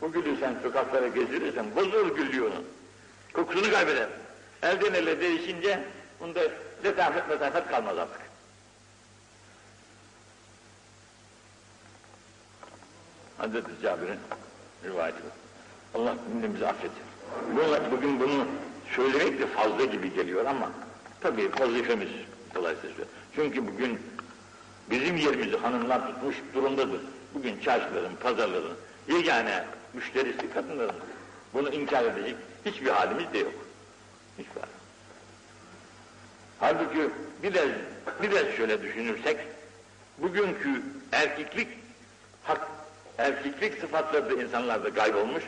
Bu 0.00 0.12
gülü 0.12 0.36
sen 0.40 0.54
sokaklara 0.62 1.08
gezdirirsen 1.08 1.66
bozulur 1.76 2.16
gül 2.16 2.40
onun. 2.40 2.64
Kokusunu 3.32 3.72
kaybeder. 3.72 4.08
Elden 4.62 4.94
ele 4.94 5.20
değişince 5.20 5.84
bunda 6.20 6.40
letafet 6.84 7.30
letafet 7.30 7.68
kalmaz 7.68 7.98
artık. 7.98 8.20
Hazreti 13.38 13.70
Cabir'in 13.82 14.18
rivayeti 14.84 15.18
var. 15.18 15.32
Allah 15.94 16.14
cümlemizi 16.32 16.66
affetsin. 16.66 17.02
Bunlar, 17.56 17.92
bugün 17.92 18.20
bunu 18.20 18.46
söylemek 18.96 19.38
de 19.38 19.46
fazla 19.46 19.84
gibi 19.84 20.14
geliyor 20.14 20.44
ama 20.44 20.70
tabii 21.20 21.50
vazifemiz 21.60 22.08
dolayısıyla. 22.54 23.04
Çünkü 23.34 23.66
bugün 23.66 24.00
bizim 24.90 25.16
yerimizi 25.16 25.56
hanımlar 25.56 26.06
tutmuş 26.06 26.36
durumdadır. 26.54 27.00
Bugün 27.34 27.60
çarşıların, 27.60 28.16
pazarların 28.22 28.76
yegane 29.08 29.64
müşterisi 29.94 30.52
kadınların. 30.54 30.96
Bunu 31.54 31.70
inkar 31.70 32.04
edecek 32.04 32.36
hiçbir 32.64 32.90
halimiz 32.90 33.32
de 33.32 33.38
yok. 33.38 33.52
Hiçbir. 34.38 34.62
Halbuki 36.60 37.10
biraz, 37.42 37.68
biraz 38.22 38.56
şöyle 38.56 38.82
düşünürsek, 38.82 39.36
bugünkü 40.18 40.82
erkeklik, 41.12 41.68
hak, 42.44 42.68
erkeklik 43.18 43.80
sıfatları 43.80 44.30
da 44.30 44.42
insanlarda 44.42 44.94
kaybolmuş. 44.94 45.42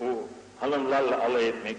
Bu 0.00 0.28
hanımlarla 0.60 1.24
alay 1.24 1.48
etmek, 1.48 1.76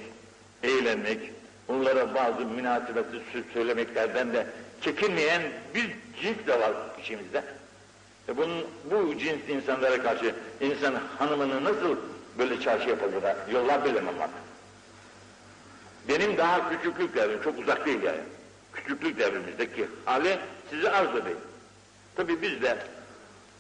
eğlenmek, 0.64 1.32
onlara 1.70 2.16
bazı 2.16 2.46
münasebeti 2.46 3.22
söylemeklerden 3.54 4.34
de 4.34 4.46
çekinmeyen 4.82 5.42
bir 5.76 5.96
cins 6.22 6.48
de 6.48 6.60
var 6.60 6.72
içimizde. 7.02 7.44
E 8.30 8.38
bunun, 8.38 8.66
bu 8.92 9.18
cins 9.18 9.50
insanlara 9.50 10.04
karşı 10.04 10.36
insan 10.62 10.96
hanımını 11.20 11.64
nasıl 11.64 11.98
böyle 12.38 12.62
çarşı 12.62 12.90
yapacak, 12.90 13.54
yollar 13.54 13.86
bilemem 13.86 14.22
artık. 14.22 14.50
Benim 16.10 16.38
daha 16.38 16.70
küçüklük 16.70 17.16
devrim, 17.16 17.42
çok 17.44 17.60
uzak 17.60 17.86
değil 17.86 18.04
yani. 18.04 18.20
Küçüklük 18.74 19.20
devrimizdeki 19.20 19.88
hali 20.06 20.38
size 20.70 20.92
arz 20.92 21.16
edeyim. 21.16 21.38
Tabi 22.16 22.42
bizde 22.42 22.78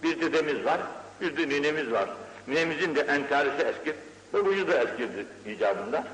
bir 0.03 0.21
dedemiz 0.21 0.65
var, 0.65 0.81
bir 1.21 1.37
de 1.37 1.49
ninemiz 1.49 1.91
var. 1.91 2.09
Ninemizin 2.47 2.95
de 2.95 3.01
entarisi 3.01 3.63
eski, 3.63 3.95
babucu 4.33 4.67
da 4.67 4.83
eskidir 4.83 5.25
icabında. 5.45 6.07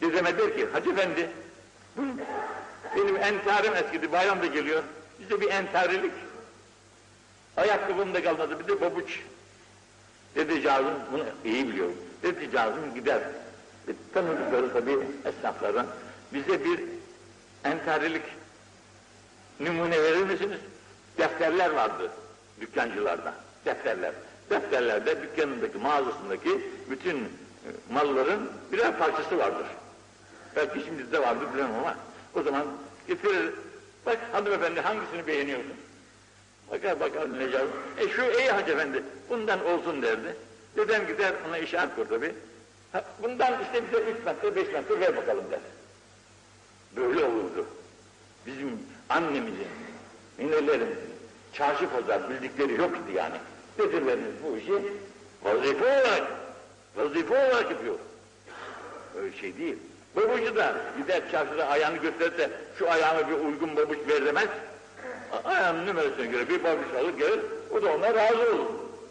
Dedeme 0.00 0.38
der 0.38 0.56
ki, 0.56 0.66
Hacı 0.72 0.90
Efendi, 0.90 1.30
benim 2.96 3.16
entarim 3.16 3.76
eskidi, 3.76 4.12
bayram 4.12 4.42
da 4.42 4.46
geliyor, 4.46 4.82
bize 5.20 5.40
bir 5.40 5.50
entarilik. 5.50 6.12
Ayakkabım 7.56 8.14
da 8.14 8.22
kalmadı, 8.22 8.60
bir 8.60 8.66
de 8.66 8.80
babuç. 8.80 9.20
Dedecağızım, 10.34 10.94
bunu 11.12 11.24
iyi 11.44 11.68
biliyorum, 11.68 11.96
dedecağızım 12.22 12.94
gider. 12.94 13.20
E, 13.88 13.92
tanıdıkları 14.14 14.72
tabii 14.72 14.98
esnaflardan, 15.24 15.86
bize 16.32 16.64
bir 16.64 16.80
entarilik 17.64 18.22
numune 19.60 20.02
verir 20.02 20.22
misiniz? 20.22 20.60
Defterler 21.18 21.70
vardı 21.70 22.10
dükkancılarda, 22.60 23.34
defterler. 23.64 24.12
Defterlerde 24.50 25.22
dükkanındaki, 25.22 25.78
mağazasındaki 25.78 26.60
bütün 26.90 27.16
e, 27.16 27.68
malların 27.90 28.50
birer 28.72 28.98
parçası 28.98 29.38
vardır. 29.38 29.66
Belki 30.56 30.80
şimdi 30.84 31.12
de 31.12 31.22
vardır 31.22 31.46
bilemem 31.54 31.74
ama 31.74 31.96
o 32.34 32.42
zaman 32.42 32.66
getirir, 33.08 33.52
bak 34.06 34.18
hanımefendi 34.32 34.80
hangisini 34.80 35.26
beğeniyorsun? 35.26 35.72
Bakar 36.70 37.00
bakar 37.00 37.38
Necati, 37.38 37.66
e 37.98 38.08
şu 38.08 38.22
iyi 38.22 38.50
hacı 38.50 38.72
efendi, 38.72 39.02
bundan 39.30 39.64
olsun 39.64 40.02
derdi. 40.02 40.36
Dedem 40.76 41.06
gider 41.06 41.34
ona 41.48 41.58
işaret 41.58 41.94
kur 41.96 42.08
tabi. 42.08 42.34
Bundan 43.22 43.62
işte 43.62 43.82
bize 43.88 44.02
üç 44.02 44.24
metre, 44.24 44.56
beş 44.56 44.72
metre 44.72 45.00
ver 45.00 45.16
bakalım 45.16 45.44
der. 45.50 45.60
Böyle 46.96 47.24
olurdu. 47.24 47.66
Bizim 48.46 48.78
annemizin, 49.08 49.68
ninelerimizin, 50.38 51.10
çarşı 51.52 51.88
pazar 51.88 52.30
bildikleri 52.30 52.72
yoktu 52.72 53.00
yani. 53.14 53.36
Dedirlerimiz 53.78 54.34
bu 54.44 54.56
işi 54.56 54.72
vazife 55.42 55.84
olarak, 55.84 56.30
vazife 56.96 57.34
olarak 57.34 57.70
yapıyor. 57.70 57.94
Öyle 59.16 59.36
şey 59.36 59.58
değil. 59.58 59.78
Babucu 60.16 60.56
da 60.56 60.76
gider 60.98 61.30
çarşıda 61.30 61.68
ayağını 61.68 61.96
gösterir 61.96 62.38
de 62.38 62.50
şu 62.78 62.90
ayağıma 62.90 63.28
bir 63.28 63.34
uygun 63.34 63.76
babuç 63.76 63.98
ver 64.08 64.24
demez. 64.26 64.48
Ayağının 65.44 65.86
numarasına 65.86 66.24
göre 66.24 66.48
bir 66.48 66.64
babuç 66.64 66.94
alır 67.00 67.18
gelir, 67.18 67.40
o 67.70 67.82
da 67.82 67.92
ona 67.92 68.14
razı 68.14 68.54
olur. 68.54 68.66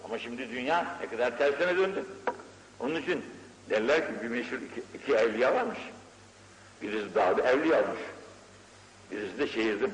Ama 0.05 0.19
şimdi 0.19 0.49
dünya 0.49 0.97
ne 1.01 1.07
kadar 1.09 1.37
tersine 1.37 1.77
döndü. 1.77 2.05
Onun 2.79 2.95
için 2.95 3.25
derler 3.69 4.07
ki 4.07 4.13
bir 4.23 4.27
meşhur 4.27 4.57
iki, 4.57 4.83
iki 4.97 5.13
evliya 5.13 5.55
varmış. 5.55 5.79
Birisi 6.81 7.15
dağda 7.15 7.51
evliya 7.51 7.83
olmuş. 7.83 7.99
Birisi 9.11 9.39
de 9.39 9.47
şehirde 9.47 9.85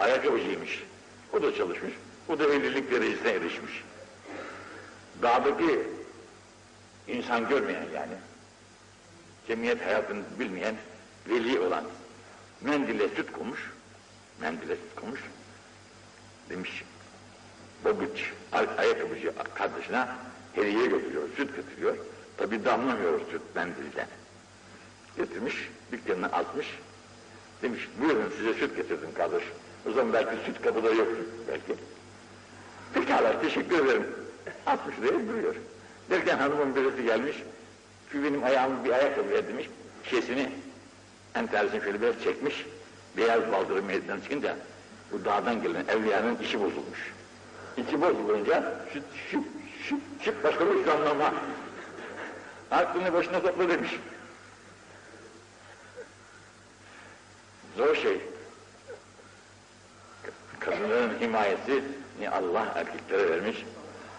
ayakkabıcıymış. 0.00 0.82
O 1.32 1.42
da 1.42 1.54
çalışmış. 1.54 1.92
O 2.28 2.38
da 2.38 2.44
evlilik 2.44 2.90
derecesine 2.90 3.30
erişmiş. 3.30 3.84
Dağdaki 5.22 5.80
insan 7.08 7.48
görmeyen 7.48 7.86
yani, 7.94 8.12
cemiyet 9.46 9.86
hayatını 9.86 10.22
bilmeyen, 10.38 10.74
veli 11.28 11.60
olan, 11.60 11.84
mendile 12.60 13.08
süt 13.08 13.32
koymuş, 13.32 13.72
mendile 14.40 14.76
süt 14.76 14.94
koymuş, 14.96 15.20
demiş, 16.50 16.84
babuç, 17.84 18.32
ay 18.52 18.68
ayakkabıcı 18.78 19.32
kardeşine 19.54 20.06
hediye 20.54 20.86
götürüyor, 20.86 21.28
süt 21.36 21.56
götürüyor. 21.56 21.96
Tabi 22.36 22.64
damlamıyor 22.64 23.20
süt 23.30 23.42
mendilden. 23.54 24.08
Getirmiş, 25.16 25.70
dükkanına 25.92 26.26
atmış, 26.26 26.66
demiş, 27.62 27.88
buyurun 28.00 28.32
size 28.36 28.54
süt 28.54 28.76
getirdim 28.76 29.14
kardeş. 29.14 29.42
O 29.88 29.92
zaman 29.92 30.12
belki 30.12 30.44
süt 30.46 30.62
kabı 30.62 30.84
da 30.84 30.90
yoktur 30.90 31.24
belki. 31.48 31.80
Pekala 32.94 33.40
teşekkür 33.40 33.84
ederim. 33.84 34.06
60 34.66 34.98
liraya 35.00 35.28
duruyor. 35.28 35.54
Derken 36.10 36.38
hanımın 36.38 36.76
birisi 36.76 37.04
gelmiş. 37.04 37.36
Şu 38.12 38.24
benim 38.24 38.44
ayağımı 38.44 38.84
bir 38.84 38.90
ayakkabı 38.90 39.30
ver 39.30 39.48
demiş. 39.48 39.68
Şişesini 40.04 40.50
enteresini 41.34 41.80
şöyle 41.80 42.02
biraz 42.02 42.22
çekmiş. 42.24 42.66
Beyaz 43.16 43.52
baldırı 43.52 43.82
meydana 43.82 44.22
çıkınca 44.22 44.56
bu 45.12 45.24
dağdan 45.24 45.62
gelen 45.62 45.84
evliyanın 45.88 46.38
işi 46.38 46.60
bozulmuş. 46.60 47.12
İçi 47.76 48.00
bozulunca 48.00 48.74
şıp 48.92 49.04
şıp 49.30 49.44
şıp 49.88 50.00
şıp 50.20 50.44
başka 50.44 50.66
bir 50.66 50.86
anlama. 50.86 51.34
Aklını 52.70 53.12
başına 53.12 53.42
topla 53.42 53.68
demiş. 53.68 53.90
Zor 57.76 57.94
şey. 57.94 58.20
Kadınların 60.60 61.20
himayesi 61.20 61.82
Allah 62.32 62.72
erkeklere 62.74 63.30
vermiş. 63.30 63.64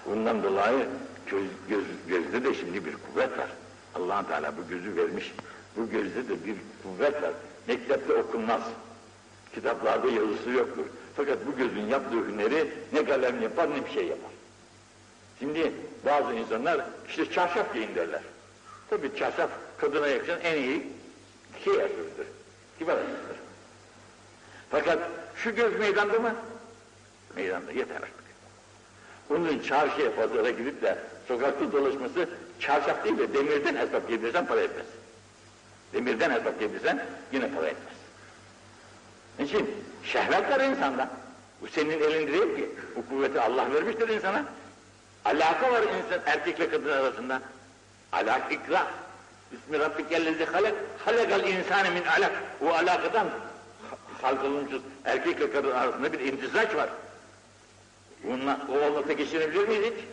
Bundan 0.06 0.44
dolayı 0.44 0.88
göz, 1.28 1.44
göz, 1.70 1.86
gözde 2.08 2.44
de 2.44 2.54
şimdi 2.54 2.86
bir 2.86 2.94
kuvvet 2.94 3.38
var. 3.38 3.48
Allah 3.96 4.28
Teala 4.28 4.58
bu 4.58 4.68
gözü 4.70 4.96
vermiş. 4.96 5.34
Bu 5.78 5.90
gözde 5.90 6.30
de 6.30 6.46
bir 6.46 6.56
kuvvet 6.84 7.24
var. 7.24 7.32
Mektepte 7.68 8.14
okunmaz. 8.14 8.62
Kitaplarda 9.54 10.08
yazısı 10.08 10.50
yoktur. 10.50 10.86
Fakat 11.16 11.38
bu 11.48 11.58
gözün 11.58 11.88
yaptığı 11.88 12.28
hüneri 12.28 12.74
ne 12.94 13.06
kalem 13.06 13.42
yapar 13.42 13.72
ne 13.72 13.86
bir 13.86 13.92
şey 13.92 14.08
yapar. 14.08 14.32
Şimdi 15.40 15.72
bazı 16.06 16.34
insanlar 16.34 16.86
işte 17.10 17.32
çarşaf 17.32 17.74
giyin 17.74 17.96
derler. 17.96 18.22
Tabii 18.90 19.16
çarşaf 19.18 19.50
kadına 19.78 20.08
yakışan 20.08 20.40
en 20.42 20.58
iyi 20.58 20.88
şey 21.64 21.74
yazıdır. 21.74 22.28
Kibar 22.80 22.94
yazıdır. 22.98 23.38
Fakat 24.70 25.00
şu 25.36 25.56
göz 25.56 25.80
meydanda 25.80 26.20
mı? 26.20 26.36
Meydanda 27.36 27.72
yeter 27.72 27.96
artık. 27.96 28.24
Onun 29.30 29.60
çarşıya 29.60 30.16
pazara 30.16 30.50
gidip 30.50 30.82
de 30.82 30.98
sokakta 31.28 31.72
dolaşması 31.72 32.30
çarşaf 32.66 33.04
değil 33.04 33.18
de 33.18 33.34
demirden 33.34 33.76
hesap 33.76 34.12
yedirsen 34.12 34.46
para 34.46 34.62
etmez. 34.62 34.86
Demirden 35.94 36.32
hesap 36.32 36.62
yedirsen 36.62 37.06
yine 37.32 37.50
para 37.50 37.68
etmez. 37.68 37.94
Niçin? 39.40 39.86
Şehvet 40.04 40.50
var 40.50 40.60
insanda. 40.60 41.10
Bu 41.62 41.68
senin 41.68 42.02
elinde 42.02 42.34
değil 42.34 42.56
ki. 42.56 42.70
Bu 42.96 43.10
kuvveti 43.10 43.42
Allah 43.42 43.74
vermiştir 43.74 44.10
insana. 44.10 44.46
Alaka 45.26 45.72
var 45.72 45.82
insan 45.82 46.22
erkekle 46.26 46.70
kadın 46.70 46.90
arasında. 46.90 47.42
Alak 48.12 48.52
ikra. 48.52 48.88
Bismi 49.52 49.80
rabbikellezi 49.80 50.46
halak. 50.46 50.74
Halakal 51.06 51.48
insane 51.48 51.90
min 51.90 52.04
alak. 52.06 52.32
O 52.62 52.70
alakadan 52.70 53.28
halkılınmış 54.22 54.74
erkekle 55.06 55.52
kadın 55.52 55.72
arasında 55.72 56.14
bir 56.14 56.20
imtizaç 56.20 56.76
var. 56.76 56.90
Bununla, 58.24 58.60
o 58.70 58.86
olmasa 58.86 59.14
geçinebilir 59.14 59.68
miyiz 59.68 59.86
hiç? 59.86 60.06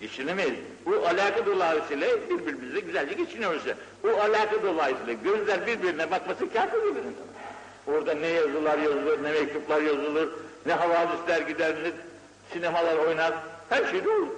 Geçinemeyiz. 0.00 0.54
Bu 0.86 1.06
alaka 1.06 1.46
dolayısıyla 1.46 2.08
birbirimize 2.30 2.80
güzelce 2.80 3.14
geçiniyoruz. 3.14 3.62
Bu 4.02 4.08
alaka 4.08 4.62
dolayısıyla 4.62 5.12
gözler 5.12 5.66
birbirine 5.66 6.10
bakması 6.10 6.52
kâfir 6.52 6.78
insan. 6.78 7.30
Orada 7.86 8.14
ne 8.14 8.26
yazılar 8.26 8.78
yazılır, 8.78 9.22
ne 9.22 9.32
mektuplar 9.32 9.80
yazılır, 9.80 10.28
ne 10.66 10.72
havadisler 10.72 11.40
gider, 11.40 11.74
ne 11.84 11.90
sinemalar 12.52 12.96
oynar, 12.96 13.34
her 13.68 13.90
şey 13.90 14.04
de 14.04 14.08
olur. 14.08 14.28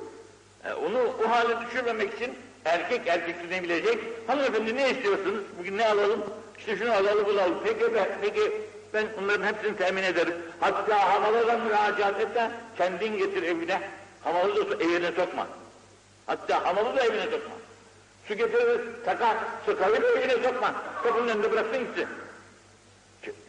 Yani 0.64 0.74
onu 0.74 0.98
o 1.24 1.30
hale 1.30 1.66
düşürmemek 1.66 2.14
için 2.14 2.34
erkek 2.64 3.06
erkekliğini 3.06 3.62
bilecek. 3.62 3.98
Hanımefendi 4.26 4.76
ne 4.76 4.90
istiyorsunuz? 4.90 5.44
Bugün 5.58 5.78
ne 5.78 5.86
alalım? 5.86 6.22
İşte 6.58 6.76
şunu 6.76 6.92
alalım, 6.92 7.24
bunu 7.26 7.40
alalım. 7.40 7.58
Peki, 7.64 7.94
ben, 7.94 8.08
peki 8.22 8.52
ben 8.94 9.06
onların 9.22 9.46
hepsini 9.46 9.76
temin 9.76 10.02
ederim. 10.02 10.34
Hatta 10.60 11.14
hamalara 11.14 11.58
müracaat 11.58 12.20
et 12.20 12.34
de 12.34 12.50
kendin 12.78 13.18
getir 13.18 13.42
evine. 13.42 13.80
Hamalı 14.24 14.70
da 14.70 14.84
evine 14.84 15.12
sokma. 15.12 15.46
Hatta 16.26 16.64
hamalı 16.64 16.96
da 16.96 17.04
evine 17.04 17.24
sokma. 17.24 17.54
Su 18.28 18.34
getirir, 18.34 18.80
takar, 19.04 19.36
sıkarı 19.66 20.02
da 20.02 20.08
evine 20.08 20.42
sokma. 20.48 20.74
Kapının 21.02 21.28
önünde 21.28 21.52
bıraksın 21.52 21.78
gitsin. 21.78 22.06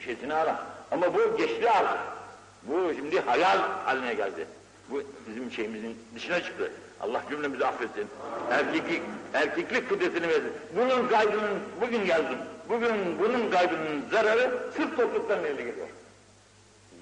Şeysini 0.06 0.34
ara. 0.34 0.66
Ama 0.92 1.14
bu 1.14 1.38
geçti 1.38 1.70
artık. 1.70 2.00
Bu 2.64 2.94
şimdi 2.96 3.20
hayal 3.20 3.58
haline 3.86 4.14
geldi. 4.14 4.48
Bu 4.90 5.04
bizim 5.28 5.52
şeyimizin 5.52 5.98
dışına 6.16 6.44
çıktı. 6.44 6.72
Allah 7.02 7.22
cümlemizi 7.30 7.66
affetsin. 7.66 8.08
Erkeklik, 8.52 9.02
erkeklik 9.34 9.90
kudretini 9.90 10.28
versin. 10.28 10.54
Bunun 10.76 11.08
kaybının, 11.08 11.60
bugün 11.82 12.06
yazdım. 12.06 12.38
Bugün 12.70 13.20
bunun 13.20 13.52
kaybının 13.52 14.06
zararı 14.12 14.52
sırf 14.78 14.98
topluluktan 14.98 15.44
elde 15.44 15.64
geliyor. 15.64 15.88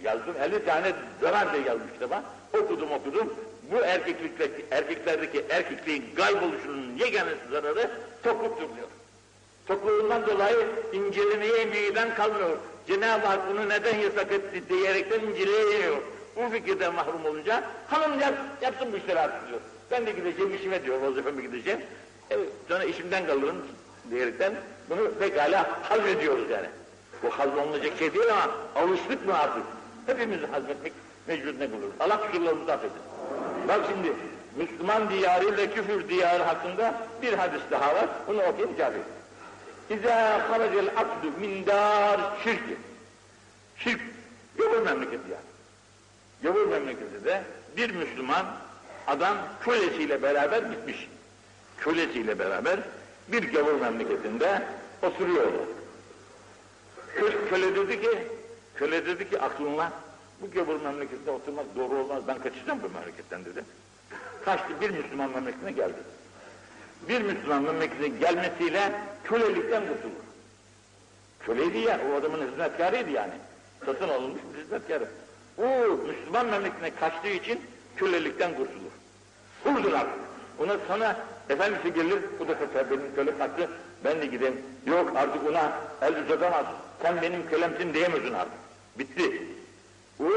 Yazdım 0.03 0.35
50 0.41 0.65
tane 0.65 0.93
zarar 1.21 1.53
diye 1.53 1.63
yazdım 1.63 1.87
kitaba. 1.93 2.23
Okudum 2.53 2.91
okudum. 2.91 3.33
Bu 3.71 3.85
erkeklikteki, 3.85 4.65
erkeklerdeki 4.71 5.45
erkekliğin 5.49 6.03
kayboluşunun 6.15 6.97
yegane 6.97 7.29
zararı 7.51 7.91
topluluktur 8.23 8.75
diyor. 8.75 8.87
Topluluğundan 9.67 10.27
dolayı 10.27 10.67
incelemeye 10.93 11.65
meydan 11.65 12.15
kalmıyor. 12.15 12.57
Cenab-ı 12.87 13.27
Hak 13.27 13.49
bunu 13.49 13.69
neden 13.69 13.99
yasak 13.99 14.31
etti 14.31 14.69
diyerekten 14.69 15.19
inceleyemiyor. 15.19 15.97
Bu 16.35 16.49
fikirden 16.49 16.95
mahrum 16.95 17.25
olunca 17.25 17.63
hanım 17.87 18.19
yap, 18.19 18.33
yapsın 18.61 18.91
bu 18.93 18.97
işleri 18.97 19.19
artık 19.19 19.49
diyor. 19.49 19.59
Ben 19.91 20.05
de 20.05 20.11
gideceğim 20.11 20.55
işime 20.55 20.83
diyor, 20.83 21.01
vazifeme 21.01 21.41
gideceğim. 21.41 21.79
Evet, 22.29 22.49
sonra 22.67 22.83
işimden 22.83 23.25
kalırım 23.25 23.57
diyerekten 24.11 24.53
bunu 24.89 25.11
pekala 25.19 25.69
hazmediyoruz 25.89 26.49
yani. 26.49 26.67
Bu 27.23 27.29
hazmolunacak 27.29 27.97
şey 27.97 28.13
değil 28.13 28.29
ama 28.31 28.51
alıştık 28.75 29.27
mı 29.27 29.37
artık? 29.37 29.63
Hepimizi 30.05 30.45
hazmetmek 30.45 30.93
mecburiyetine 31.27 31.71
buluruz. 31.71 31.93
Allah 31.99 32.21
kusurlarımızı 32.21 32.73
affetsin. 32.73 33.01
Bak 33.67 33.81
şimdi 33.89 34.13
Müslüman 34.55 35.09
diyarı 35.09 35.45
ile 35.45 35.71
küfür 35.71 36.09
diyarı 36.09 36.43
hakkında 36.43 36.93
bir 37.21 37.33
hadis 37.33 37.61
daha 37.71 37.95
var. 37.95 38.09
Bunu 38.27 38.41
okuyayım 38.41 38.77
cevap 38.77 38.93
İzâ 39.89 40.49
haracel 40.49 40.87
abdu 40.97 41.31
min 41.39 41.65
dar 41.65 42.21
şirki. 42.43 42.77
Şirk, 43.77 44.01
gavur 44.57 44.81
memleketi 44.81 45.31
yani. 45.31 45.51
Gavur 46.43 46.67
memleketi 46.67 47.25
de 47.25 47.43
bir 47.77 47.89
Müslüman 47.91 48.45
adam 49.07 49.37
kölesiyle 49.61 50.23
beraber 50.23 50.63
gitmiş. 50.63 51.09
Kölesiyle 51.77 52.39
beraber 52.39 52.79
bir 53.27 53.53
gavur 53.53 53.81
memleketinde 53.81 54.61
oturuyordu. 55.01 55.65
Köle 57.49 57.75
dedi 57.75 58.01
ki, 58.01 58.27
köle 58.75 59.05
dedi 59.05 59.29
ki 59.29 59.41
aklınla 59.41 59.91
bu 60.41 60.51
gavur 60.51 60.81
memleketinde 60.81 61.31
oturmak 61.31 61.65
doğru 61.75 61.97
olmaz, 61.97 62.23
ben 62.27 62.39
kaçacağım 62.39 62.79
bu 62.83 62.89
memleketten 62.89 63.45
dedi. 63.45 63.63
Kaçtı 64.45 64.81
bir 64.81 64.89
Müslüman 64.89 65.29
memleketine 65.29 65.71
geldi 65.71 65.97
bir 67.09 67.21
Müslüman 67.21 67.63
memleketine 67.63 68.07
gelmesiyle 68.07 68.91
kölelikten 69.23 69.81
kurtulur. 69.87 70.21
Köleydi 71.39 71.77
ya, 71.77 71.99
o 72.11 72.15
adamın 72.15 72.47
hizmetkarıydı 72.47 73.09
yani. 73.09 73.33
Satın 73.85 74.09
alınmış 74.09 74.41
bir 74.53 74.63
hizmetkarı. 74.63 75.07
O 75.57 75.67
Müslüman 76.07 76.45
memleketine 76.45 76.95
kaçtığı 76.95 77.29
için 77.29 77.61
kölelikten 77.95 78.51
kurtulur. 78.51 78.91
Kurdular. 79.63 80.07
Ona 80.59 80.77
sonra 80.87 81.17
efendisi 81.49 81.93
gelir, 81.93 82.19
bu 82.39 82.47
da 82.47 82.59
kaçar, 82.59 82.91
benim 82.91 83.15
köle 83.15 83.37
kaçtı, 83.37 83.69
ben 84.03 84.21
de 84.21 84.25
gideyim. 84.25 84.61
Yok 84.85 85.11
artık 85.15 85.49
ona 85.49 85.71
el 86.01 86.23
uzatamaz, 86.23 86.65
sen 87.01 87.21
benim 87.21 87.49
kölemsin 87.49 87.93
diyemezsin 87.93 88.33
artık. 88.33 88.53
Bitti. 88.99 89.47
O, 90.21 90.29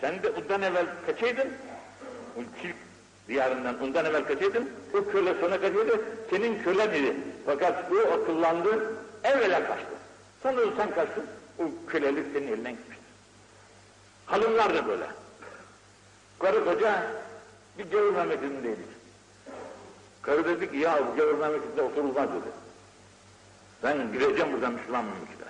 sen 0.00 0.22
de 0.22 0.30
ondan 0.30 0.62
evvel 0.62 0.86
kaçaydın, 1.06 1.48
o 2.36 2.40
çirk 2.62 2.76
diyarından 3.28 3.82
ondan 3.82 4.04
evvel 4.04 4.24
kaçaydın, 4.24 4.70
o 4.94 5.10
köle 5.12 5.34
sana 5.40 5.60
kaçıyordu, 5.60 6.04
senin 6.30 6.62
kölen 6.62 6.94
idi. 6.94 7.16
Fakat 7.46 7.90
bu 7.90 7.98
akıllandı, 7.98 8.94
evvela 9.24 9.66
kaçtı. 9.66 9.96
Sonra 10.42 10.60
sen 10.76 10.94
kaçtın, 10.94 11.24
o 11.58 11.62
kölelik 11.86 12.26
senin 12.32 12.48
elinden 12.48 12.72
gitmiştir. 12.72 13.06
Hanımlar 14.26 14.74
da 14.74 14.88
böyle. 14.88 15.06
Karı 16.38 16.64
koca 16.64 17.02
bir 17.78 17.90
gavur 17.90 18.12
memleketindeydik. 18.12 18.86
Karı 20.22 20.44
dedi 20.44 20.70
ki 20.70 20.76
ya 20.76 20.98
bu 21.06 21.16
gavur 21.16 21.38
memleketinde 21.38 21.82
oturulmaz 21.82 22.28
dedi. 22.28 22.52
Ben 23.82 24.12
gireceğim 24.12 24.52
buradan 24.52 24.72
Müslüman 24.72 25.04
memlekete. 25.04 25.44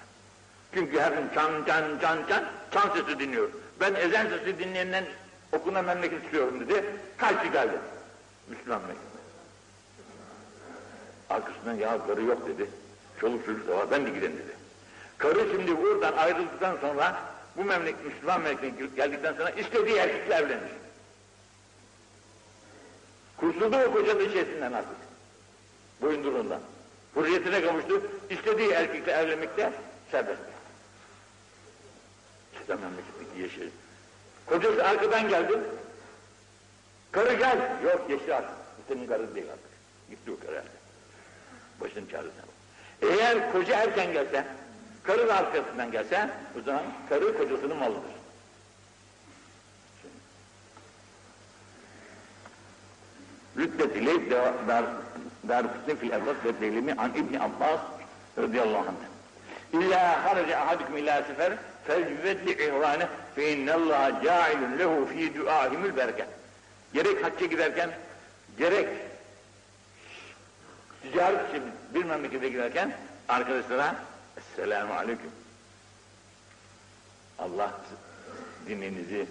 Çünkü 0.74 1.00
her 1.00 1.12
gün 1.12 1.28
çan 1.34 1.64
çan 1.66 1.98
çan 2.00 2.18
çan 2.28 2.44
çan 2.70 2.90
sesi 2.94 3.18
dinliyor. 3.18 3.48
Ben 3.80 3.94
ezan 3.94 4.26
sesi 4.28 4.58
dinleyenden 4.58 5.04
okuna 5.52 5.82
memleket 5.82 6.24
istiyorum 6.24 6.60
dedi. 6.60 6.84
Kaçtı 7.16 7.46
geldi. 7.46 7.78
Müslüman 8.48 8.80
memleketi. 8.80 9.06
Arkasından 11.30 11.74
ya 11.74 12.06
karı 12.06 12.22
yok 12.22 12.48
dedi. 12.48 12.70
Çoluk 13.20 13.46
çocuk 13.46 13.68
da 13.68 13.76
var 13.76 13.90
ben 13.90 14.06
de 14.06 14.10
gideyim 14.10 14.36
dedi. 14.36 14.56
Karı 15.18 15.46
şimdi 15.50 15.82
buradan 15.82 16.12
ayrıldıktan 16.12 16.76
sonra 16.80 17.16
bu 17.56 17.64
memleket 17.64 18.04
Müslüman 18.04 18.40
memleketine 18.40 18.88
geldikten 18.96 19.34
sonra 19.34 19.50
istediği 19.50 19.96
erkekle 19.96 20.34
evlenir. 20.34 20.70
Kurtuldu 23.36 23.76
o 23.88 23.92
kocanın 23.92 24.32
şeysinden 24.32 24.72
artık. 24.72 24.96
Boyundurundan. 26.02 26.60
Hürriyetine 27.16 27.62
kavuştu. 27.62 28.02
istediği 28.30 28.70
erkekle 28.70 29.12
evlenmekte 29.12 29.72
serbest. 30.10 30.55
Memleketi 32.74 33.42
yeşil. 33.42 33.70
Kocası 34.46 34.84
arkadan 34.84 35.28
geldi. 35.28 35.60
Karı 37.12 37.32
gel. 37.32 37.58
Yok 37.84 38.08
geçti 38.08 38.34
artık. 38.34 38.56
Senin 38.88 39.06
karın 39.06 39.34
değil 39.34 39.46
artık. 39.50 39.70
Gitti 40.10 40.30
o 40.30 40.46
karı 40.46 40.58
artık. 40.58 40.72
Başının 41.80 42.06
çaresine 42.06 42.42
bak. 42.42 42.56
Eğer 43.02 43.52
koca 43.52 43.76
erken 43.76 44.12
gelse, 44.12 44.46
karı 45.02 45.28
da 45.28 45.34
arkasından 45.34 45.90
gelse, 45.90 46.30
o 46.60 46.62
zaman 46.64 46.82
karı 47.08 47.38
kocasının 47.38 47.76
malıdır. 47.76 48.16
Rüddetiyle 53.56 54.30
dar, 54.68 54.84
dar 55.48 55.66
fil 56.00 56.10
evlat 56.10 56.36
ve 56.44 56.60
delimi 56.60 56.92
an 56.92 57.14
İbni 57.14 57.40
Abbas 57.40 57.80
radıyallahu 58.38 58.86
anh. 58.88 59.80
İlla 59.82 60.24
haraca 60.24 60.58
ahadukum 60.58 60.96
ila 60.96 61.22
sefer 61.22 61.52
felcüvedli 61.86 62.52
ihrane 62.52 63.08
fe 63.34 63.52
innallaha 63.52 64.22
ca'ilun 64.24 64.78
lehu 64.78 65.06
fi 65.06 65.34
duahimul 65.34 65.96
bereket. 65.96 66.28
Gerek 66.94 67.24
hacca 67.24 67.46
giderken, 67.46 67.90
gerek 68.58 68.88
ticaret 71.02 71.48
için 71.48 71.62
bir 71.94 72.04
memlekete 72.04 72.48
giderken 72.48 72.92
arkadaşlara 73.28 73.94
Esselamu 74.36 74.94
Aleyküm. 74.94 75.30
Allah 77.38 77.70
dininizi, 78.68 79.26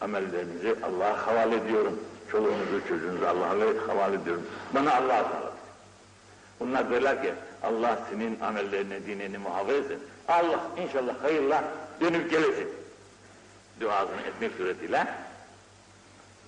amellerinizi 0.00 0.76
Allah'a 0.82 1.26
havale 1.26 1.56
ediyorum. 1.56 2.00
Çoluğunuzu, 2.30 2.88
çocuğunuzu 2.88 3.26
Allah'a 3.26 3.88
havale 3.88 4.16
ediyorum. 4.16 4.46
Bana 4.74 4.94
Allah'a 4.94 5.20
ısmarladık. 5.20 5.56
Bunlar 6.60 6.90
derler 6.90 7.22
ki 7.22 7.34
Allah 7.62 7.98
senin 8.10 8.40
amellerini, 8.40 9.06
dinini 9.06 9.38
muhafaza 9.38 9.72
etsin. 9.72 10.02
Allah 10.28 10.60
inşallah 10.76 11.22
hayırla 11.22 11.64
dönüp 12.00 12.30
gelesin. 12.30 12.68
Duasını 13.80 14.20
etmek 14.20 14.52
suretiyle 14.52 15.06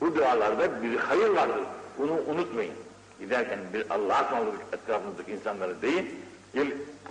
bu 0.00 0.16
dualarda 0.16 0.82
bir 0.82 0.96
hayır 0.96 1.28
vardır. 1.28 1.64
Bunu 1.98 2.12
unutmayın. 2.12 2.74
Giderken 3.20 3.58
bir 3.72 3.90
Allah'a 3.90 4.24
ısmarladık 4.24 4.60
etrafınızdaki 4.72 5.32
insanları 5.32 5.82
değil, 5.82 6.14
gel, 6.54 6.66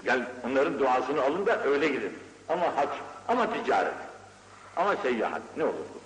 gel 0.06 0.26
onların 0.46 0.80
duasını 0.80 1.22
alın 1.22 1.46
da 1.46 1.64
öyle 1.64 1.88
gidin. 1.88 2.14
Ama 2.50 2.76
hac, 2.76 2.90
ama 3.28 3.54
ticaret, 3.54 3.94
ama 4.76 4.96
seyyahat 4.96 5.42
ne 5.58 5.64
olur 5.64 5.74
bu? 5.74 6.00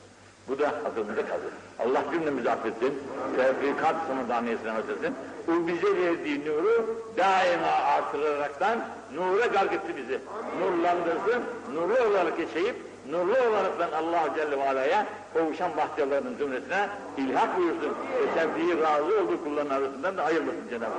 Bu 0.54 0.60
da 0.60 0.68
aklımızda 0.68 1.28
kalır. 1.28 1.54
Allah 1.80 2.04
cümlemizi 2.12 2.52
affetsin, 2.52 3.04
tevfikat 3.36 3.96
sınırdaniyesine 4.08 4.72
affetsin. 4.72 5.16
O 5.48 5.68
bize 5.68 5.98
verdiği 5.98 6.46
nuru 6.46 7.04
daima 7.18 7.68
artıraraktan 7.68 8.80
nura 9.16 9.46
garg 9.46 9.74
etti 9.74 9.98
bizi. 9.98 10.20
Nurlandırsın, 10.60 11.44
nurlu 11.74 12.10
olarak 12.10 12.40
yaşayıp, 12.40 12.76
nurlu 13.10 13.50
olaraktan 13.50 13.92
Allah 13.92 14.36
Celle 14.36 14.58
ve 14.58 14.70
Ala'ya 14.70 15.06
kavuşan 15.34 15.78
bahtiyarların 15.78 16.36
zümresine 16.38 16.90
ilhak 17.18 17.58
buyursun. 17.58 17.90
Ve 17.90 18.42
sevdiği 18.42 18.82
razı 18.82 19.04
olduğu 19.04 19.44
kulların 19.44 19.70
arasından 19.70 20.18
da 20.18 20.24
ayırmasın 20.24 20.70
Cenab-ı 20.70 20.86
Hak. 20.86 20.96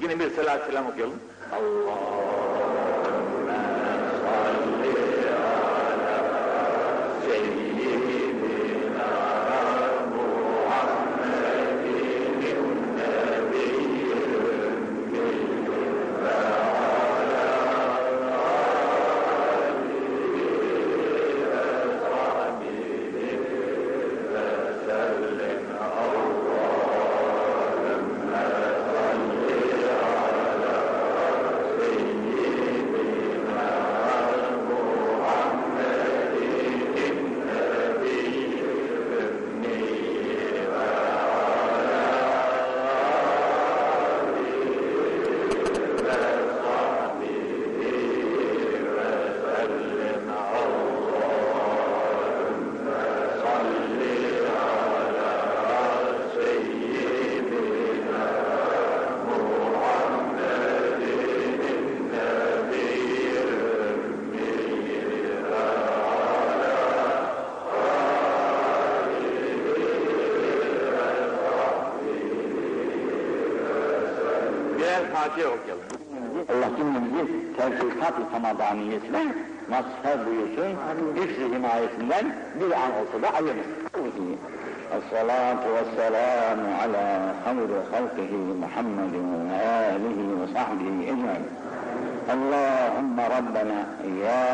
Yine 0.00 0.18
bir 0.18 0.30
selat 0.30 0.66
selam 0.66 0.86
okuyalım. 0.86 1.20
Allahümme 1.52 2.39
samadaniyesine 78.70 79.34
mazhar 79.70 80.26
buyursun, 80.26 80.76
hifz 81.16 81.38
himayesinden 81.54 82.26
bir 82.60 82.72
an 82.72 82.90
olsa 83.00 83.22
da 83.22 83.28
ayırmasın. 83.34 83.80
الصلاة 85.00 85.62
والسلام 85.76 86.60
على 86.80 87.06
خير 87.44 87.70
خلقه 87.92 88.32
محمد 88.62 89.14
وآله 89.50 90.18
وصحبه 90.40 90.88
أجمعين 91.12 91.44
اللهم 92.34 93.16
ربنا 93.36 93.78
يا 94.26 94.44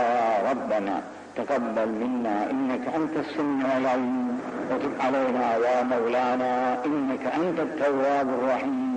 ربنا 0.50 0.94
تقبل 1.38 1.88
منا 2.02 2.36
إنك 2.52 2.84
أنت 2.98 3.14
السميع 3.24 3.68
العليم 3.80 4.28
وتب 4.70 4.92
علينا 5.04 5.46
يا 5.66 5.76
مولانا 5.92 6.52
إنك 6.86 7.24
أنت 7.40 7.58
التواب 7.68 8.28
الرحيم 8.38 8.96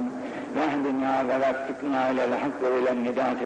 واهدنا 0.55 1.11
ووفقنا 1.29 2.11
إلى 2.11 2.21
الحق 2.25 2.59
وإلى 2.63 2.89
النداة 2.91 3.37